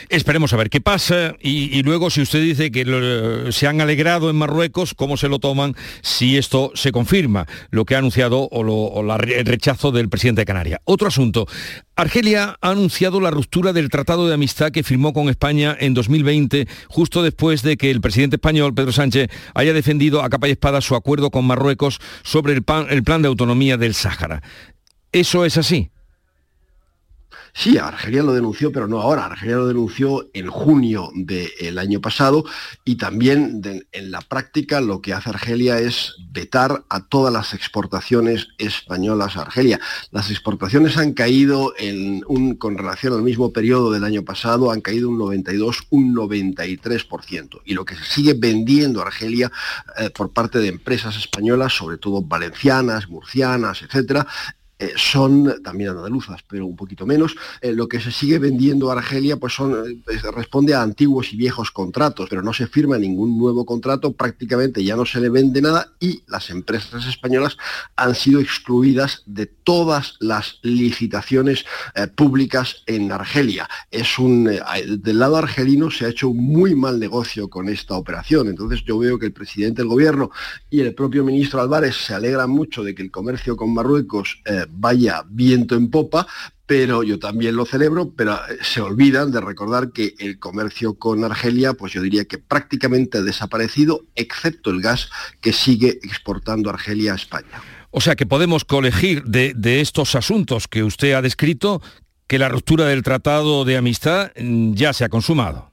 Esperemos 0.10 0.54
a 0.54 0.58
ver 0.58 0.70
qué 0.70 0.82
pasa 0.82 1.36
y, 1.40 1.82
luego 1.84 2.10
si 2.10 2.22
usted 2.22 2.42
dice 2.42 2.72
que 2.72 3.48
se 3.52 3.68
han 3.68 3.82
alegrado 3.82 4.30
en 4.30 4.36
Marruecos, 4.36 4.94
¿cómo 4.94 5.18
se 5.18 5.30
lo 5.30 5.40
toman 5.40 5.76
si 6.02 6.38
esto 6.38 6.72
se 6.76 6.92
confirma? 6.92 7.48
Lo 7.70 7.86
que 7.86 7.96
ha 7.96 8.00
anunciado 8.00 8.48
o, 8.52 9.14
el 9.24 9.46
rechazo 9.46 9.92
del 9.92 10.10
presidente 10.10 10.42
de 10.42 10.46
Canarias. 10.46 10.80
Otro 10.86 11.08
asunto. 11.08 11.48
Argelia 11.96 12.58
ha 12.62 12.70
anunciado 12.70 13.20
la 13.20 13.32
ruptura 13.32 13.74
del 13.74 13.90
tratado 13.90 14.28
de 14.28 14.34
amistad 14.34 14.72
que 14.72 14.84
firmó 14.84 15.12
con 15.14 15.30
España 15.30 15.76
en 15.80 15.94
2020, 15.94 16.68
justo 16.88 17.24
después 17.24 17.62
de 17.62 17.76
que 17.78 17.92
el 17.92 18.02
presidente 18.02 18.38
español, 18.38 18.74
Pedro 18.74 18.92
Sánchez, 18.92 19.30
haya 19.54 19.74
defendido 19.74 20.24
a 20.24 20.30
capa 20.30 20.48
y 20.48 20.52
espada 20.52 20.82
su 20.82 20.96
acuerdo 20.96 21.30
con 21.30 21.46
Marruecos 21.46 22.00
sobre 22.24 22.54
el 22.54 22.64
plan 22.64 23.22
de 23.22 23.28
autonomía 23.28 23.78
del 23.78 23.96
Sáhara. 23.96 24.42
¿Eso 25.12 25.44
es 25.44 25.58
así? 25.58 25.90
Sí, 27.54 27.78
Argelia 27.78 28.24
lo 28.24 28.34
denunció, 28.34 28.72
pero 28.72 28.88
no 28.88 29.02
ahora. 29.02 29.26
Argelia 29.26 29.58
lo 29.58 29.68
denunció 29.68 30.30
en 30.34 30.50
junio 30.50 31.12
del 31.16 31.78
año 31.78 32.02
pasado 32.02 32.46
y 32.86 32.96
también 32.96 33.62
en 33.92 34.12
la 34.12 34.22
práctica 34.22 34.82
lo 34.82 35.02
que 35.02 35.14
hace 35.14 35.30
Argelia 35.30 35.80
es 35.80 36.16
vetar 36.32 36.84
a 36.90 37.08
todas 37.08 37.34
las 37.34 37.54
exportaciones 37.54 38.50
españolas 38.58 39.38
a 39.38 39.42
Argelia. 39.42 39.80
Las 40.12 40.30
exportaciones 40.30 40.98
han 40.98 41.14
caído 41.14 41.74
en 41.78 42.24
un, 42.28 42.56
con 42.56 42.78
relación 42.78 43.14
al 43.14 43.22
mismo 43.22 43.52
periodo 43.52 43.92
del 43.92 44.04
año 44.04 44.24
pasado, 44.24 44.72
han 44.72 44.82
caído 44.82 45.10
un 45.10 45.18
92, 45.18 45.88
un 45.90 46.16
93%. 46.16 47.62
Y 47.66 47.74
lo 47.74 47.86
que 47.86 47.96
se 47.96 48.04
sigue 48.04 48.34
vendiendo 48.34 49.02
Argelia 49.02 49.52
eh, 49.98 50.10
por 50.10 50.32
parte 50.32 50.60
de 50.60 50.68
empresas 50.68 51.18
españolas, 51.18 51.74
sobre 51.74 51.98
todo 51.98 52.22
valencianas, 52.22 53.10
murcianas, 53.10 53.82
etcétera, 53.82 54.28
eh, 54.82 54.94
son 54.96 55.62
también 55.62 55.90
andaluzas, 55.90 56.42
pero 56.48 56.66
un 56.66 56.78
poquito 56.78 57.06
menos. 57.06 57.36
Eh, 57.62 57.74
lo 57.74 57.90
que 57.90 58.00
se 58.00 58.12
sigue 58.12 58.40
vendiendo 58.40 58.90
a 58.90 58.94
Argelia 58.94 59.36
pues 59.36 59.54
son, 59.54 59.74
eh, 59.74 60.22
responde 60.34 60.74
a 60.74 60.82
antiguos 60.82 61.34
y 61.34 61.38
viejos 61.38 61.72
contratos, 61.72 62.30
pero 62.30 62.42
no 62.42 62.54
se 62.54 62.66
firma 62.66 62.98
ningún 62.98 63.38
nuevo 63.38 63.66
contrato, 63.66 64.14
prácticamente 64.14 64.82
ya 64.82 64.96
no 64.96 65.06
se 65.06 65.20
le 65.20 65.28
vende 65.28 65.62
nada 65.62 65.92
y 66.00 66.24
las 66.28 66.50
empresas 66.50 67.06
españolas 67.08 67.58
han 67.98 68.16
sido 68.16 68.40
excluidas 68.40 69.24
de 69.26 69.48
todas 69.48 70.16
las 70.22 70.60
licitaciones 70.62 71.66
públicas 72.16 72.84
en 72.86 73.12
Argelia. 73.12 73.70
Es 73.92 74.18
un, 74.18 74.46
del 74.46 75.20
lado 75.20 75.36
argelino 75.36 75.92
se 75.92 76.06
ha 76.06 76.10
hecho 76.10 76.30
un 76.30 76.38
muy 76.38 76.74
mal 76.74 77.00
negocio 77.00 77.50
con 77.50 77.68
esta 77.68 77.96
operación. 77.96 78.48
Entonces 78.48 78.84
yo 78.86 78.98
veo 78.98 79.20
que 79.20 79.26
el 79.26 79.34
presidente 79.34 79.82
del 79.82 79.90
gobierno 79.90 80.32
y 80.70 80.80
el 80.80 80.96
propio 80.96 81.26
ministro 81.26 81.60
Álvarez 81.60 81.96
se 81.96 82.14
alegran 82.14 82.50
mucho 82.50 82.84
de 82.84 82.96
que 82.96 83.02
el 83.02 83.12
comercio 83.12 83.58
con 83.58 83.74
Marruecos 83.74 84.42
vaya 84.72 85.24
viento 85.30 85.76
en 85.76 85.90
popa, 85.90 86.28
pero 86.66 87.02
yo 87.02 87.18
también 87.18 87.56
lo 87.56 87.66
celebro, 87.66 88.14
pero 88.16 88.40
se 88.62 88.80
olvidan 88.80 89.32
de 89.32 89.42
recordar 89.42 89.92
que 89.92 90.14
el 90.20 90.38
comercio 90.38 90.94
con 90.94 91.24
Argelia, 91.24 91.74
pues 91.74 91.94
yo 91.94 92.02
diría 92.02 92.26
que 92.26 92.38
prácticamente 92.38 93.18
ha 93.18 93.22
desaparecido, 93.22 94.04
excepto 94.16 94.70
el 94.70 94.82
gas 94.82 95.10
que 95.42 95.52
sigue 95.52 96.00
exportando 96.04 96.70
Argelia 96.70 97.14
a 97.14 97.16
España. 97.16 97.62
O 97.92 98.02
sea 98.02 98.16
que 98.16 98.28
podemos 98.28 98.66
colegir 98.66 99.24
de, 99.24 99.54
de 99.56 99.82
estos 99.82 100.14
asuntos 100.14 100.68
que 100.68 100.84
usted 100.84 101.14
ha 101.14 101.24
descrito 101.24 101.82
que 102.28 102.38
la 102.38 102.50
ruptura 102.50 102.86
del 102.86 103.02
tratado 103.02 103.66
de 103.66 103.76
amistad 103.76 104.32
mm, 104.40 104.74
ya 104.74 104.94
se 104.94 105.04
ha 105.04 105.10
consumado. 105.10 105.69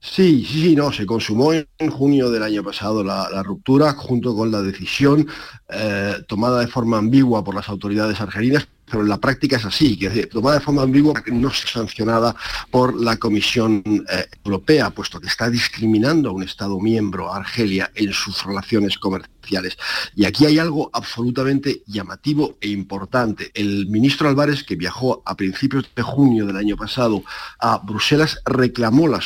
Sí, 0.00 0.44
sí, 0.44 0.62
sí, 0.62 0.76
no, 0.76 0.92
se 0.92 1.06
consumó 1.06 1.52
en 1.52 1.90
junio 1.90 2.30
del 2.30 2.44
año 2.44 2.62
pasado 2.62 3.02
la, 3.02 3.42
ruptura 3.42 3.92
junto 3.94 4.34
con 4.34 4.50
la 4.52 4.62
decisión 4.62 5.26
eh, 5.68 6.14
tomada 6.28 6.60
de 6.60 6.68
forma 6.68 6.98
ambigua 6.98 7.42
por 7.42 7.54
las 7.54 7.68
autoridades 7.68 8.20
argelinas 8.20 8.68
pero 8.90 9.02
en 9.02 9.08
la 9.08 9.18
práctica 9.18 9.56
es 9.56 9.64
así, 9.64 9.96
que 9.96 10.26
tomada 10.26 10.58
de 10.58 10.64
forma 10.64 10.82
ambigua 10.82 11.22
no 11.26 11.48
es 11.48 11.58
sancionada 11.58 12.34
por 12.70 13.00
la 13.00 13.16
Comisión 13.16 13.82
eh, 13.86 14.26
Europea, 14.44 14.90
puesto 14.90 15.20
que 15.20 15.28
está 15.28 15.50
discriminando 15.50 16.30
a 16.30 16.32
un 16.32 16.42
Estado 16.42 16.78
miembro, 16.80 17.32
Argelia, 17.32 17.90
en 17.94 18.12
sus 18.12 18.44
relaciones 18.44 18.98
comerciales. 18.98 19.76
Y 20.14 20.24
aquí 20.24 20.46
hay 20.46 20.58
algo 20.58 20.90
absolutamente 20.92 21.82
llamativo 21.86 22.56
e 22.60 22.68
importante. 22.68 23.50
El 23.54 23.86
ministro 23.86 24.28
Álvarez, 24.28 24.64
que 24.64 24.76
viajó 24.76 25.22
a 25.24 25.36
principios 25.36 25.88
de 25.94 26.02
junio 26.02 26.46
del 26.46 26.56
año 26.56 26.76
pasado 26.76 27.22
a 27.58 27.78
Bruselas, 27.78 28.40
reclamó 28.44 29.08
la, 29.08 29.20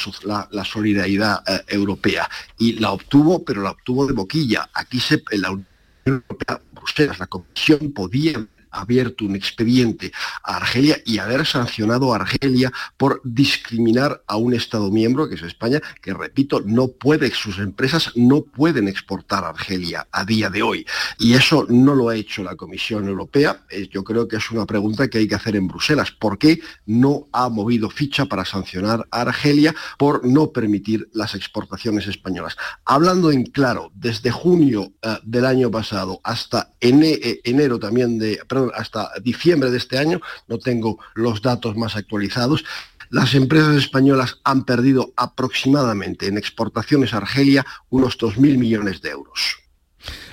solidaridad 0.64 1.42
eh, 1.46 1.62
europea 1.68 2.28
y 2.58 2.74
la 2.74 2.92
obtuvo, 2.92 3.44
pero 3.44 3.62
la 3.62 3.70
obtuvo 3.70 4.06
de 4.06 4.12
boquilla. 4.12 4.68
Aquí 4.74 5.00
se, 5.00 5.22
la 5.32 5.50
Unión 5.50 5.66
Europea, 6.04 6.60
Bruselas, 6.72 7.18
la 7.18 7.26
Comisión 7.26 7.92
podía 7.92 8.46
abierto 8.72 9.24
un 9.24 9.36
expediente 9.36 10.12
a 10.42 10.56
Argelia 10.56 10.98
y 11.04 11.18
haber 11.18 11.46
sancionado 11.46 12.12
a 12.12 12.16
Argelia 12.16 12.72
por 12.96 13.20
discriminar 13.24 14.22
a 14.26 14.36
un 14.36 14.54
Estado 14.54 14.90
miembro, 14.90 15.28
que 15.28 15.36
es 15.36 15.42
España, 15.42 15.80
que 16.00 16.14
repito, 16.14 16.62
no 16.64 16.88
puede, 16.88 17.30
sus 17.30 17.58
empresas 17.58 18.12
no 18.16 18.42
pueden 18.42 18.88
exportar 18.88 19.44
a 19.44 19.50
Argelia 19.50 20.08
a 20.10 20.24
día 20.24 20.50
de 20.50 20.62
hoy. 20.62 20.86
Y 21.18 21.34
eso 21.34 21.66
no 21.68 21.94
lo 21.94 22.08
ha 22.08 22.16
hecho 22.16 22.42
la 22.42 22.56
Comisión 22.56 23.08
Europea. 23.08 23.62
Eh, 23.70 23.88
yo 23.90 24.02
creo 24.04 24.26
que 24.26 24.36
es 24.36 24.50
una 24.50 24.66
pregunta 24.66 25.08
que 25.08 25.18
hay 25.18 25.28
que 25.28 25.34
hacer 25.34 25.56
en 25.56 25.68
Bruselas. 25.68 26.10
¿Por 26.10 26.38
qué 26.38 26.60
no 26.86 27.28
ha 27.32 27.48
movido 27.48 27.90
ficha 27.90 28.26
para 28.26 28.44
sancionar 28.44 29.06
a 29.10 29.20
Argelia 29.22 29.74
por 29.98 30.26
no 30.26 30.52
permitir 30.52 31.08
las 31.12 31.34
exportaciones 31.34 32.06
españolas? 32.06 32.56
Hablando 32.84 33.30
en 33.30 33.44
claro, 33.44 33.90
desde 33.94 34.30
junio 34.30 34.92
eh, 35.02 35.18
del 35.24 35.46
año 35.46 35.70
pasado 35.70 36.20
hasta 36.24 36.74
eh, 36.80 37.40
enero 37.44 37.78
también 37.78 38.18
de, 38.18 38.38
hasta 38.74 39.10
diciembre 39.22 39.70
de 39.70 39.78
este 39.78 39.98
año, 39.98 40.20
no 40.48 40.58
tengo 40.58 40.98
los 41.14 41.42
datos 41.42 41.76
más 41.76 41.96
actualizados, 41.96 42.64
las 43.10 43.34
empresas 43.34 43.76
españolas 43.76 44.38
han 44.42 44.64
perdido 44.64 45.12
aproximadamente 45.16 46.28
en 46.28 46.38
exportaciones 46.38 47.12
a 47.12 47.18
Argelia 47.18 47.66
unos 47.90 48.18
2.000 48.18 48.56
millones 48.56 49.02
de 49.02 49.10
euros. 49.10 49.58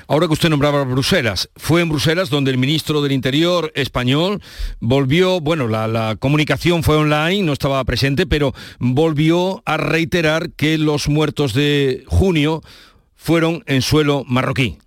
Ahora 0.07 0.25
que 0.25 0.33
usted 0.33 0.49
nombraba 0.49 0.85
Bruselas, 0.85 1.49
fue 1.55 1.81
en 1.81 1.89
Bruselas 1.89 2.31
donde 2.31 2.49
el 2.49 2.57
ministro 2.57 3.01
del 3.03 3.11
Interior 3.11 3.71
español 3.75 4.41
volvió, 4.79 5.39
bueno, 5.39 5.67
la, 5.67 5.87
la, 5.87 6.15
comunicación 6.15 6.81
fue 6.81 6.95
online, 6.95 7.43
no 7.43 7.53
estaba 7.53 7.83
presente, 7.83 8.25
pero 8.25 8.53
volvió 8.79 9.61
a 9.65 9.77
reiterar 9.77 10.51
que 10.53 10.79
los 10.79 11.09
muertos 11.09 11.53
de 11.53 12.05
junio 12.07 12.63
fueron 13.15 13.63
en 13.67 13.83
suelo 13.83 14.23
marroquí. 14.25 14.79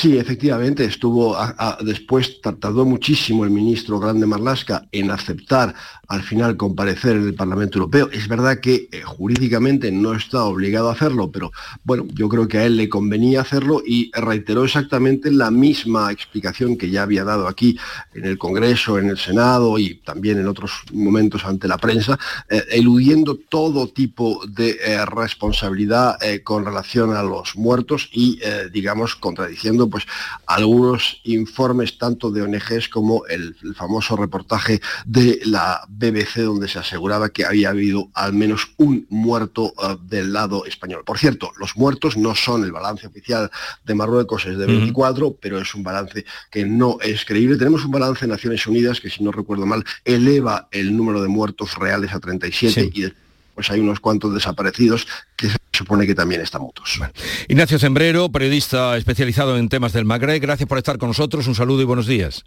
Sí, 0.00 0.16
efectivamente, 0.16 0.84
estuvo 0.84 1.36
después, 1.80 2.40
tardó 2.40 2.84
muchísimo 2.84 3.42
el 3.42 3.50
ministro 3.50 3.98
Grande 3.98 4.26
Marlasca 4.26 4.86
en 4.92 5.10
aceptar 5.10 5.74
al 6.06 6.22
final 6.22 6.56
comparecer 6.56 7.16
en 7.16 7.26
el 7.26 7.34
Parlamento 7.34 7.78
Europeo. 7.78 8.08
Es 8.12 8.28
verdad 8.28 8.60
que 8.60 8.88
eh, 8.92 9.02
jurídicamente 9.02 9.90
no 9.90 10.14
está 10.14 10.44
obligado 10.44 10.88
a 10.88 10.92
hacerlo, 10.92 11.32
pero 11.32 11.50
bueno, 11.82 12.06
yo 12.14 12.28
creo 12.28 12.46
que 12.46 12.58
a 12.58 12.64
él 12.64 12.76
le 12.76 12.88
convenía 12.88 13.40
hacerlo 13.40 13.82
y 13.84 14.12
reiteró 14.14 14.64
exactamente 14.64 15.32
la 15.32 15.50
misma 15.50 16.12
explicación 16.12 16.78
que 16.78 16.90
ya 16.90 17.02
había 17.02 17.24
dado 17.24 17.48
aquí 17.48 17.76
en 18.14 18.24
el 18.24 18.38
Congreso, 18.38 18.98
en 18.98 19.10
el 19.10 19.18
Senado 19.18 19.80
y 19.80 19.96
también 19.96 20.38
en 20.38 20.46
otros 20.46 20.72
momentos 20.92 21.44
ante 21.44 21.66
la 21.66 21.76
prensa, 21.76 22.16
eh, 22.48 22.62
eludiendo 22.70 23.36
todo 23.36 23.88
tipo 23.88 24.40
de 24.46 24.78
eh, 24.80 25.04
responsabilidad 25.06 26.16
con 26.44 26.64
relación 26.64 27.14
a 27.14 27.22
los 27.22 27.56
muertos 27.56 28.08
y, 28.12 28.40
digamos, 28.72 29.16
contradiciendo 29.16 29.87
pues 29.90 30.06
algunos 30.46 31.20
informes 31.24 31.98
tanto 31.98 32.30
de 32.30 32.42
ONGs 32.42 32.88
como 32.88 33.26
el, 33.26 33.56
famoso 33.74 34.16
reportaje 34.16 34.80
de 35.04 35.40
la 35.44 35.84
BBC 35.88 36.38
donde 36.38 36.68
se 36.68 36.78
aseguraba 36.78 37.30
que 37.30 37.44
había 37.44 37.70
habido 37.70 38.10
al 38.14 38.32
menos 38.32 38.72
un 38.76 39.06
muerto 39.08 39.72
eh, 39.82 39.96
del 40.02 40.32
lado 40.32 40.64
español. 40.64 41.02
Por 41.04 41.18
cierto, 41.18 41.52
los 41.58 41.76
muertos 41.76 42.16
no 42.16 42.34
son 42.34 42.64
el 42.64 42.72
balance 42.72 43.06
oficial 43.06 43.50
de 43.84 43.94
Marruecos, 43.94 44.46
es 44.46 44.58
de 44.58 44.66
24, 44.66 45.36
pero 45.40 45.60
es 45.60 45.74
un 45.74 45.82
balance 45.82 46.24
que 46.50 46.64
no 46.64 46.98
es 47.00 47.24
creíble. 47.24 47.56
Tenemos 47.56 47.84
un 47.84 47.90
balance 47.90 48.26
de 48.26 48.32
Naciones 48.32 48.66
Unidas 48.66 49.00
que, 49.00 49.10
si 49.10 49.22
no 49.22 49.32
recuerdo 49.32 49.66
mal, 49.66 49.84
eleva 50.04 50.68
el 50.70 50.96
número 50.96 51.22
de 51.22 51.28
muertos 51.28 51.74
reales 51.76 52.12
a 52.12 52.20
37 52.20 52.90
y 52.94 53.12
pues 53.54 53.70
hay 53.70 53.80
unos 53.80 53.98
cuantos 53.98 54.32
desaparecidos 54.32 55.08
que 55.36 55.50
se 55.50 55.57
supone 55.72 56.06
que 56.06 56.14
también 56.14 56.40
están 56.40 56.62
mutuos. 56.62 57.00
Ignacio 57.48 57.78
Sembrero, 57.78 58.30
periodista 58.30 58.96
especializado 58.96 59.56
en 59.56 59.68
temas 59.68 59.92
del 59.92 60.04
Magreb, 60.04 60.40
gracias 60.40 60.68
por 60.68 60.78
estar 60.78 60.98
con 60.98 61.08
nosotros, 61.08 61.46
un 61.46 61.54
saludo 61.54 61.82
y 61.82 61.84
buenos 61.84 62.06
días. 62.06 62.44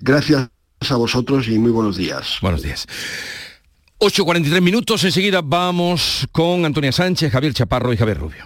Gracias 0.00 0.50
a 0.90 0.96
vosotros 0.96 1.48
y 1.48 1.58
muy 1.58 1.70
buenos 1.70 1.96
días. 1.96 2.38
Buenos 2.42 2.62
días. 2.62 2.86
8.43 3.98 4.60
minutos, 4.60 5.04
enseguida 5.04 5.40
vamos 5.44 6.26
con 6.32 6.64
Antonia 6.64 6.90
Sánchez, 6.90 7.30
Javier 7.30 7.54
Chaparro 7.54 7.92
y 7.92 7.96
Javier 7.96 8.18
Rubio. 8.18 8.44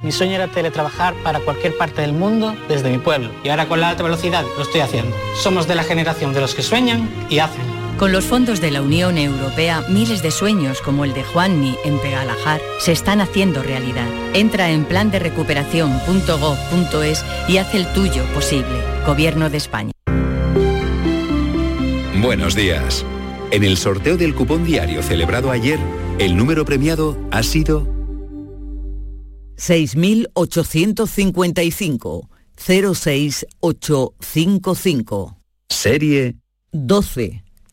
Mi 0.00 0.12
sueño 0.12 0.36
era 0.36 0.46
teletrabajar 0.46 1.14
para 1.24 1.40
cualquier 1.40 1.76
parte 1.76 2.02
del 2.02 2.12
mundo 2.12 2.54
desde 2.68 2.88
mi 2.88 2.98
pueblo 2.98 3.32
y 3.42 3.48
ahora 3.48 3.66
con 3.66 3.80
la 3.80 3.88
alta 3.88 4.04
velocidad 4.04 4.44
lo 4.56 4.62
estoy 4.62 4.80
haciendo. 4.80 5.16
Somos 5.34 5.66
de 5.66 5.74
la 5.74 5.82
generación 5.82 6.32
de 6.32 6.40
los 6.40 6.54
que 6.54 6.62
sueñan 6.62 7.10
y 7.28 7.40
hacen. 7.40 7.77
Con 7.98 8.12
los 8.12 8.24
fondos 8.26 8.60
de 8.60 8.70
la 8.70 8.80
Unión 8.80 9.18
Europea, 9.18 9.84
miles 9.88 10.22
de 10.22 10.30
sueños 10.30 10.80
como 10.82 11.04
el 11.04 11.14
de 11.14 11.24
Juanmi 11.24 11.74
en 11.84 11.98
Pegalajar 11.98 12.60
se 12.78 12.92
están 12.92 13.20
haciendo 13.20 13.60
realidad. 13.60 14.06
Entra 14.34 14.70
en 14.70 14.84
plan 14.84 15.10
de 15.10 15.18
recuperación.gov.es 15.18 17.24
y 17.48 17.56
haz 17.56 17.74
el 17.74 17.92
tuyo 17.94 18.22
posible. 18.32 18.84
Gobierno 19.04 19.50
de 19.50 19.56
España. 19.56 19.90
Buenos 22.22 22.54
días. 22.54 23.04
En 23.50 23.64
el 23.64 23.76
sorteo 23.76 24.16
del 24.16 24.36
cupón 24.36 24.64
diario 24.64 25.02
celebrado 25.02 25.50
ayer, 25.50 25.80
el 26.20 26.36
número 26.36 26.64
premiado 26.64 27.18
ha 27.32 27.42
sido 27.42 27.88
6855 29.56 32.30
06855. 32.56 35.36
Serie 35.68 36.36
12 36.70 37.47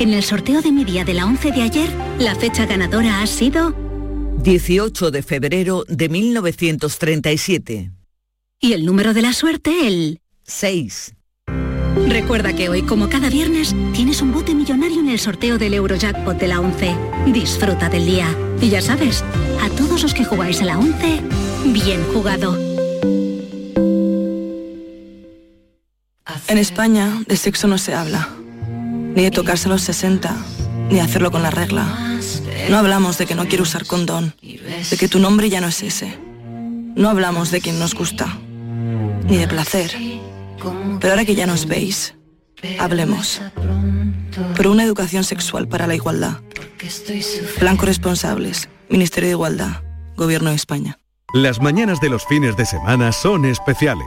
En 0.00 0.14
el 0.14 0.22
sorteo 0.22 0.62
de 0.62 0.70
mi 0.70 0.84
día 0.84 1.04
de 1.04 1.14
la 1.14 1.26
11 1.26 1.50
de 1.50 1.62
ayer, 1.62 1.90
la 2.18 2.34
fecha 2.36 2.66
ganadora 2.66 3.20
ha 3.20 3.26
sido 3.26 3.74
18 4.42 5.10
de 5.10 5.22
febrero 5.22 5.84
de 5.88 6.08
1937. 6.08 7.90
y 8.60 8.72
el 8.72 8.84
número 8.84 9.12
de 9.14 9.22
la 9.22 9.32
suerte 9.32 9.86
el 9.86 10.20
6. 10.44 11.14
Recuerda 12.08 12.54
que 12.54 12.68
hoy, 12.68 12.82
como 12.82 13.08
cada 13.08 13.28
viernes, 13.28 13.74
tienes 13.92 14.22
un 14.22 14.32
bote 14.32 14.54
millonario 14.54 15.00
en 15.00 15.08
el 15.08 15.18
sorteo 15.18 15.58
del 15.58 15.74
Eurojackpot 15.74 16.38
de 16.38 16.48
la 16.48 16.60
11. 16.60 16.94
Disfruta 17.32 17.88
del 17.88 18.06
día. 18.06 18.28
Y 18.60 18.68
ya 18.70 18.80
sabes, 18.80 19.24
a 19.60 19.68
todos 19.70 20.02
los 20.02 20.14
que 20.14 20.24
jugáis 20.24 20.60
a 20.62 20.64
la 20.64 20.78
11, 20.78 21.20
bien 21.66 22.02
jugado. 22.12 22.56
En 26.48 26.58
España 26.58 27.22
de 27.26 27.36
sexo 27.36 27.68
no 27.68 27.78
se 27.78 27.94
habla, 27.94 28.28
ni 29.18 29.24
de 29.24 29.32
tocarse 29.32 29.68
los 29.68 29.82
60, 29.82 30.32
ni 30.90 31.00
hacerlo 31.00 31.32
con 31.32 31.42
la 31.42 31.50
regla. 31.50 32.18
No 32.70 32.78
hablamos 32.78 33.18
de 33.18 33.26
que 33.26 33.34
no 33.34 33.48
quiero 33.48 33.64
usar 33.64 33.84
condón, 33.84 34.32
de 34.40 34.96
que 34.96 35.08
tu 35.08 35.18
nombre 35.18 35.50
ya 35.50 35.60
no 35.60 35.66
es 35.66 35.82
ese. 35.82 36.16
No 36.94 37.10
hablamos 37.10 37.50
de 37.50 37.60
quien 37.60 37.80
nos 37.80 37.96
gusta, 37.96 38.38
ni 39.26 39.36
de 39.36 39.48
placer. 39.48 39.90
Pero 41.00 41.12
ahora 41.12 41.24
que 41.24 41.34
ya 41.34 41.48
nos 41.48 41.66
veis, 41.66 42.14
hablemos. 42.78 43.42
Por 44.56 44.68
una 44.68 44.84
educación 44.84 45.24
sexual 45.24 45.66
para 45.66 45.88
la 45.88 45.96
igualdad. 45.96 46.36
Plan 47.58 47.76
corresponsables, 47.76 48.68
Ministerio 48.88 49.30
de 49.30 49.32
Igualdad, 49.32 49.82
Gobierno 50.16 50.50
de 50.50 50.56
España. 50.56 51.00
Las 51.34 51.60
mañanas 51.60 52.00
de 52.00 52.08
los 52.08 52.24
fines 52.24 52.56
de 52.56 52.66
semana 52.66 53.10
son 53.10 53.46
especiales, 53.46 54.06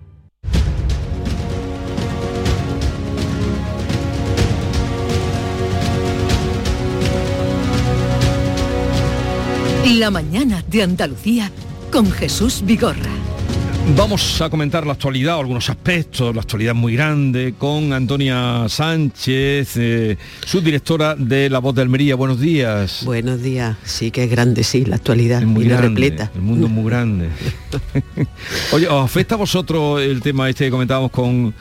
La 9.97 10.09
mañana 10.09 10.63
de 10.69 10.83
Andalucía 10.83 11.51
con 11.91 12.09
Jesús 12.09 12.61
Vigorra. 12.63 13.11
Vamos 13.97 14.41
a 14.41 14.49
comentar 14.49 14.85
la 14.87 14.93
actualidad, 14.93 15.37
algunos 15.37 15.69
aspectos, 15.69 16.33
la 16.33 16.39
actualidad 16.39 16.73
muy 16.73 16.93
grande, 16.93 17.55
con 17.57 17.91
Antonia 17.91 18.69
Sánchez, 18.69 19.75
eh, 19.75 20.17
subdirectora 20.45 21.15
de 21.15 21.49
La 21.49 21.59
Voz 21.59 21.75
de 21.75 21.81
Almería. 21.81 22.15
Buenos 22.15 22.39
días. 22.39 23.03
Buenos 23.03 23.41
días. 23.41 23.75
Sí 23.83 24.11
que 24.11 24.23
es 24.23 24.31
grande, 24.31 24.63
sí, 24.63 24.85
la 24.85 24.95
actualidad. 24.95 25.41
muy 25.41 25.65
y 25.65 25.67
la 25.67 25.75
grande, 25.75 25.89
repleta. 25.89 26.31
El 26.35 26.41
mundo 26.41 26.67
es 26.67 26.71
muy 26.71 26.85
grande. 26.85 27.27
Oye, 28.71 28.87
¿os 28.87 29.03
afecta 29.03 29.35
a 29.35 29.39
vosotros 29.39 30.01
el 30.01 30.21
tema 30.21 30.49
este 30.49 30.65
que 30.65 30.71
comentábamos 30.71 31.11
con, 31.11 31.53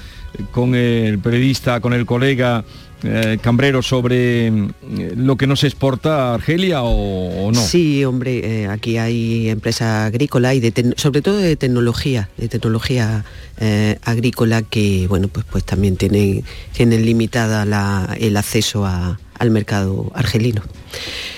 con 0.52 0.76
el 0.76 1.18
periodista, 1.18 1.80
con 1.80 1.94
el 1.94 2.06
colega 2.06 2.64
eh, 3.02 3.38
Cambrero 3.40 3.82
sobre 3.82 4.50
mm, 4.50 4.70
lo 5.16 5.36
que 5.36 5.46
no 5.46 5.56
se 5.56 5.66
exporta 5.66 6.34
Argelia 6.34 6.82
o, 6.82 7.50
no? 7.52 7.60
Sí, 7.60 8.04
hombre, 8.04 8.62
eh, 8.62 8.66
aquí 8.68 8.98
hay 8.98 9.48
empresas 9.48 10.06
agrícolas 10.06 10.54
y 10.54 10.60
de 10.60 10.94
sobre 10.96 11.22
todo 11.22 11.36
de 11.38 11.56
tecnología, 11.56 12.28
de 12.36 12.48
tecnología 12.48 13.24
eh, 13.58 13.98
agrícola 14.04 14.62
que, 14.62 15.06
bueno, 15.08 15.28
pues, 15.28 15.46
pues 15.50 15.64
también 15.64 15.96
tienen, 15.96 16.44
tienen 16.72 17.04
limitada 17.04 17.64
la- 17.64 18.16
el 18.18 18.36
acceso 18.36 18.86
al 18.86 19.50
mercado 19.50 20.10
argelino. 20.14 20.62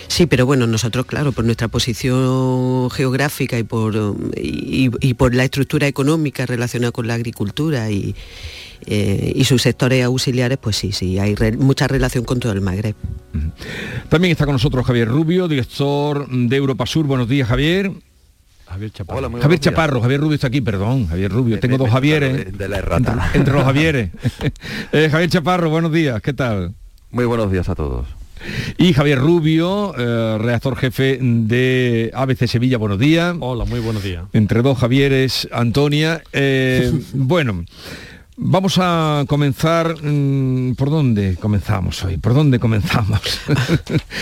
Sí, 0.09 0.27
pero 0.27 0.45
bueno, 0.45 0.67
nosotros, 0.67 1.07
claro, 1.07 1.33
por 1.33 1.45
nuestra 1.45 1.69
posición 1.69 2.91
geográfica 2.91 3.59
y 3.59 3.63
por, 3.63 3.95
y 4.37 5.15
por 5.15 5.35
la 5.35 5.45
estructura 5.45 5.87
económica 5.87 6.45
relacionada 6.45 6.93
con 6.93 7.07
la 7.07 7.15
agricultura 7.15 7.91
y, 7.91 8.15
eh, 8.87 9.33
y 9.35 9.45
sus 9.45 9.63
sectores 9.63 10.05
auxiliares, 10.05 10.59
pues 10.59 10.77
sí, 10.77 10.93
sí, 10.93 11.19
hay 11.19 11.35
re- 11.35 11.57
mucha 11.57 11.87
relación 11.89 12.25
con 12.25 12.41
todo 12.41 12.53
el 12.53 12.61
Magreb. 12.61 12.95
También 14.09 14.33
está 14.33 14.45
con 14.45 14.55
nosotros 14.55 14.87
Javier 14.87 15.09
Rubio, 15.09 15.49
director 15.49 16.29
de 16.29 16.57
Europa 16.57 16.87
Sur. 16.87 17.07
Buenos 17.07 17.29
días, 17.29 17.49
Javier. 17.49 17.91
Javier 18.67 18.91
Chaparro. 18.91 19.19
Hola, 19.19 19.29
muy 19.29 19.41
Javier. 19.41 19.61
Chaparro, 19.61 20.01
Javier 20.01 20.21
Rubio 20.21 20.35
está 20.37 20.47
aquí, 20.47 20.61
perdón, 20.61 21.07
Javier 21.07 21.31
Rubio. 21.31 21.61
Tengo 21.61 21.77
dos 21.79 21.89
me- 21.89 21.93
Javieres. 21.93 22.33
de- 22.47 22.53
de 22.53 22.69
la 22.69 22.79
errata. 22.79 23.13
Entre, 23.27 23.39
entre 23.39 23.55
los 23.55 23.65
Javieres. 23.65 24.11
Eh, 24.93 25.09
Javier 25.11 25.31
Chaparro, 25.31 25.71
buenos 25.71 25.93
días, 25.93 26.21
¿qué 26.23 26.33
tal? 26.33 26.75
Muy 27.11 27.25
buenos 27.25 27.51
días 27.53 27.69
a 27.69 27.75
todos. 27.75 28.07
Y 28.77 28.93
Javier 28.93 29.19
Rubio, 29.19 29.95
eh, 29.97 30.39
redactor 30.39 30.77
jefe 30.77 31.19
de 31.21 32.11
ABC 32.15 32.47
Sevilla, 32.49 32.77
buenos 32.77 32.99
días. 32.99 33.37
Hola, 33.41 33.65
muy 33.65 33.79
buenos 33.81 34.03
días. 34.03 34.25
Entre 34.33 34.63
dos 34.63 34.79
Javieres, 34.79 35.49
Antonia. 35.53 36.23
Eh, 36.33 36.91
bueno, 37.15 37.65
vamos 38.37 38.79
a 38.79 39.25
comenzar. 39.29 39.97
mm, 40.03 40.75
¿Por 40.75 40.91
dónde 40.91 41.37
comenzamos 41.37 42.03
hoy? 42.05 42.17
¿Por 42.17 42.35
dónde 42.35 42.59
comenzamos? 42.59 43.21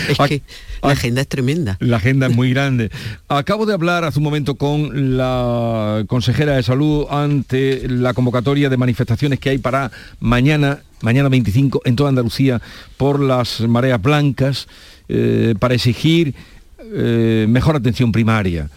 Es 0.09 0.17
que 0.17 0.41
la 0.81 0.91
agenda 0.91 1.21
es 1.21 1.27
tremenda. 1.27 1.77
La 1.79 1.97
agenda 1.97 2.27
es 2.27 2.35
muy 2.35 2.49
grande. 2.51 2.91
Acabo 3.27 3.65
de 3.65 3.73
hablar 3.73 4.03
hace 4.03 4.19
un 4.19 4.23
momento 4.23 4.55
con 4.55 5.17
la 5.17 6.03
consejera 6.07 6.55
de 6.55 6.63
salud 6.63 7.05
ante 7.09 7.87
la 7.87 8.13
convocatoria 8.13 8.69
de 8.69 8.77
manifestaciones 8.77 9.39
que 9.39 9.51
hay 9.51 9.57
para 9.57 9.91
mañana, 10.19 10.79
mañana 11.01 11.29
25, 11.29 11.81
en 11.85 11.95
toda 11.95 12.09
Andalucía 12.09 12.61
por 12.97 13.19
las 13.19 13.61
mareas 13.61 14.01
blancas, 14.01 14.67
eh, 15.07 15.55
para 15.59 15.75
exigir 15.75 16.33
eh, 16.93 17.45
mejor 17.47 17.75
atención 17.75 18.11
primaria. 18.11 18.69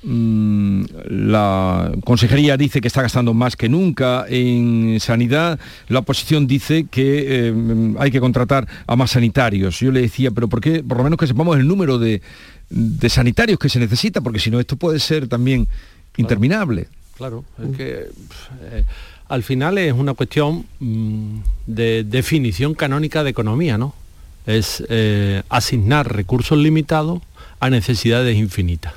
Mm, 0.00 0.84
la 1.08 1.90
consejería 2.04 2.56
dice 2.56 2.80
que 2.80 2.86
está 2.86 3.02
gastando 3.02 3.34
más 3.34 3.56
que 3.56 3.68
nunca 3.68 4.26
en 4.28 4.98
sanidad, 5.00 5.58
la 5.88 5.98
oposición 5.98 6.46
dice 6.46 6.86
que 6.88 7.48
eh, 7.48 7.94
hay 7.98 8.10
que 8.12 8.20
contratar 8.20 8.68
a 8.86 8.94
más 8.94 9.10
sanitarios. 9.10 9.80
Yo 9.80 9.90
le 9.90 10.02
decía, 10.02 10.30
pero 10.30 10.48
¿por 10.48 10.60
qué? 10.60 10.84
Por 10.84 10.98
lo 10.98 11.04
menos 11.04 11.18
que 11.18 11.26
sepamos 11.26 11.56
el 11.58 11.66
número 11.66 11.98
de, 11.98 12.22
de 12.70 13.08
sanitarios 13.08 13.58
que 13.58 13.68
se 13.68 13.80
necesita, 13.80 14.20
porque 14.20 14.38
si 14.38 14.50
no 14.50 14.60
esto 14.60 14.76
puede 14.76 15.00
ser 15.00 15.26
también 15.26 15.66
interminable. 16.16 16.86
Claro, 17.16 17.44
es 17.60 17.76
que 17.76 18.06
eh, 18.62 18.84
al 19.28 19.42
final 19.42 19.78
es 19.78 19.92
una 19.92 20.14
cuestión 20.14 20.66
mm, 20.78 21.38
de 21.66 22.04
definición 22.04 22.74
canónica 22.74 23.24
de 23.24 23.30
economía, 23.30 23.76
¿no? 23.76 23.94
Es 24.46 24.84
eh, 24.88 25.42
asignar 25.48 26.14
recursos 26.14 26.56
limitados 26.56 27.20
a 27.58 27.68
necesidades 27.68 28.36
infinitas. 28.36 28.94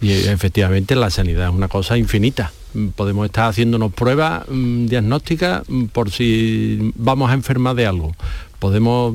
Y 0.00 0.10
eh, 0.10 0.32
efectivamente 0.32 0.94
la 0.96 1.10
sanidad 1.10 1.48
es 1.48 1.54
una 1.54 1.68
cosa 1.68 1.96
infinita. 1.96 2.52
Mm, 2.74 2.88
Podemos 2.88 3.26
estar 3.26 3.48
haciéndonos 3.48 3.92
pruebas 3.92 4.44
mm, 4.48 4.86
diagnósticas 4.86 5.62
mm, 5.68 5.84
por 5.86 6.10
si 6.10 6.92
vamos 6.96 7.30
a 7.30 7.34
enfermar 7.34 7.74
de 7.76 7.86
algo. 7.86 8.14
Podemos 8.58 9.12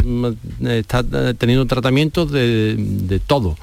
estar 0.61 1.05
eh, 1.11 1.33
teniendo 1.37 1.65
tratamientos 1.65 2.31
de, 2.31 2.75
de 2.77 3.19
todo. 3.19 3.57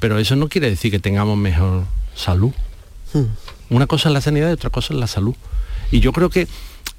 Pero 0.00 0.18
eso 0.18 0.36
no 0.36 0.48
quiere 0.48 0.68
decir 0.68 0.90
que 0.90 0.98
tengamos 0.98 1.38
mejor 1.38 1.84
salud. 2.14 2.52
Una 3.70 3.86
cosa 3.86 4.08
es 4.08 4.12
la 4.12 4.20
sanidad 4.20 4.50
y 4.50 4.52
otra 4.52 4.70
cosa 4.70 4.92
es 4.92 5.00
la 5.00 5.06
salud. 5.06 5.34
Y 5.90 6.00
yo 6.00 6.12
creo 6.12 6.30
que, 6.30 6.48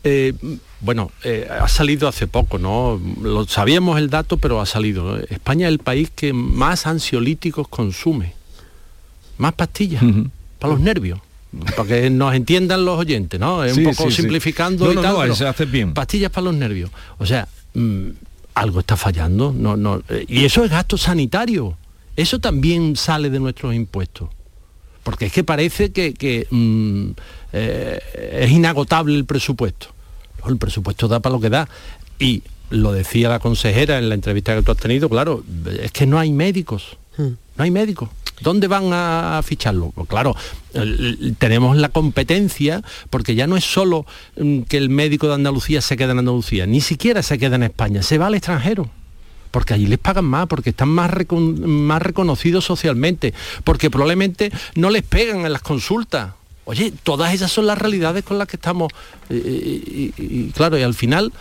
eh, 0.04 0.34
bueno, 0.82 1.12
eh, 1.24 1.48
ha 1.50 1.68
salido 1.68 2.08
hace 2.08 2.28
poco, 2.28 2.58
¿no? 2.58 3.00
Lo 3.22 3.46
sabíamos 3.46 4.00
el 4.00 4.10
dato, 4.10 4.38
pero 4.38 4.62
ha 4.62 4.66
salido. 4.66 5.18
España 5.18 5.68
es 5.68 5.74
el 5.74 5.80
país 5.80 6.10
que 6.10 6.34
más 6.34 6.88
ansiolíticos 6.88 7.68
consume. 7.68 8.34
Más 9.38 9.54
pastillas 9.54 10.04
para 10.60 10.74
los 10.74 10.82
nervios. 10.82 11.20
Para 11.76 11.88
que 11.88 12.10
nos 12.10 12.34
entiendan 12.36 12.84
los 12.84 13.00
oyentes, 13.00 13.40
¿no? 13.40 13.64
Es 13.64 13.76
Sí, 13.76 13.80
un 13.86 13.92
poco 13.94 14.10
sí, 14.10 14.16
sí. 14.16 14.22
simplificando 14.22 14.86
No, 14.86 14.92
y 14.92 14.96
no, 14.96 15.02
tal, 15.02 15.14
no, 15.14 15.24
eso 15.24 15.48
haces 15.48 15.70
bien. 15.72 15.94
Pastillas 15.94 16.32
para 16.32 16.46
los 16.46 16.56
nervios. 16.56 16.90
O 17.18 17.26
sea, 17.26 17.48
mm, 17.74 18.10
algo 18.56 18.80
está 18.82 18.98
fallando. 18.98 19.54
No, 19.58 19.78
no, 19.78 20.02
eh, 20.10 20.26
y 20.28 20.44
eso 20.46 20.64
es 20.66 20.72
gasto 20.72 20.98
sanitario. 20.98 21.78
Eso 22.16 22.40
también 22.40 22.96
sale 22.96 23.30
de 23.30 23.40
nuestros 23.40 23.74
impuestos. 23.74 24.30
Porque 25.04 25.28
es 25.28 25.32
que 25.32 25.44
parece 25.44 25.92
que, 25.92 26.14
que, 26.14 26.48
mm, 26.50 27.12
eh, 27.54 28.00
es 28.42 28.52
inagotable 28.52 29.16
el 29.16 29.26
presupuesto. 29.26 29.88
El 30.48 30.58
presupuesto 30.58 31.08
da 31.08 31.20
para 31.22 31.36
lo 31.36 31.42
que 31.42 31.50
da. 31.50 31.70
Y 32.20 32.44
lo 32.70 32.92
decía 32.92 33.30
la 33.30 33.40
consejera 33.40 33.98
en 33.98 34.10
la 34.10 34.16
entrevista 34.16 34.56
que 34.56 34.62
tú 34.62 34.72
has 34.72 34.78
tenido, 34.78 35.08
claro, 35.10 35.44
es 35.82 35.92
que 35.92 36.06
no 36.06 36.20
hay 36.20 36.32
médicos. 36.32 36.98
No 37.18 37.64
hay 37.64 37.72
médicos. 37.72 38.10
¿Dónde 38.42 38.68
van 38.68 38.90
a 38.92 39.42
ficharlo? 39.44 39.92
Pues 39.96 40.08
claro, 40.08 40.36
tenemos 41.38 41.78
la 41.78 41.90
competencia 41.90 42.82
porque 43.10 43.36
ya 43.36 43.48
no 43.48 43.58
es 43.58 43.64
solo 43.64 44.06
mm, 44.38 44.62
que 44.64 44.78
el 44.78 44.90
médico 44.90 45.28
de 45.28 45.36
Andalucía 45.36 45.82
se 45.82 45.98
quede 45.98 46.12
en 46.12 46.20
Andalucía, 46.20 46.66
ni 46.66 46.82
siquiera 46.82 47.24
se 47.24 47.38
queda 47.38 47.56
en 47.56 47.64
España, 47.64 48.02
se 48.02 48.18
va 48.18 48.28
al 48.28 48.36
extranjero 48.36 48.90
porque 49.52 49.74
allí 49.74 49.88
les 49.88 50.00
pagan 50.00 50.26
más, 50.26 50.48
porque 50.48 50.72
están 50.72 50.90
más, 50.90 51.12
más 51.32 52.02
reconocidos 52.02 52.66
socialmente, 52.66 53.34
porque 53.64 53.90
probablemente 53.90 54.52
no 54.76 54.90
les 54.90 55.02
pegan 55.04 55.46
en 55.46 55.54
las 55.54 55.62
consultas. 55.62 56.34
Oye, 56.66 56.92
todas 57.04 57.34
esas 57.34 57.54
son 57.54 57.66
las 57.66 57.78
realidades 57.78 58.26
con 58.26 58.38
las 58.38 58.50
que 58.50 58.58
estamos. 58.58 58.92
y 59.30 60.50
claro, 60.50 60.78
y 60.78 60.82
al 60.82 60.94
final 60.94 61.32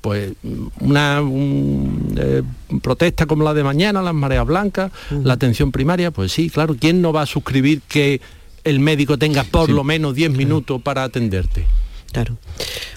pues 0.00 0.32
una 0.80 1.22
eh, 2.16 2.42
protesta 2.82 3.26
como 3.26 3.44
la 3.44 3.54
de 3.54 3.64
mañana, 3.64 4.02
las 4.02 4.14
mareas 4.14 4.46
blancas, 4.46 4.92
la 5.10 5.34
atención 5.34 5.72
primaria, 5.72 6.10
pues 6.10 6.32
sí, 6.32 6.50
claro, 6.50 6.76
¿quién 6.78 7.02
no 7.02 7.12
va 7.12 7.22
a 7.22 7.26
suscribir 7.26 7.82
que 7.88 8.20
el 8.64 8.80
médico 8.80 9.18
tenga 9.18 9.44
por 9.44 9.70
lo 9.70 9.84
menos 9.84 10.14
10 10.14 10.32
minutos 10.32 10.80
para 10.82 11.04
atenderte? 11.04 11.64
Claro. 12.12 12.38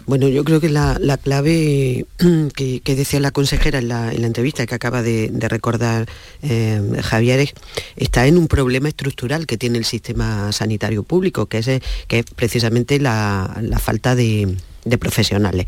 Bueno, 0.06 0.28
yo 0.28 0.44
creo 0.44 0.62
que 0.62 0.70
la, 0.70 0.98
clave 1.22 2.06
que, 2.56 2.82
decía 2.86 3.20
la 3.20 3.32
consejera 3.32 3.80
en 3.80 3.90
la, 3.90 4.14
entrevista 4.14 4.66
que 4.66 4.76
acaba 4.76 5.02
de, 5.02 5.32
recordar 5.50 6.08
eh, 6.42 6.82
Javier 7.02 7.54
está 7.96 8.28
en 8.28 8.38
un 8.38 8.48
problema 8.48 8.88
estructural 8.88 9.46
que 9.46 9.58
tiene 9.58 9.78
el 9.78 9.86
sistema 9.86 10.52
sanitario 10.52 11.04
público, 11.04 11.48
que 11.48 11.58
es, 11.58 11.70
que 12.08 12.20
es 12.20 12.26
precisamente 12.36 13.00
la 13.00 13.80
falta 13.80 14.16
de, 14.16 14.56
de 14.90 14.98
profesionales. 14.98 15.68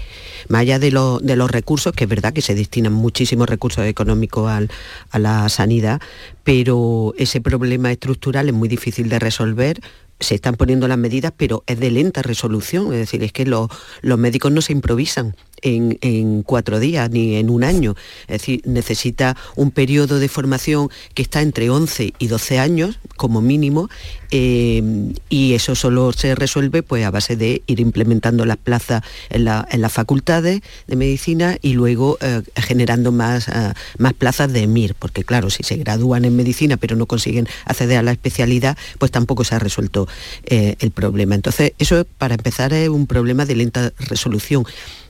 Más 0.50 0.62
allá 0.62 0.80
de, 0.80 0.92
los 0.92 1.52
recursos, 1.52 1.94
que 1.94 2.06
es 2.06 2.10
verdad 2.10 2.34
que 2.34 2.42
se 2.42 2.56
destinan 2.56 2.94
muchísimos 2.94 3.50
recursos 3.50 3.86
económicos 3.86 4.50
a 4.50 5.20
la 5.20 5.50
sanidad, 5.50 6.02
pero 6.44 7.14
ese 7.18 7.42
problema 7.42 7.92
estructural 7.92 8.50
es 8.50 8.54
muy 8.54 8.70
difícil 8.70 9.10
de 9.10 9.20
resolver 9.20 9.80
se 10.22 10.36
están 10.36 10.56
poniendo 10.56 10.88
las 10.88 10.98
medidas, 10.98 11.34
pero 11.36 11.64
es 11.66 11.80
de 11.80 11.92
lenta 11.92 12.22
resolución. 12.22 12.94
Es 12.94 13.00
decir, 13.00 13.24
es 13.24 13.34
que 13.34 13.46
los 13.46 13.70
médicos 14.04 14.52
no 14.52 14.62
se 14.62 14.72
improvisan 14.72 15.36
en, 15.62 16.44
cuatro 16.44 16.80
días 16.80 17.10
ni 17.10 17.36
en 17.36 17.50
un 17.50 17.64
año. 17.64 17.96
Es 18.24 18.42
decir, 18.42 18.62
necesita 18.66 19.38
un 19.56 19.72
periodo 19.72 20.20
de 20.20 20.28
formación 20.28 20.90
que 21.14 21.22
está 21.22 21.42
entre 21.42 21.70
11 21.70 22.14
y 22.18 22.28
12 22.28 22.60
años 22.60 23.00
como 23.16 23.42
mínimo 23.42 23.90
eh, 24.32 24.82
y 25.30 25.54
eso 25.54 25.76
solo 25.76 26.14
se 26.14 26.36
resuelve 26.36 26.84
pues, 26.84 27.06
a 27.06 27.12
base 27.12 27.36
de 27.36 27.62
ir 27.68 27.80
implementando 27.80 28.46
las 28.46 28.58
plazas 28.58 29.04
en, 29.30 29.46
las 29.46 29.92
facultades 29.92 30.62
de 30.88 30.96
medicina 30.96 31.58
y 31.62 31.74
luego 31.74 32.18
eh, 32.22 32.42
generando 32.56 33.12
más, 33.12 33.48
eh, 33.50 33.74
más 33.98 34.14
plazas 34.14 34.52
de 34.52 34.68
MIR, 34.68 34.96
porque 34.96 35.24
claro, 35.24 35.50
si 35.50 35.64
se 35.64 35.76
gradúan 35.76 36.26
en 36.26 36.36
medicina 36.36 36.78
pero 36.78 36.96
no 36.96 37.06
consiguen 37.06 37.48
acceder 37.66 37.98
a 37.98 38.04
la 38.04 38.12
especialidad, 38.12 38.78
pues 38.98 39.12
tampoco 39.12 39.44
se 39.44 39.56
ha 39.56 39.60
resuelto 39.60 40.08
el 40.46 40.92
problema. 40.92 41.36
Entonces, 41.36 41.74
eso 41.78 42.06
para 42.18 42.36
empezar 42.36 42.74
es 42.74 42.90
un 42.90 43.08
problema 43.08 43.46
de 43.46 43.56
lenta 43.56 43.92
resolución. 44.00 44.66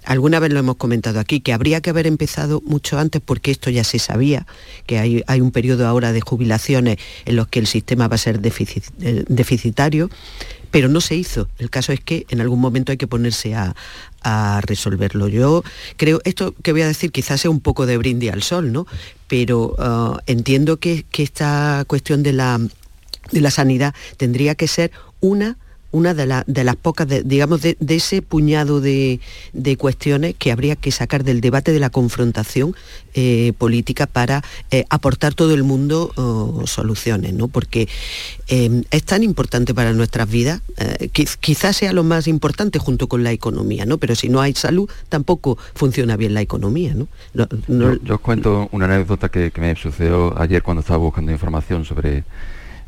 Alguna 0.05 0.39
vez 0.39 0.51
lo 0.51 0.59
hemos 0.59 0.77
comentado 0.77 1.19
aquí, 1.19 1.41
que 1.41 1.53
habría 1.53 1.81
que 1.81 1.89
haber 1.91 2.07
empezado 2.07 2.61
mucho 2.65 2.97
antes 2.97 3.21
porque 3.23 3.51
esto 3.51 3.69
ya 3.69 3.83
se 3.83 3.99
sabía, 3.99 4.47
que 4.85 4.97
hay, 4.97 5.23
hay 5.27 5.41
un 5.41 5.51
periodo 5.51 5.87
ahora 5.87 6.11
de 6.11 6.21
jubilaciones 6.21 6.97
en 7.25 7.35
los 7.35 7.47
que 7.47 7.59
el 7.59 7.67
sistema 7.67 8.07
va 8.07 8.15
a 8.15 8.17
ser 8.17 8.39
eh, 8.43 9.25
deficitario, 9.27 10.09
pero 10.71 10.87
no 10.87 11.01
se 11.01 11.15
hizo. 11.15 11.49
El 11.59 11.69
caso 11.69 11.91
es 11.91 11.99
que 11.99 12.25
en 12.29 12.41
algún 12.41 12.59
momento 12.59 12.91
hay 12.91 12.97
que 12.97 13.07
ponerse 13.07 13.53
a, 13.53 13.75
resolverlo. 14.63 15.27
Yo 15.27 15.63
creo, 15.97 16.21
esto 16.25 16.53
que 16.61 16.73
voy 16.73 16.83
a 16.83 16.87
decir 16.87 17.11
quizás 17.11 17.41
sea 17.41 17.49
un 17.49 17.59
poco 17.59 17.87
de 17.87 17.97
brindis 17.97 18.31
al 18.31 18.43
sol, 18.43 18.71
¿no? 18.71 18.85
Pero 19.27 19.75
uh, 19.79 20.19
entiendo 20.27 20.77
que, 20.77 21.05
esta 21.17 21.83
cuestión 21.87 22.21
de 22.21 22.33
la, 22.33 22.59
de 23.31 23.41
la 23.41 23.49
sanidad 23.49 23.95
tendría 24.17 24.53
que 24.53 24.67
ser 24.67 24.91
una 25.21 25.57
una 25.91 26.13
de, 26.13 26.25
las 26.25 26.75
pocas, 26.75 27.07
digamos, 27.25 27.61
de, 27.61 27.77
ese 27.89 28.21
puñado 28.21 28.81
de, 28.81 29.19
cuestiones 29.77 30.35
que 30.37 30.51
habría 30.51 30.75
que 30.75 30.91
sacar 30.91 31.23
del 31.23 31.41
debate 31.41 31.71
de 31.71 31.79
la 31.79 31.89
confrontación 31.89 32.75
eh, 33.13 33.53
política 33.57 34.05
para 34.05 34.43
eh, 34.71 34.85
aportar 34.89 35.33
todo 35.33 35.53
el 35.53 35.63
mundo 35.63 36.11
oh, 36.15 36.63
soluciones, 36.65 37.33
¿no? 37.33 37.47
Porque 37.47 37.87
em, 38.47 38.83
es 38.91 39.03
tan 39.03 39.23
importante 39.23 39.73
para 39.73 39.93
nuestras 39.93 40.29
vidas, 40.29 40.61
eh, 40.77 41.09
quizás 41.39 41.77
sea 41.77 41.93
lo 41.93 42.03
más 42.03 42.27
importante 42.27 42.79
junto 42.79 43.07
con 43.07 43.23
la 43.23 43.31
economía, 43.31 43.85
¿no? 43.85 43.97
Pero 43.97 44.15
si 44.15 44.29
no 44.29 44.41
hay 44.41 44.53
salud, 44.53 44.89
tampoco 45.09 45.57
funciona 45.75 46.15
bien 46.15 46.33
la 46.33 46.41
economía, 46.41 46.93
¿no? 46.93 47.07
yo, 47.33 48.15
os 48.15 48.21
cuento 48.21 48.69
una 48.71 48.85
anécdota 48.85 49.29
que 49.29 49.51
me 49.57 49.75
sucedió 49.75 50.39
ayer 50.39 50.63
cuando 50.63 50.81
estaba 50.81 50.97
buscando 50.97 51.31
información 51.31 51.85
sobre 51.85 52.23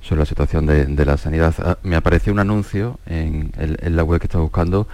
sobre 0.04 0.20
la 0.20 0.26
situación 0.26 0.66
de, 0.66 1.06
la 1.06 1.18
sanidad. 1.18 1.56
Ah, 1.60 1.78
me 1.84 1.96
apareció 1.96 2.34
un 2.34 2.40
anuncio 2.40 3.00
en, 3.06 3.52
la 3.82 4.04
web 4.04 4.20
que 4.20 4.28
estaba 4.28 4.44
buscando 4.44 4.88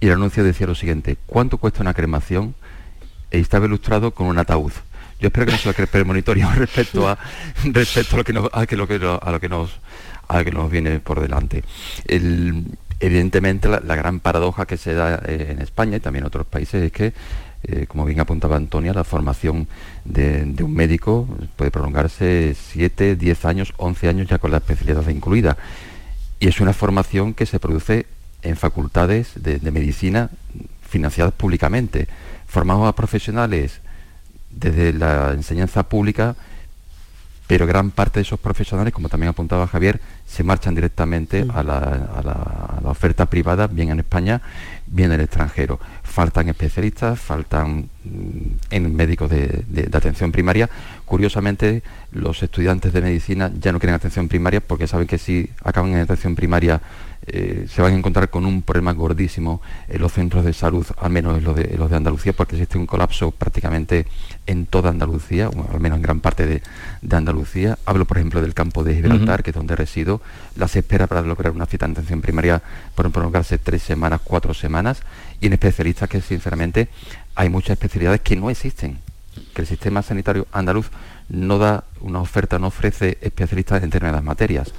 y 0.00 0.06
el 0.06 0.14
anuncio 0.14 0.42
decía 0.42 0.66
lo 0.66 0.74
siguiente, 0.74 1.16
¿cuánto 1.26 1.58
cuesta 1.58 1.82
una 1.82 1.94
cremación? 1.94 2.54
Y 3.30 3.38
estaba 3.38 3.66
ilustrado 3.66 4.12
con 4.12 4.26
un 4.26 4.38
ataúd. 4.38 4.72
Yo 5.20 5.28
espero 5.28 5.46
que 5.46 5.52
no 5.52 5.58
sea 5.58 5.72
premonitorio 5.72 6.50
respecto 6.56 7.08
a 7.08 7.18
respecto 7.64 8.16
a 8.16 8.18
lo 8.18 8.24
que 8.24 8.32
nos, 8.32 8.50
a, 8.52 8.60
lo 8.60 8.88
que, 8.88 8.94
a 9.20 9.30
lo 9.30 9.40
que 9.40 9.48
nos 9.48 9.70
a 10.28 10.44
que 10.44 10.50
nos 10.50 10.70
viene 10.70 11.00
por 11.00 11.20
delante. 11.20 11.62
evidentemente 13.00 13.68
la, 13.68 13.96
gran 13.96 14.20
paradoja 14.20 14.66
que 14.66 14.76
se 14.76 14.94
da 14.94 15.20
eh, 15.26 15.48
en 15.50 15.60
España 15.60 15.98
y 15.98 16.00
también 16.00 16.22
en 16.22 16.28
otros 16.28 16.46
países 16.46 16.82
es 16.82 16.92
que 16.92 17.12
eh, 17.66 17.86
como 17.88 18.04
bien 18.04 18.20
apuntaba 18.20 18.56
Antonia, 18.56 18.92
la 18.92 19.04
formación 19.04 19.68
de, 20.04 20.54
un 20.62 20.74
médico 20.74 21.26
puede 21.56 21.70
prolongarse 21.70 22.54
7, 22.54 23.16
10 23.16 23.44
años, 23.46 23.72
11 23.78 24.08
años 24.08 24.28
ya 24.28 24.38
con 24.38 24.50
la 24.50 24.58
especialidad 24.58 25.08
incluida. 25.08 25.56
Y 26.40 26.48
es 26.48 26.60
una 26.60 26.74
formación 26.74 27.32
que 27.32 27.46
se 27.46 27.58
produce 27.58 28.06
en 28.42 28.56
facultades 28.56 29.32
de, 29.36 29.58
medicina 29.70 30.30
financiadas 30.86 31.32
públicamente, 31.32 32.06
formados 32.46 32.86
a 32.86 32.94
profesionales 32.94 33.80
desde 34.50 34.92
la 34.92 35.32
enseñanza 35.32 35.84
pública, 35.84 36.36
pero 37.46 37.66
gran 37.66 37.90
parte 37.90 38.18
de 38.20 38.22
esos 38.22 38.40
profesionales, 38.40 38.92
como 38.92 39.08
también 39.08 39.30
apuntaba 39.30 39.66
Javier, 39.66 40.00
se 40.26 40.44
marchan 40.44 40.74
directamente 40.74 41.46
a, 41.52 41.62
la, 41.62 41.78
a, 41.78 42.80
la, 42.82 42.90
oferta 42.90 43.26
privada, 43.26 43.66
bien 43.66 43.90
en 43.90 44.00
España, 44.00 44.42
bien 44.86 45.12
en 45.12 45.20
el 45.20 45.24
extranjero 45.24 45.80
faltan 46.14 46.48
especialistas, 46.48 47.18
faltan 47.18 47.88
mm, 48.04 48.70
en 48.70 48.94
médicos 48.94 49.28
de, 49.28 49.64
atención 49.92 50.30
primaria. 50.30 50.70
Curiosamente, 51.04 51.82
los 52.12 52.40
estudiantes 52.40 52.92
de 52.92 53.00
medicina 53.00 53.50
ya 53.60 53.72
no 53.72 53.80
quieren 53.80 53.96
atención 53.96 54.28
primaria 54.28 54.60
porque 54.60 54.86
saben 54.86 55.08
que 55.08 55.18
si 55.18 55.50
acaban 55.64 55.90
en 55.90 55.98
atención 55.98 56.36
primaria 56.36 56.80
eh, 57.26 57.66
se 57.68 57.80
van 57.80 57.94
a 57.94 57.96
encontrar 57.96 58.28
con 58.28 58.44
un 58.44 58.60
problema 58.62 58.92
gordísimo 58.92 59.62
en 59.88 60.00
los 60.00 60.12
centros 60.12 60.44
de 60.44 60.52
salud, 60.52 60.86
al 60.98 61.10
menos 61.10 61.38
en 61.38 61.44
los 61.44 61.56
de, 61.56 61.76
los 61.76 61.90
de 61.90 61.96
Andalucía, 61.96 62.32
porque 62.32 62.54
existe 62.54 62.78
un 62.78 62.86
colapso 62.86 63.32
prácticamente 63.32 64.06
en 64.46 64.66
toda 64.66 64.90
Andalucía, 64.90 65.48
o 65.48 65.72
al 65.72 65.80
menos 65.80 65.96
en 65.96 66.02
gran 66.02 66.20
parte 66.20 66.46
de, 66.46 66.62
Andalucía. 67.10 67.78
Hablo, 67.86 68.04
por 68.04 68.18
ejemplo, 68.18 68.40
del 68.40 68.54
campo 68.54 68.84
de 68.84 68.94
Gibraltar, 68.94 69.42
que 69.42 69.50
es 69.50 69.56
donde 69.56 69.74
resido. 69.74 70.20
Las 70.56 70.76
espera 70.76 71.06
para 71.06 71.22
lograr 71.22 71.52
una 71.52 71.66
cita 71.66 71.86
en 71.86 71.92
atención 71.92 72.20
primaria 72.20 72.62
pueden 72.94 73.10
prolongarse 73.10 73.58
tres 73.58 73.82
semanas, 73.82 74.20
cuatro 74.22 74.52
semanas 74.52 75.02
y 75.40 75.46
en 75.46 75.52
especialistas 75.52 76.08
que 76.08 76.20
sinceramente 76.20 76.88
hay 77.34 77.48
muchas 77.48 77.70
especialidades 77.70 78.20
que 78.20 78.36
no 78.36 78.50
existen, 78.50 78.98
que 79.54 79.62
el 79.62 79.66
sistema 79.66 80.02
sanitario 80.02 80.46
andaluz 80.52 80.90
no 81.28 81.58
da 81.58 81.84
una 82.00 82.20
oferta, 82.20 82.58
no 82.58 82.68
ofrece 82.68 83.18
especialistas 83.20 83.82
en 83.82 83.90
determinadas 83.90 84.24
materias. 84.24 84.72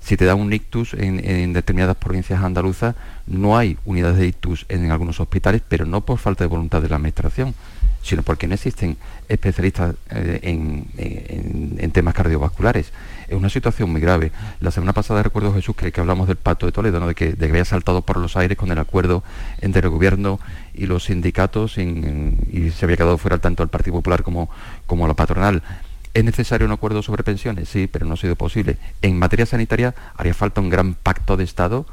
Si 0.00 0.16
te 0.16 0.24
da 0.24 0.34
un 0.34 0.52
ictus 0.52 0.94
en, 0.94 1.52
determinadas 1.52 1.96
provincias 1.96 2.42
andaluzas, 2.42 2.94
no 3.26 3.56
hay 3.56 3.78
unidades 3.84 4.18
de 4.18 4.26
ictus 4.26 4.66
en, 4.68 4.90
algunos 4.90 5.20
hospitales, 5.20 5.62
pero 5.68 5.86
no 5.86 6.02
por 6.02 6.18
falta 6.18 6.44
de 6.44 6.48
voluntad 6.48 6.82
de 6.82 6.88
la 6.88 6.96
administración, 6.96 7.54
sino 8.02 8.22
porque 8.22 8.46
no 8.46 8.54
existen 8.54 8.96
especialistas 9.28 9.96
eh, 10.10 10.40
en 10.42 11.90
temas 11.90 12.14
cardiovasculares 12.14 12.92
es 13.28 13.36
una 13.36 13.48
situación 13.48 13.90
muy 13.90 14.00
grave. 14.00 14.32
La 14.60 14.70
semana 14.70 14.92
pasada 14.92 15.22
recuerdo, 15.22 15.52
Jesús, 15.52 15.74
que, 15.76 15.92
hablamos 16.00 16.28
del 16.28 16.36
pacto 16.36 16.66
de 16.66 16.72
Toledo, 16.72 17.00
¿no? 17.00 17.08
de, 17.08 17.14
que, 17.14 17.36
había 17.40 17.64
saltado 17.64 18.02
por 18.02 18.18
los 18.18 18.36
aires 18.36 18.56
con 18.56 18.70
el 18.70 18.78
acuerdo 18.78 19.22
entre 19.60 19.82
el 19.82 19.88
gobierno 19.88 20.38
y 20.74 20.86
los 20.86 21.04
sindicatos 21.04 21.78
y 21.78 22.70
se 22.70 22.84
había 22.84 22.96
quedado 22.96 23.18
fuera 23.18 23.38
tanto 23.38 23.62
el 23.62 23.68
Partido 23.68 23.96
Popular 23.96 24.22
como, 24.22 24.48
como 24.86 25.06
la 25.08 25.14
patronal. 25.14 25.62
¿Es 26.14 26.24
necesario 26.24 26.66
un 26.66 26.72
acuerdo 26.72 27.02
sobre 27.02 27.24
pensiones? 27.24 27.68
Sí, 27.68 27.88
pero 27.90 28.06
no 28.06 28.14
ha 28.14 28.16
sido 28.16 28.36
posible. 28.36 28.78
En 29.02 29.18
materia 29.18 29.44
sanitaria 29.44 29.94
haría 30.16 30.32
falta 30.32 30.60
un 30.60 30.70
gran 30.70 30.94
pacto 30.94 31.36
de 31.36 31.44
Estado 31.44 31.84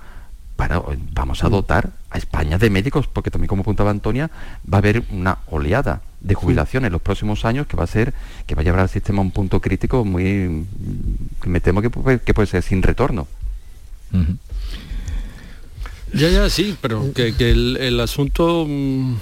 para, 0.64 0.82
vamos 1.12 1.44
a 1.44 1.50
mm. 1.50 1.52
dotar 1.52 1.90
a 2.10 2.18
España 2.18 2.58
de 2.58 2.70
médicos, 2.70 3.08
porque 3.08 3.30
también 3.30 3.50
como 3.50 3.64
apuntaba 3.64 3.92
Antonia, 3.92 4.32
va 4.72 4.78
a 4.78 4.80
haber 4.80 5.04
una 5.12 5.40
oleada 5.48 6.02
de 6.22 6.36
jubilación 6.36 6.86
en 6.86 6.94
los 6.94 7.02
próximos 7.02 7.44
años 7.44 7.68
que 7.68 7.76
va 7.76 7.84
a 7.84 7.88
ser, 7.88 8.14
que 8.48 8.56
va 8.56 8.62
a 8.62 8.64
llevar 8.64 8.80
al 8.80 8.88
sistema 8.88 9.20
a 9.20 9.24
un 9.24 9.32
punto 9.32 9.60
crítico 9.60 10.06
muy, 10.06 10.66
me 11.46 11.60
temo 11.60 11.82
que 11.82 11.90
puede 11.90 12.48
ser 12.48 12.64
sin 12.64 12.82
retorno. 12.82 13.28
Ya, 16.14 16.30
ya, 16.30 16.50
sí, 16.50 16.76
pero 16.82 17.12
que, 17.14 17.34
el, 17.40 18.00
asunto 18.00 18.66
mm, 18.68 19.16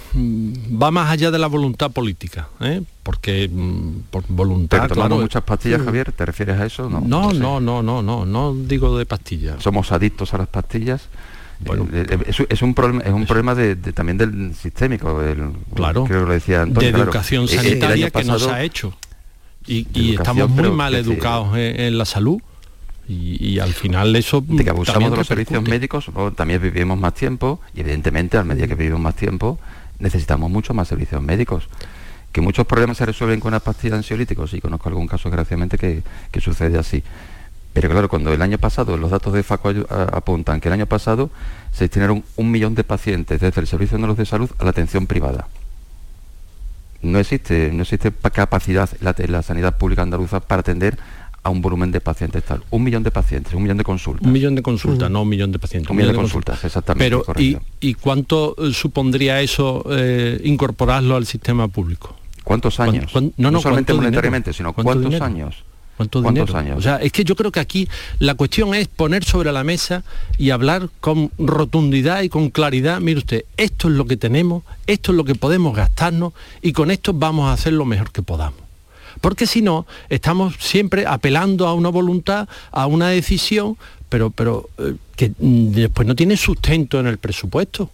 va 0.82 0.92
más 0.92 1.10
allá 1.10 1.32
de 1.32 1.40
la 1.40 1.48
voluntad 1.48 1.92
política, 1.92 2.50
¿eh? 2.60 2.82
porque 3.04 3.50
mm, 3.52 4.10
por 4.12 4.24
voluntad. 4.28 4.78
Pero 4.78 4.88
tomamos 4.96 5.10
claro, 5.10 5.22
muchas 5.22 5.44
pastillas, 5.44 5.82
Mm. 5.82 5.86
Javier, 5.86 6.12
¿te 6.12 6.26
refieres 6.26 6.60
a 6.60 6.66
eso? 6.66 6.90
No, 6.90 7.02
No, 7.02 7.32
sé. 7.32 7.40
no, 7.40 7.60
no, 7.60 7.82
no, 7.82 8.02
no, 8.02 8.26
no 8.26 8.54
digo 8.56 8.98
de 8.98 9.06
pastillas. 9.06 9.62
Somos 9.64 9.92
adictos 9.92 10.34
a 10.34 10.38
las 10.40 10.48
pastillas. 10.50 11.04
Eh, 11.64 12.06
eh, 12.10 12.18
es, 12.28 12.38
es 12.50 12.62
un 12.64 12.74
problema, 12.74 13.02
es 13.04 13.14
un 13.14 13.26
problema 13.26 13.54
de, 13.56 13.76
de- 13.76 13.94
también 13.94 14.18
del 14.18 14.54
sistémico. 14.56 15.22
el- 15.22 15.52
Claro. 15.76 16.04
Creo 16.06 16.22
que 16.22 16.28
lo 16.28 16.34
decía 16.34 16.64
Antonio. 16.64 16.92
de 16.92 17.00
educación 17.04 17.44
Eh, 17.44 17.54
eh, 17.54 17.56
sanitaria 17.56 18.10
que 18.10 18.24
no 18.24 18.34
se 18.40 18.46
pasado- 18.46 18.54
ha 18.54 18.64
hecho. 18.64 18.94
Y, 19.68 20.16
estamos 20.16 20.50
muy 20.50 20.72
mal 20.72 20.96
educados 20.96 21.56
en, 21.56 21.80
en 21.80 21.98
la 21.98 22.06
salud. 22.06 22.42
Y, 23.08 23.46
y 23.46 23.60
al 23.60 23.74
final 23.74 24.16
eso 24.16 24.42
de 24.42 24.64
que 24.64 24.70
abusamos 24.70 25.12
de 25.12 25.18
los 25.18 25.28
servicios 25.28 25.64
médicos, 25.64 26.10
o 26.14 26.32
también 26.32 26.62
vivimos 26.62 26.98
más 26.98 27.14
tiempo 27.14 27.60
y 27.74 27.82
evidentemente 27.82 28.38
a 28.38 28.44
medida 28.44 28.68
que 28.68 28.76
vivimos 28.76 29.02
más 29.02 29.16
tiempo 29.16 29.60
necesitamos 30.00 30.50
mucho 30.50 30.74
más 30.74 30.88
servicios 30.88 31.22
médicos. 31.22 31.68
Que 32.32 32.40
muchos 32.40 32.66
problemas 32.66 32.98
se 32.98 33.06
resuelven 33.06 33.42
con 33.42 33.52
las 33.52 33.62
pastillas 33.62 33.98
ansiolíticos 33.98 34.54
y 34.54 34.62
conozco 34.62 34.88
algún 34.88 35.08
caso 35.08 35.28
desgraciadamente 35.30 35.78
que, 35.78 36.02
que 36.32 36.40
sucede 36.40 36.78
así. 36.78 37.04
Pero 37.74 37.90
claro, 37.90 38.08
cuando 38.08 38.32
el 38.34 38.42
año 38.42 38.58
pasado, 38.58 38.96
los 38.98 39.12
datos 39.12 39.34
de 39.34 39.44
FACO 39.44 39.74
apuntan 39.90 40.62
que 40.62 40.70
el 40.70 40.74
año 40.74 40.86
pasado 40.86 41.30
se 41.74 41.86
destinaron 41.86 42.24
un 42.38 42.52
millón 42.52 42.76
de 42.76 42.84
pacientes 42.84 43.42
desde 43.42 43.62
el 43.62 43.68
Servicio 43.68 43.96
Andaluz 43.96 44.18
de 44.18 44.26
Salud 44.26 44.50
a 44.60 44.64
la 44.64 44.70
atención 44.70 45.08
privada. 45.08 45.48
No 47.02 47.18
existe, 47.20 47.72
no 47.74 47.82
existe 47.82 48.12
pa- 48.12 48.30
capacidad 48.30 48.90
en 48.94 49.06
la, 49.06 49.16
la 49.28 49.42
sanidad 49.42 49.78
pública 49.78 50.02
andaluza 50.04 50.40
para 50.40 50.60
atender 50.60 50.98
a 51.44 51.50
un 51.50 51.62
volumen 51.62 51.92
de 51.92 52.02
pacientes 52.02 52.44
tal. 52.44 52.64
Un 52.70 52.84
millón 52.84 53.04
de 53.04 53.10
pacientes, 53.12 53.54
un 53.54 53.64
millón 53.64 53.78
de 53.78 53.84
consultas. 53.84 54.26
Un 54.26 54.32
millón 54.32 54.56
de 54.56 54.62
consultas, 54.62 55.10
no 55.10 55.24
un 55.24 55.30
millón 55.30 55.52
de 55.52 55.60
pacientes. 55.60 55.90
Un 55.90 55.98
millón 55.98 56.12
de 56.14 56.18
consultas, 56.20 56.64
exactamente, 56.64 57.04
Pero, 57.06 57.22
¿y, 57.22 57.24
correcto. 57.54 57.62
¿y 57.80 57.94
cuánto 57.96 58.56
eh, 58.60 58.74
supondría 58.74 59.42
eso 59.42 59.84
eh, 59.90 60.40
incorporarlo 60.44 61.16
al 61.16 61.26
sistema 61.26 61.68
público? 61.68 62.16
¿Cuántos 62.44 62.80
años? 62.80 63.12
¿Cuán- 63.12 63.34
no, 63.38 63.50
no, 63.52 63.60
solamente 63.62 63.92
¿cuánto 63.94 64.04
monetariamente, 64.04 64.50
dinero? 64.52 64.58
sino 64.58 64.74
¿Cuánto 64.74 64.88
cuántos 64.88 65.06
dinero? 65.10 65.26
años. 65.26 65.56
¿Cuánto 65.98 66.22
¿Cuántos 66.24 66.48
dinero? 66.48 66.60
años? 66.60 66.78
O 66.80 66.82
sea, 66.82 66.98
es 66.98 67.12
que 67.12 67.24
yo 67.24 67.36
creo 67.36 67.52
que 67.52 67.60
aquí 67.60 67.88
la 68.20 68.34
cuestión 68.36 68.74
es 68.74 68.88
poner 68.88 69.24
sobre 69.24 69.52
la 69.52 69.64
mesa 69.64 70.04
y 70.38 70.50
hablar 70.52 70.90
con 71.00 71.32
rotundidad 71.38 72.22
y 72.24 72.30
con 72.30 72.50
claridad. 72.50 73.00
Mire 73.00 73.20
usted, 73.20 73.46
esto 73.58 73.88
es 73.90 73.96
lo 73.96 74.06
que 74.06 74.18
tenemos, 74.18 74.64
esto 74.88 75.12
es 75.12 75.16
lo 75.18 75.24
que 75.26 75.36
podemos 75.36 75.76
gastarnos 75.76 76.34
y 76.62 76.72
con 76.74 76.90
esto 76.92 77.14
vamos 77.14 77.50
a 77.50 77.54
hacer 77.54 77.74
lo 77.74 77.86
mejor 77.86 78.12
que 78.12 78.22
podamos. 78.24 78.60
Porque 79.22 79.48
si 79.48 79.62
no, 79.62 79.86
estamos 80.10 80.56
siempre 80.60 81.06
apelando 81.06 81.68
a 81.68 81.74
una 81.74 81.90
voluntad, 81.90 82.50
a 82.72 82.88
una 82.88 83.10
decisión, 83.10 83.78
pero, 84.10 84.32
pero 84.32 84.70
eh, 84.78 84.96
que 85.16 85.32
mm, 85.38 85.72
después 85.72 86.08
no 86.08 86.16
tiene 86.16 86.36
sustento 86.36 87.00
en 87.00 87.08
el 87.08 87.18
presupuesto. 87.18 87.90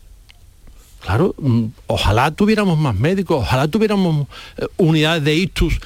Claro, 1.02 1.36
mm, 1.38 1.66
ojalá 1.88 2.32
tuviéramos 2.32 2.78
más 2.80 2.96
médicos, 2.96 3.44
ojalá 3.44 3.68
tuviéramos 3.68 4.28
eh, 4.58 4.66
unidades 4.78 5.24
de 5.24 5.36
ictus, 5.36 5.80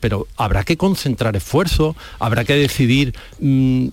pero 0.00 0.26
habrá 0.36 0.64
que 0.64 0.76
concentrar 0.76 1.36
esfuerzos, 1.36 1.96
habrá 2.18 2.44
que 2.44 2.54
decidir. 2.54 3.14
mm, 3.40 3.88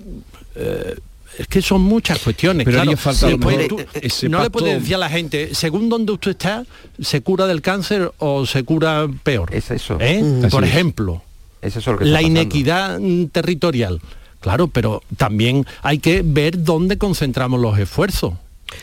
eh, 0.56 0.96
es 1.38 1.48
que 1.48 1.62
son 1.62 1.82
muchas 1.82 2.20
cuestiones. 2.20 2.66
Pero 2.66 2.82
claro. 2.82 2.98
falta 2.98 3.28
tú- 3.68 3.80
ese 3.94 4.30
no 4.30 4.42
le 4.42 4.50
puedes 4.50 4.82
decir 4.82 4.96
a 4.96 5.00
la 5.00 5.10
gente, 5.10 5.54
según 5.54 5.90
donde 5.90 6.12
usted 6.14 6.32
está, 6.32 6.66
se 7.02 7.22
cura 7.22 7.48
del 7.48 7.62
cáncer 7.62 8.12
o 8.20 8.46
se 8.46 8.64
cura 8.64 9.08
peor. 9.24 9.54
Es 9.54 9.72
eso. 9.72 9.98
¿Eh? 10.00 10.22
Mm. 10.22 10.50
Por 10.50 10.64
ejemplo, 10.64 11.22
Es 11.62 11.76
eso 11.76 11.94
lo 11.94 12.00
que 12.00 12.06
la 12.06 12.22
inequidad 12.22 13.00
territorial. 13.32 14.02
Claro, 14.40 14.68
pero 14.68 15.02
también 15.18 15.66
hay 15.82 15.98
que 15.98 16.22
ver 16.24 16.64
dónde 16.64 16.98
concentramos 16.98 17.60
los 17.60 17.80
esfuerzos. 17.80 18.34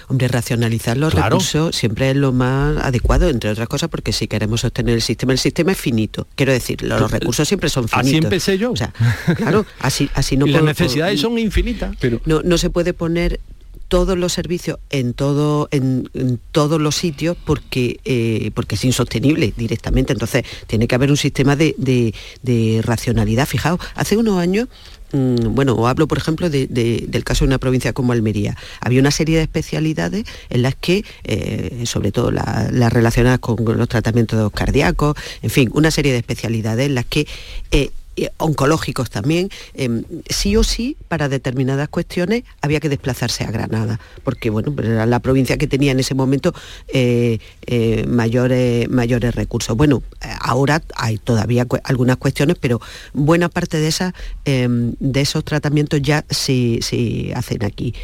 Hombre, 0.08 0.28
racionalizar 0.28 0.96
los 0.96 1.12
Claro. 1.12 1.30
recursos 1.36 1.74
siempre 1.76 2.10
es 2.10 2.16
lo 2.16 2.32
más 2.32 2.76
adecuado, 2.84 3.28
entre 3.28 3.50
otras 3.50 3.68
cosas, 3.68 3.88
porque 3.88 4.12
si 4.12 4.28
queremos 4.28 4.60
sostener 4.62 4.94
el 4.94 5.02
sistema, 5.02 5.32
el 5.32 5.38
sistema 5.38 5.72
es 5.72 5.78
finito. 5.78 6.26
Quiero 6.36 6.52
decir, 6.52 6.82
los, 6.82 7.00
los 7.00 7.10
recursos 7.10 7.46
siempre 7.48 7.68
son 7.68 7.88
finitos. 7.88 8.08
Así 8.08 8.16
empecé 8.16 8.58
yo. 8.58 8.72
O 8.72 8.76
sea, 8.76 8.92
claro, 9.36 9.66
así, 9.80 10.08
así 10.14 10.36
no 10.36 10.46
y 10.48 10.50
las 10.52 10.60
puedo- 10.62 10.66
necesidades 10.72 11.20
son 11.20 11.38
infinitas. 11.38 11.96
no, 12.26 12.42
no 12.42 12.58
se 12.58 12.70
puede 12.70 12.92
poner 12.94 13.40
todos 13.88 14.16
los 14.16 14.32
servicios 14.32 14.78
en 14.88 15.12
todo 15.12 15.68
en, 15.70 16.08
en 16.14 16.40
todos 16.50 16.80
los 16.80 16.94
sitios 16.96 17.36
porque 17.44 18.00
eh, 18.06 18.50
porque 18.54 18.76
es 18.76 18.84
insostenible 18.86 19.52
directamente 19.54 20.14
entonces 20.14 20.44
tiene 20.66 20.88
que 20.88 20.94
haber 20.94 21.10
un 21.10 21.18
sistema 21.18 21.56
de, 21.56 21.74
de- 21.76 22.14
de 22.42 22.80
racionalidad 22.82 23.46
fijaos 23.46 23.80
hace 23.94 24.16
unos 24.16 24.38
años 24.38 24.68
bueno, 25.12 25.74
os 25.76 25.88
hablo 25.88 26.06
por 26.08 26.18
ejemplo 26.18 26.48
de- 26.50 26.66
de- 26.66 27.04
del 27.08 27.24
caso 27.24 27.44
de 27.44 27.48
una 27.48 27.58
provincia 27.58 27.92
como 27.92 28.12
Almería. 28.12 28.56
Había 28.80 29.00
una 29.00 29.10
serie 29.10 29.36
de 29.36 29.42
especialidades 29.42 30.24
en 30.50 30.62
las 30.62 30.74
que, 30.74 31.04
eh, 31.24 31.82
sobre 31.86 32.12
todo 32.12 32.30
la- 32.30 32.68
las 32.72 32.92
relacionadas 32.92 33.38
con 33.38 33.56
los 33.78 33.88
tratamientos 33.88 34.50
cardíacos, 34.52 35.16
en 35.42 35.50
fin, 35.50 35.70
una 35.74 35.90
serie 35.90 36.12
de 36.12 36.18
especialidades 36.18 36.86
en 36.86 36.94
las 36.94 37.04
que 37.04 37.26
eh, 37.70 37.90
eh, 38.16 38.30
oncológicos 38.38 39.10
también, 39.10 39.48
eh, 39.74 40.02
sí 40.28 40.56
o 40.56 40.64
sí, 40.64 40.96
para 41.08 41.28
determinadas 41.28 41.88
cuestiones 41.88 42.44
había 42.60 42.80
que 42.80 42.88
desplazarse 42.88 43.44
a 43.44 43.50
Granada, 43.50 44.00
porque 44.24 44.50
bueno, 44.50 44.72
pues 44.72 44.88
era 44.88 45.06
la 45.06 45.20
provincia 45.20 45.56
que 45.56 45.66
tenía 45.66 45.92
en 45.92 46.00
ese 46.00 46.14
momento 46.14 46.54
eh, 46.88 47.38
eh, 47.66 48.04
mayores, 48.06 48.88
mayores 48.90 49.34
recursos. 49.34 49.76
Bueno, 49.76 50.02
ahora 50.40 50.82
hay 50.96 51.18
todavía 51.18 51.66
algunas 51.84 52.16
cuestiones, 52.16 52.56
pero 52.60 52.80
buena 53.12 53.48
parte 53.48 53.78
de 53.78 53.88
esas, 53.88 54.12
eh, 54.44 54.68
de 54.68 55.20
esos 55.20 55.44
tratamientos 55.44 56.00
ya 56.02 56.24
se 56.28 57.32
hacen 57.34 57.64
aquí. 57.64 57.94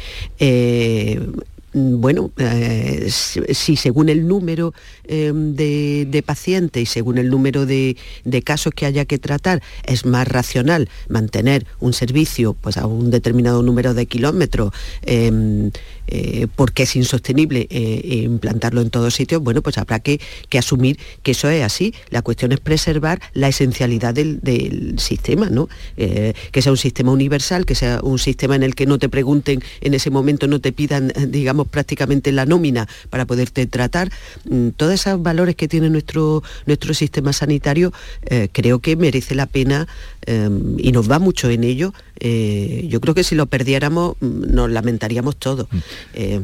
Mm, 1.73 2.01
bueno, 2.01 2.31
eh, 2.37 3.09
si 3.09 3.75
según 3.75 4.09
el 4.09 4.27
número 4.27 4.73
eh, 5.03 5.31
de, 5.33 6.23
pacientes 6.25 6.83
y 6.83 6.85
según 6.85 7.17
el 7.17 7.29
número 7.29 7.65
de, 7.65 7.95
casos 8.43 8.73
que 8.73 8.85
haya 8.85 9.05
que 9.05 9.19
tratar 9.19 9.61
es 9.83 10.05
más 10.05 10.27
racional 10.27 10.89
mantener 11.07 11.65
un 11.79 11.93
servicio 11.93 12.53
pues, 12.53 12.77
a 12.77 12.87
un 12.87 13.11
determinado 13.11 13.61
número 13.61 13.93
de 13.93 14.05
kilómetros 14.05 14.71
eh, 15.03 15.71
eh, 16.11 16.47
porque 16.55 16.83
es 16.83 16.95
insostenible 16.95 17.67
eh, 17.69 18.21
implantarlo 18.23 18.81
en 18.81 18.89
todos 18.89 19.13
sitios, 19.13 19.41
bueno, 19.41 19.61
pues 19.61 19.77
habrá 19.77 19.99
que, 19.99 20.19
asumir 20.57 20.99
que 21.23 21.31
eso 21.31 21.49
es 21.49 21.63
así. 21.63 21.93
La 22.09 22.21
cuestión 22.21 22.51
es 22.51 22.59
preservar 22.59 23.21
la 23.33 23.47
esencialidad 23.47 24.13
del, 24.13 24.39
del 24.41 24.99
sistema, 24.99 25.49
¿no? 25.49 25.69
Eh, 25.97 26.33
que 26.51 26.61
sea 26.61 26.71
un 26.71 26.77
sistema 26.77 27.11
universal, 27.11 27.65
que 27.65 27.75
sea 27.75 27.99
un 28.03 28.19
sistema 28.19 28.55
en 28.55 28.63
el 28.63 28.75
que 28.75 28.85
no 28.85 28.97
te 28.97 29.09
pregunten 29.09 29.63
en 29.81 29.93
ese 29.93 30.09
momento, 30.09 30.47
no 30.47 30.59
te 30.59 30.71
pidan, 30.71 31.11
eh, 31.11 31.27
digamos, 31.27 31.67
prácticamente 31.67 32.31
la 32.31 32.45
nómina 32.45 32.87
para 33.09 33.25
poderte 33.25 33.65
tratar. 33.67 34.11
Mm, 34.49 34.69
Todos 34.69 34.93
esos 34.93 35.21
valores 35.21 35.55
que 35.55 35.67
tiene 35.67 35.89
nuestro, 35.89 36.43
nuestro 36.65 36.93
sistema 36.93 37.33
sanitario, 37.33 37.93
eh, 38.25 38.49
creo 38.51 38.79
que 38.79 38.95
merece 38.95 39.35
la 39.35 39.45
pena 39.45 39.87
eh, 40.25 40.49
y 40.77 40.91
nos 40.91 41.09
va 41.09 41.19
mucho 41.19 41.49
en 41.49 41.63
ello. 41.63 41.93
Eh, 42.19 42.85
yo 42.89 42.99
creo 43.01 43.15
que 43.15 43.23
si 43.23 43.35
lo 43.35 43.45
perdiéramos 43.45 44.15
mm, 44.19 44.53
nos 44.53 44.69
lamentaríamos 44.69 45.37
todos. 45.37 45.67
Eh, 46.13 46.41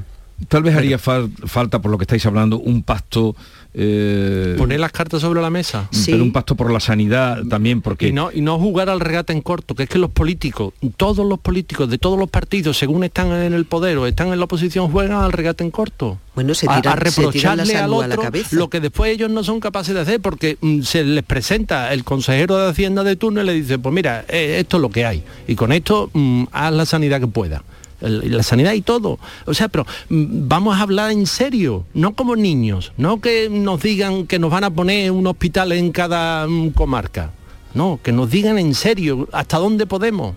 Tal 0.49 0.63
vez 0.63 0.75
haría 0.75 0.97
fal- 0.99 1.31
falta, 1.47 1.81
por 1.81 1.91
lo 1.91 1.97
que 1.97 2.03
estáis 2.03 2.25
hablando, 2.25 2.57
un 2.59 2.83
pacto... 2.83 3.35
eh, 3.73 4.55
Poner 4.57 4.79
las 4.79 4.91
cartas 4.91 5.21
sobre 5.21 5.41
la 5.41 5.49
mesa. 5.49 5.87
Pero 6.05 6.23
un 6.23 6.31
pacto 6.33 6.55
por 6.55 6.71
la 6.71 6.79
sanidad 6.79 7.43
también, 7.49 7.81
porque... 7.81 8.09
Y 8.09 8.11
no, 8.13 8.31
y 8.33 8.41
no 8.41 8.59
jugar 8.59 8.89
al 8.89 8.99
regate 8.99 9.31
en 9.33 9.41
corto, 9.41 9.75
que 9.75 9.83
es 9.83 9.89
que 9.89 9.97
los 9.97 10.11
políticos, 10.11 10.73
todos 10.97 11.25
los 11.25 11.39
políticos 11.39 11.89
de 11.89 11.97
todos 11.97 12.19
los 12.19 12.29
partidos, 12.29 12.77
según 12.77 13.03
están 13.05 13.31
en 13.31 13.53
el 13.53 13.65
poder 13.65 13.97
o 13.97 14.07
están 14.07 14.27
en 14.33 14.39
la 14.39 14.45
oposición, 14.45 14.91
juegan 14.91 15.23
al 15.23 15.31
regate 15.31 15.63
en 15.63 15.71
corto. 15.71 16.19
Bueno, 16.35 16.53
se 16.53 16.67
a, 16.69 16.81
tiran- 16.81 17.01
a 17.07 17.09
se 17.09 17.27
tiran 17.31 17.57
la 17.57 17.63
reprocharle 17.63 17.77
al 17.77 17.93
a 17.93 17.95
otro 17.95 18.21
cabeza. 18.23 18.55
lo 18.57 18.69
que 18.69 18.81
después 18.81 19.11
ellos 19.13 19.29
no 19.31 19.41
son 19.43 19.61
capaces 19.61 19.95
de 19.95 20.01
hacer 20.01 20.19
porque 20.19 20.57
mm, 20.59 20.81
se 20.81 21.03
les 21.05 21.23
presenta 21.23 21.93
el 21.93 22.03
consejero 22.03 22.57
de 22.57 22.69
Hacienda 22.71 23.03
de 23.05 23.15
turno 23.15 23.41
y 23.41 23.45
le 23.45 23.53
dice, 23.53 23.79
pues 23.79 23.95
mira, 23.95 24.25
eh, 24.27 24.57
esto 24.59 24.77
es 24.77 24.81
lo 24.81 24.89
que 24.89 25.05
hay. 25.05 25.23
Y 25.47 25.55
con 25.55 25.71
esto 25.71 26.09
mm, 26.13 26.43
haz 26.51 26.73
la 26.73 26.85
sanidad 26.85 27.21
que 27.21 27.27
pueda. 27.27 27.63
La 28.01 28.43
sanidad 28.43 28.73
y 28.73 28.81
todo. 28.81 29.19
O 29.45 29.53
sea, 29.53 29.67
pero 29.67 29.85
mm, 30.09 30.47
vamos 30.47 30.77
a 30.77 30.81
hablar 30.81 31.11
en 31.11 31.25
serio, 31.25 31.85
no 31.93 32.13
como 32.13 32.35
niños, 32.35 32.91
no 32.97 33.21
que 33.21 33.49
nos 33.49 33.81
digan 33.81 34.27
que 34.27 34.39
nos 34.39 34.51
van 34.51 34.63
a 34.63 34.69
poner 34.69 35.11
un 35.11 35.27
hospital 35.27 35.71
en 35.71 35.91
cada 35.91 36.47
mm, 36.47 36.71
comarca. 36.71 37.31
No, 37.73 37.99
que 38.01 38.13
nos 38.13 38.29
digan 38.29 38.57
en 38.57 38.73
serio 38.73 39.27
hasta 39.33 39.57
dónde 39.57 39.85
podemos. 39.85 40.35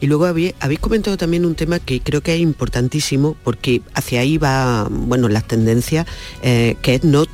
Y 0.00 0.06
luego 0.06 0.26
habéis, 0.26 0.54
habéis 0.60 0.80
comentado 0.80 1.16
también 1.16 1.44
un 1.44 1.54
tema 1.54 1.78
que 1.78 2.00
creo 2.00 2.20
que 2.20 2.34
es 2.34 2.40
importantísimo 2.40 3.36
porque 3.42 3.82
hacia 3.94 4.20
ahí 4.20 4.38
va, 4.38 4.86
bueno, 4.90 5.28
las 5.28 5.44
tendencias, 5.44 6.06
eh, 6.42 6.76
que 6.82 6.96
es 6.96 7.04
no 7.04 7.24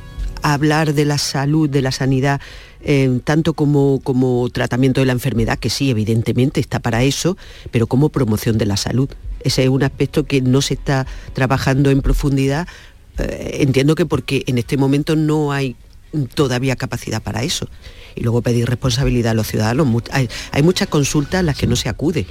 hablar 0.41 0.93
de 0.93 1.05
la 1.05 1.17
salud, 1.17 1.69
de 1.69 1.81
la 1.81 1.91
sanidad, 1.91 2.39
eh, 2.81 3.19
tanto 3.23 3.53
como, 3.53 3.99
como 4.03 4.49
tratamiento 4.49 5.01
de 5.01 5.07
la 5.07 5.13
enfermedad, 5.13 5.59
que 5.59 5.69
sí, 5.69 5.89
evidentemente 5.89 6.59
está 6.59 6.79
para 6.79 7.03
eso, 7.03 7.37
pero 7.71 7.87
como 7.87 8.09
promoción 8.09 8.57
de 8.57 8.65
la 8.65 8.77
salud. 8.77 9.09
Ese 9.43 9.63
es 9.63 9.69
un 9.69 9.83
aspecto 9.83 10.25
que 10.25 10.41
no 10.41 10.61
se 10.61 10.75
está 10.75 11.05
trabajando 11.33 11.91
en 11.91 12.01
profundidad. 12.01 12.67
eh, 13.17 13.57
entiendo 13.61 13.95
que 13.95 14.05
porque 14.05 14.43
en 14.47 14.57
este 14.57 14.77
momento 14.77 15.15
no 15.15 15.51
hay 15.51 15.75
todavía 16.33 16.75
capacidad 16.75 17.21
para 17.21 17.43
eso. 17.43 17.67
Y 18.15 18.21
luego 18.21 18.41
pedir 18.41 18.67
responsabilidad 18.67 19.31
a 19.31 19.35
los 19.35 19.47
ciudadanos. 19.47 19.87
Hay, 20.11 20.29
hay 20.51 20.63
muchas 20.63 20.87
consultas 20.87 21.39
a 21.39 21.43
las 21.43 21.57
que 21.57 21.67
no 21.67 21.75
se 21.75 21.89
acude. 21.89 22.25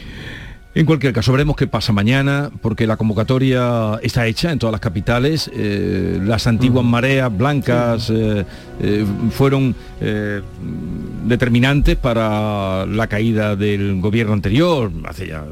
En 0.78 0.86
cualquier 0.86 1.12
caso, 1.12 1.32
veremos 1.32 1.56
qué 1.56 1.66
pasa 1.66 1.92
mañana, 1.92 2.52
porque 2.62 2.86
la 2.86 2.96
convocatoria 2.96 3.98
está 4.00 4.28
hecha 4.28 4.52
en 4.52 4.60
todas 4.60 4.70
las 4.70 4.80
capitales. 4.80 5.50
Eh, 5.52 6.20
las 6.22 6.46
antiguas 6.46 6.84
mareas 6.84 7.36
blancas 7.36 8.08
eh, 8.10 8.44
eh, 8.80 9.04
fueron 9.32 9.74
determinantes 11.24 11.96
para 11.96 12.86
la 12.86 13.08
caída 13.08 13.56
del 13.56 14.00
gobierno 14.00 14.34
anterior, 14.34 14.92
hace 15.04 15.26
ya, 15.26 15.44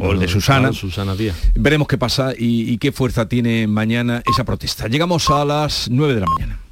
o 0.00 0.12
el 0.12 0.20
de 0.20 0.28
Susana. 0.28 0.72
Susana 0.72 1.16
Díaz. 1.16 1.36
Veremos 1.56 1.88
qué 1.88 1.98
pasa 1.98 2.32
y, 2.38 2.72
y 2.72 2.78
qué 2.78 2.92
fuerza 2.92 3.28
tiene 3.28 3.66
mañana 3.66 4.22
esa 4.32 4.44
protesta. 4.44 4.86
Llegamos 4.86 5.28
a 5.28 5.44
las 5.44 5.88
9 5.90 6.14
de 6.14 6.20
la 6.20 6.26
mañana. 6.38 6.67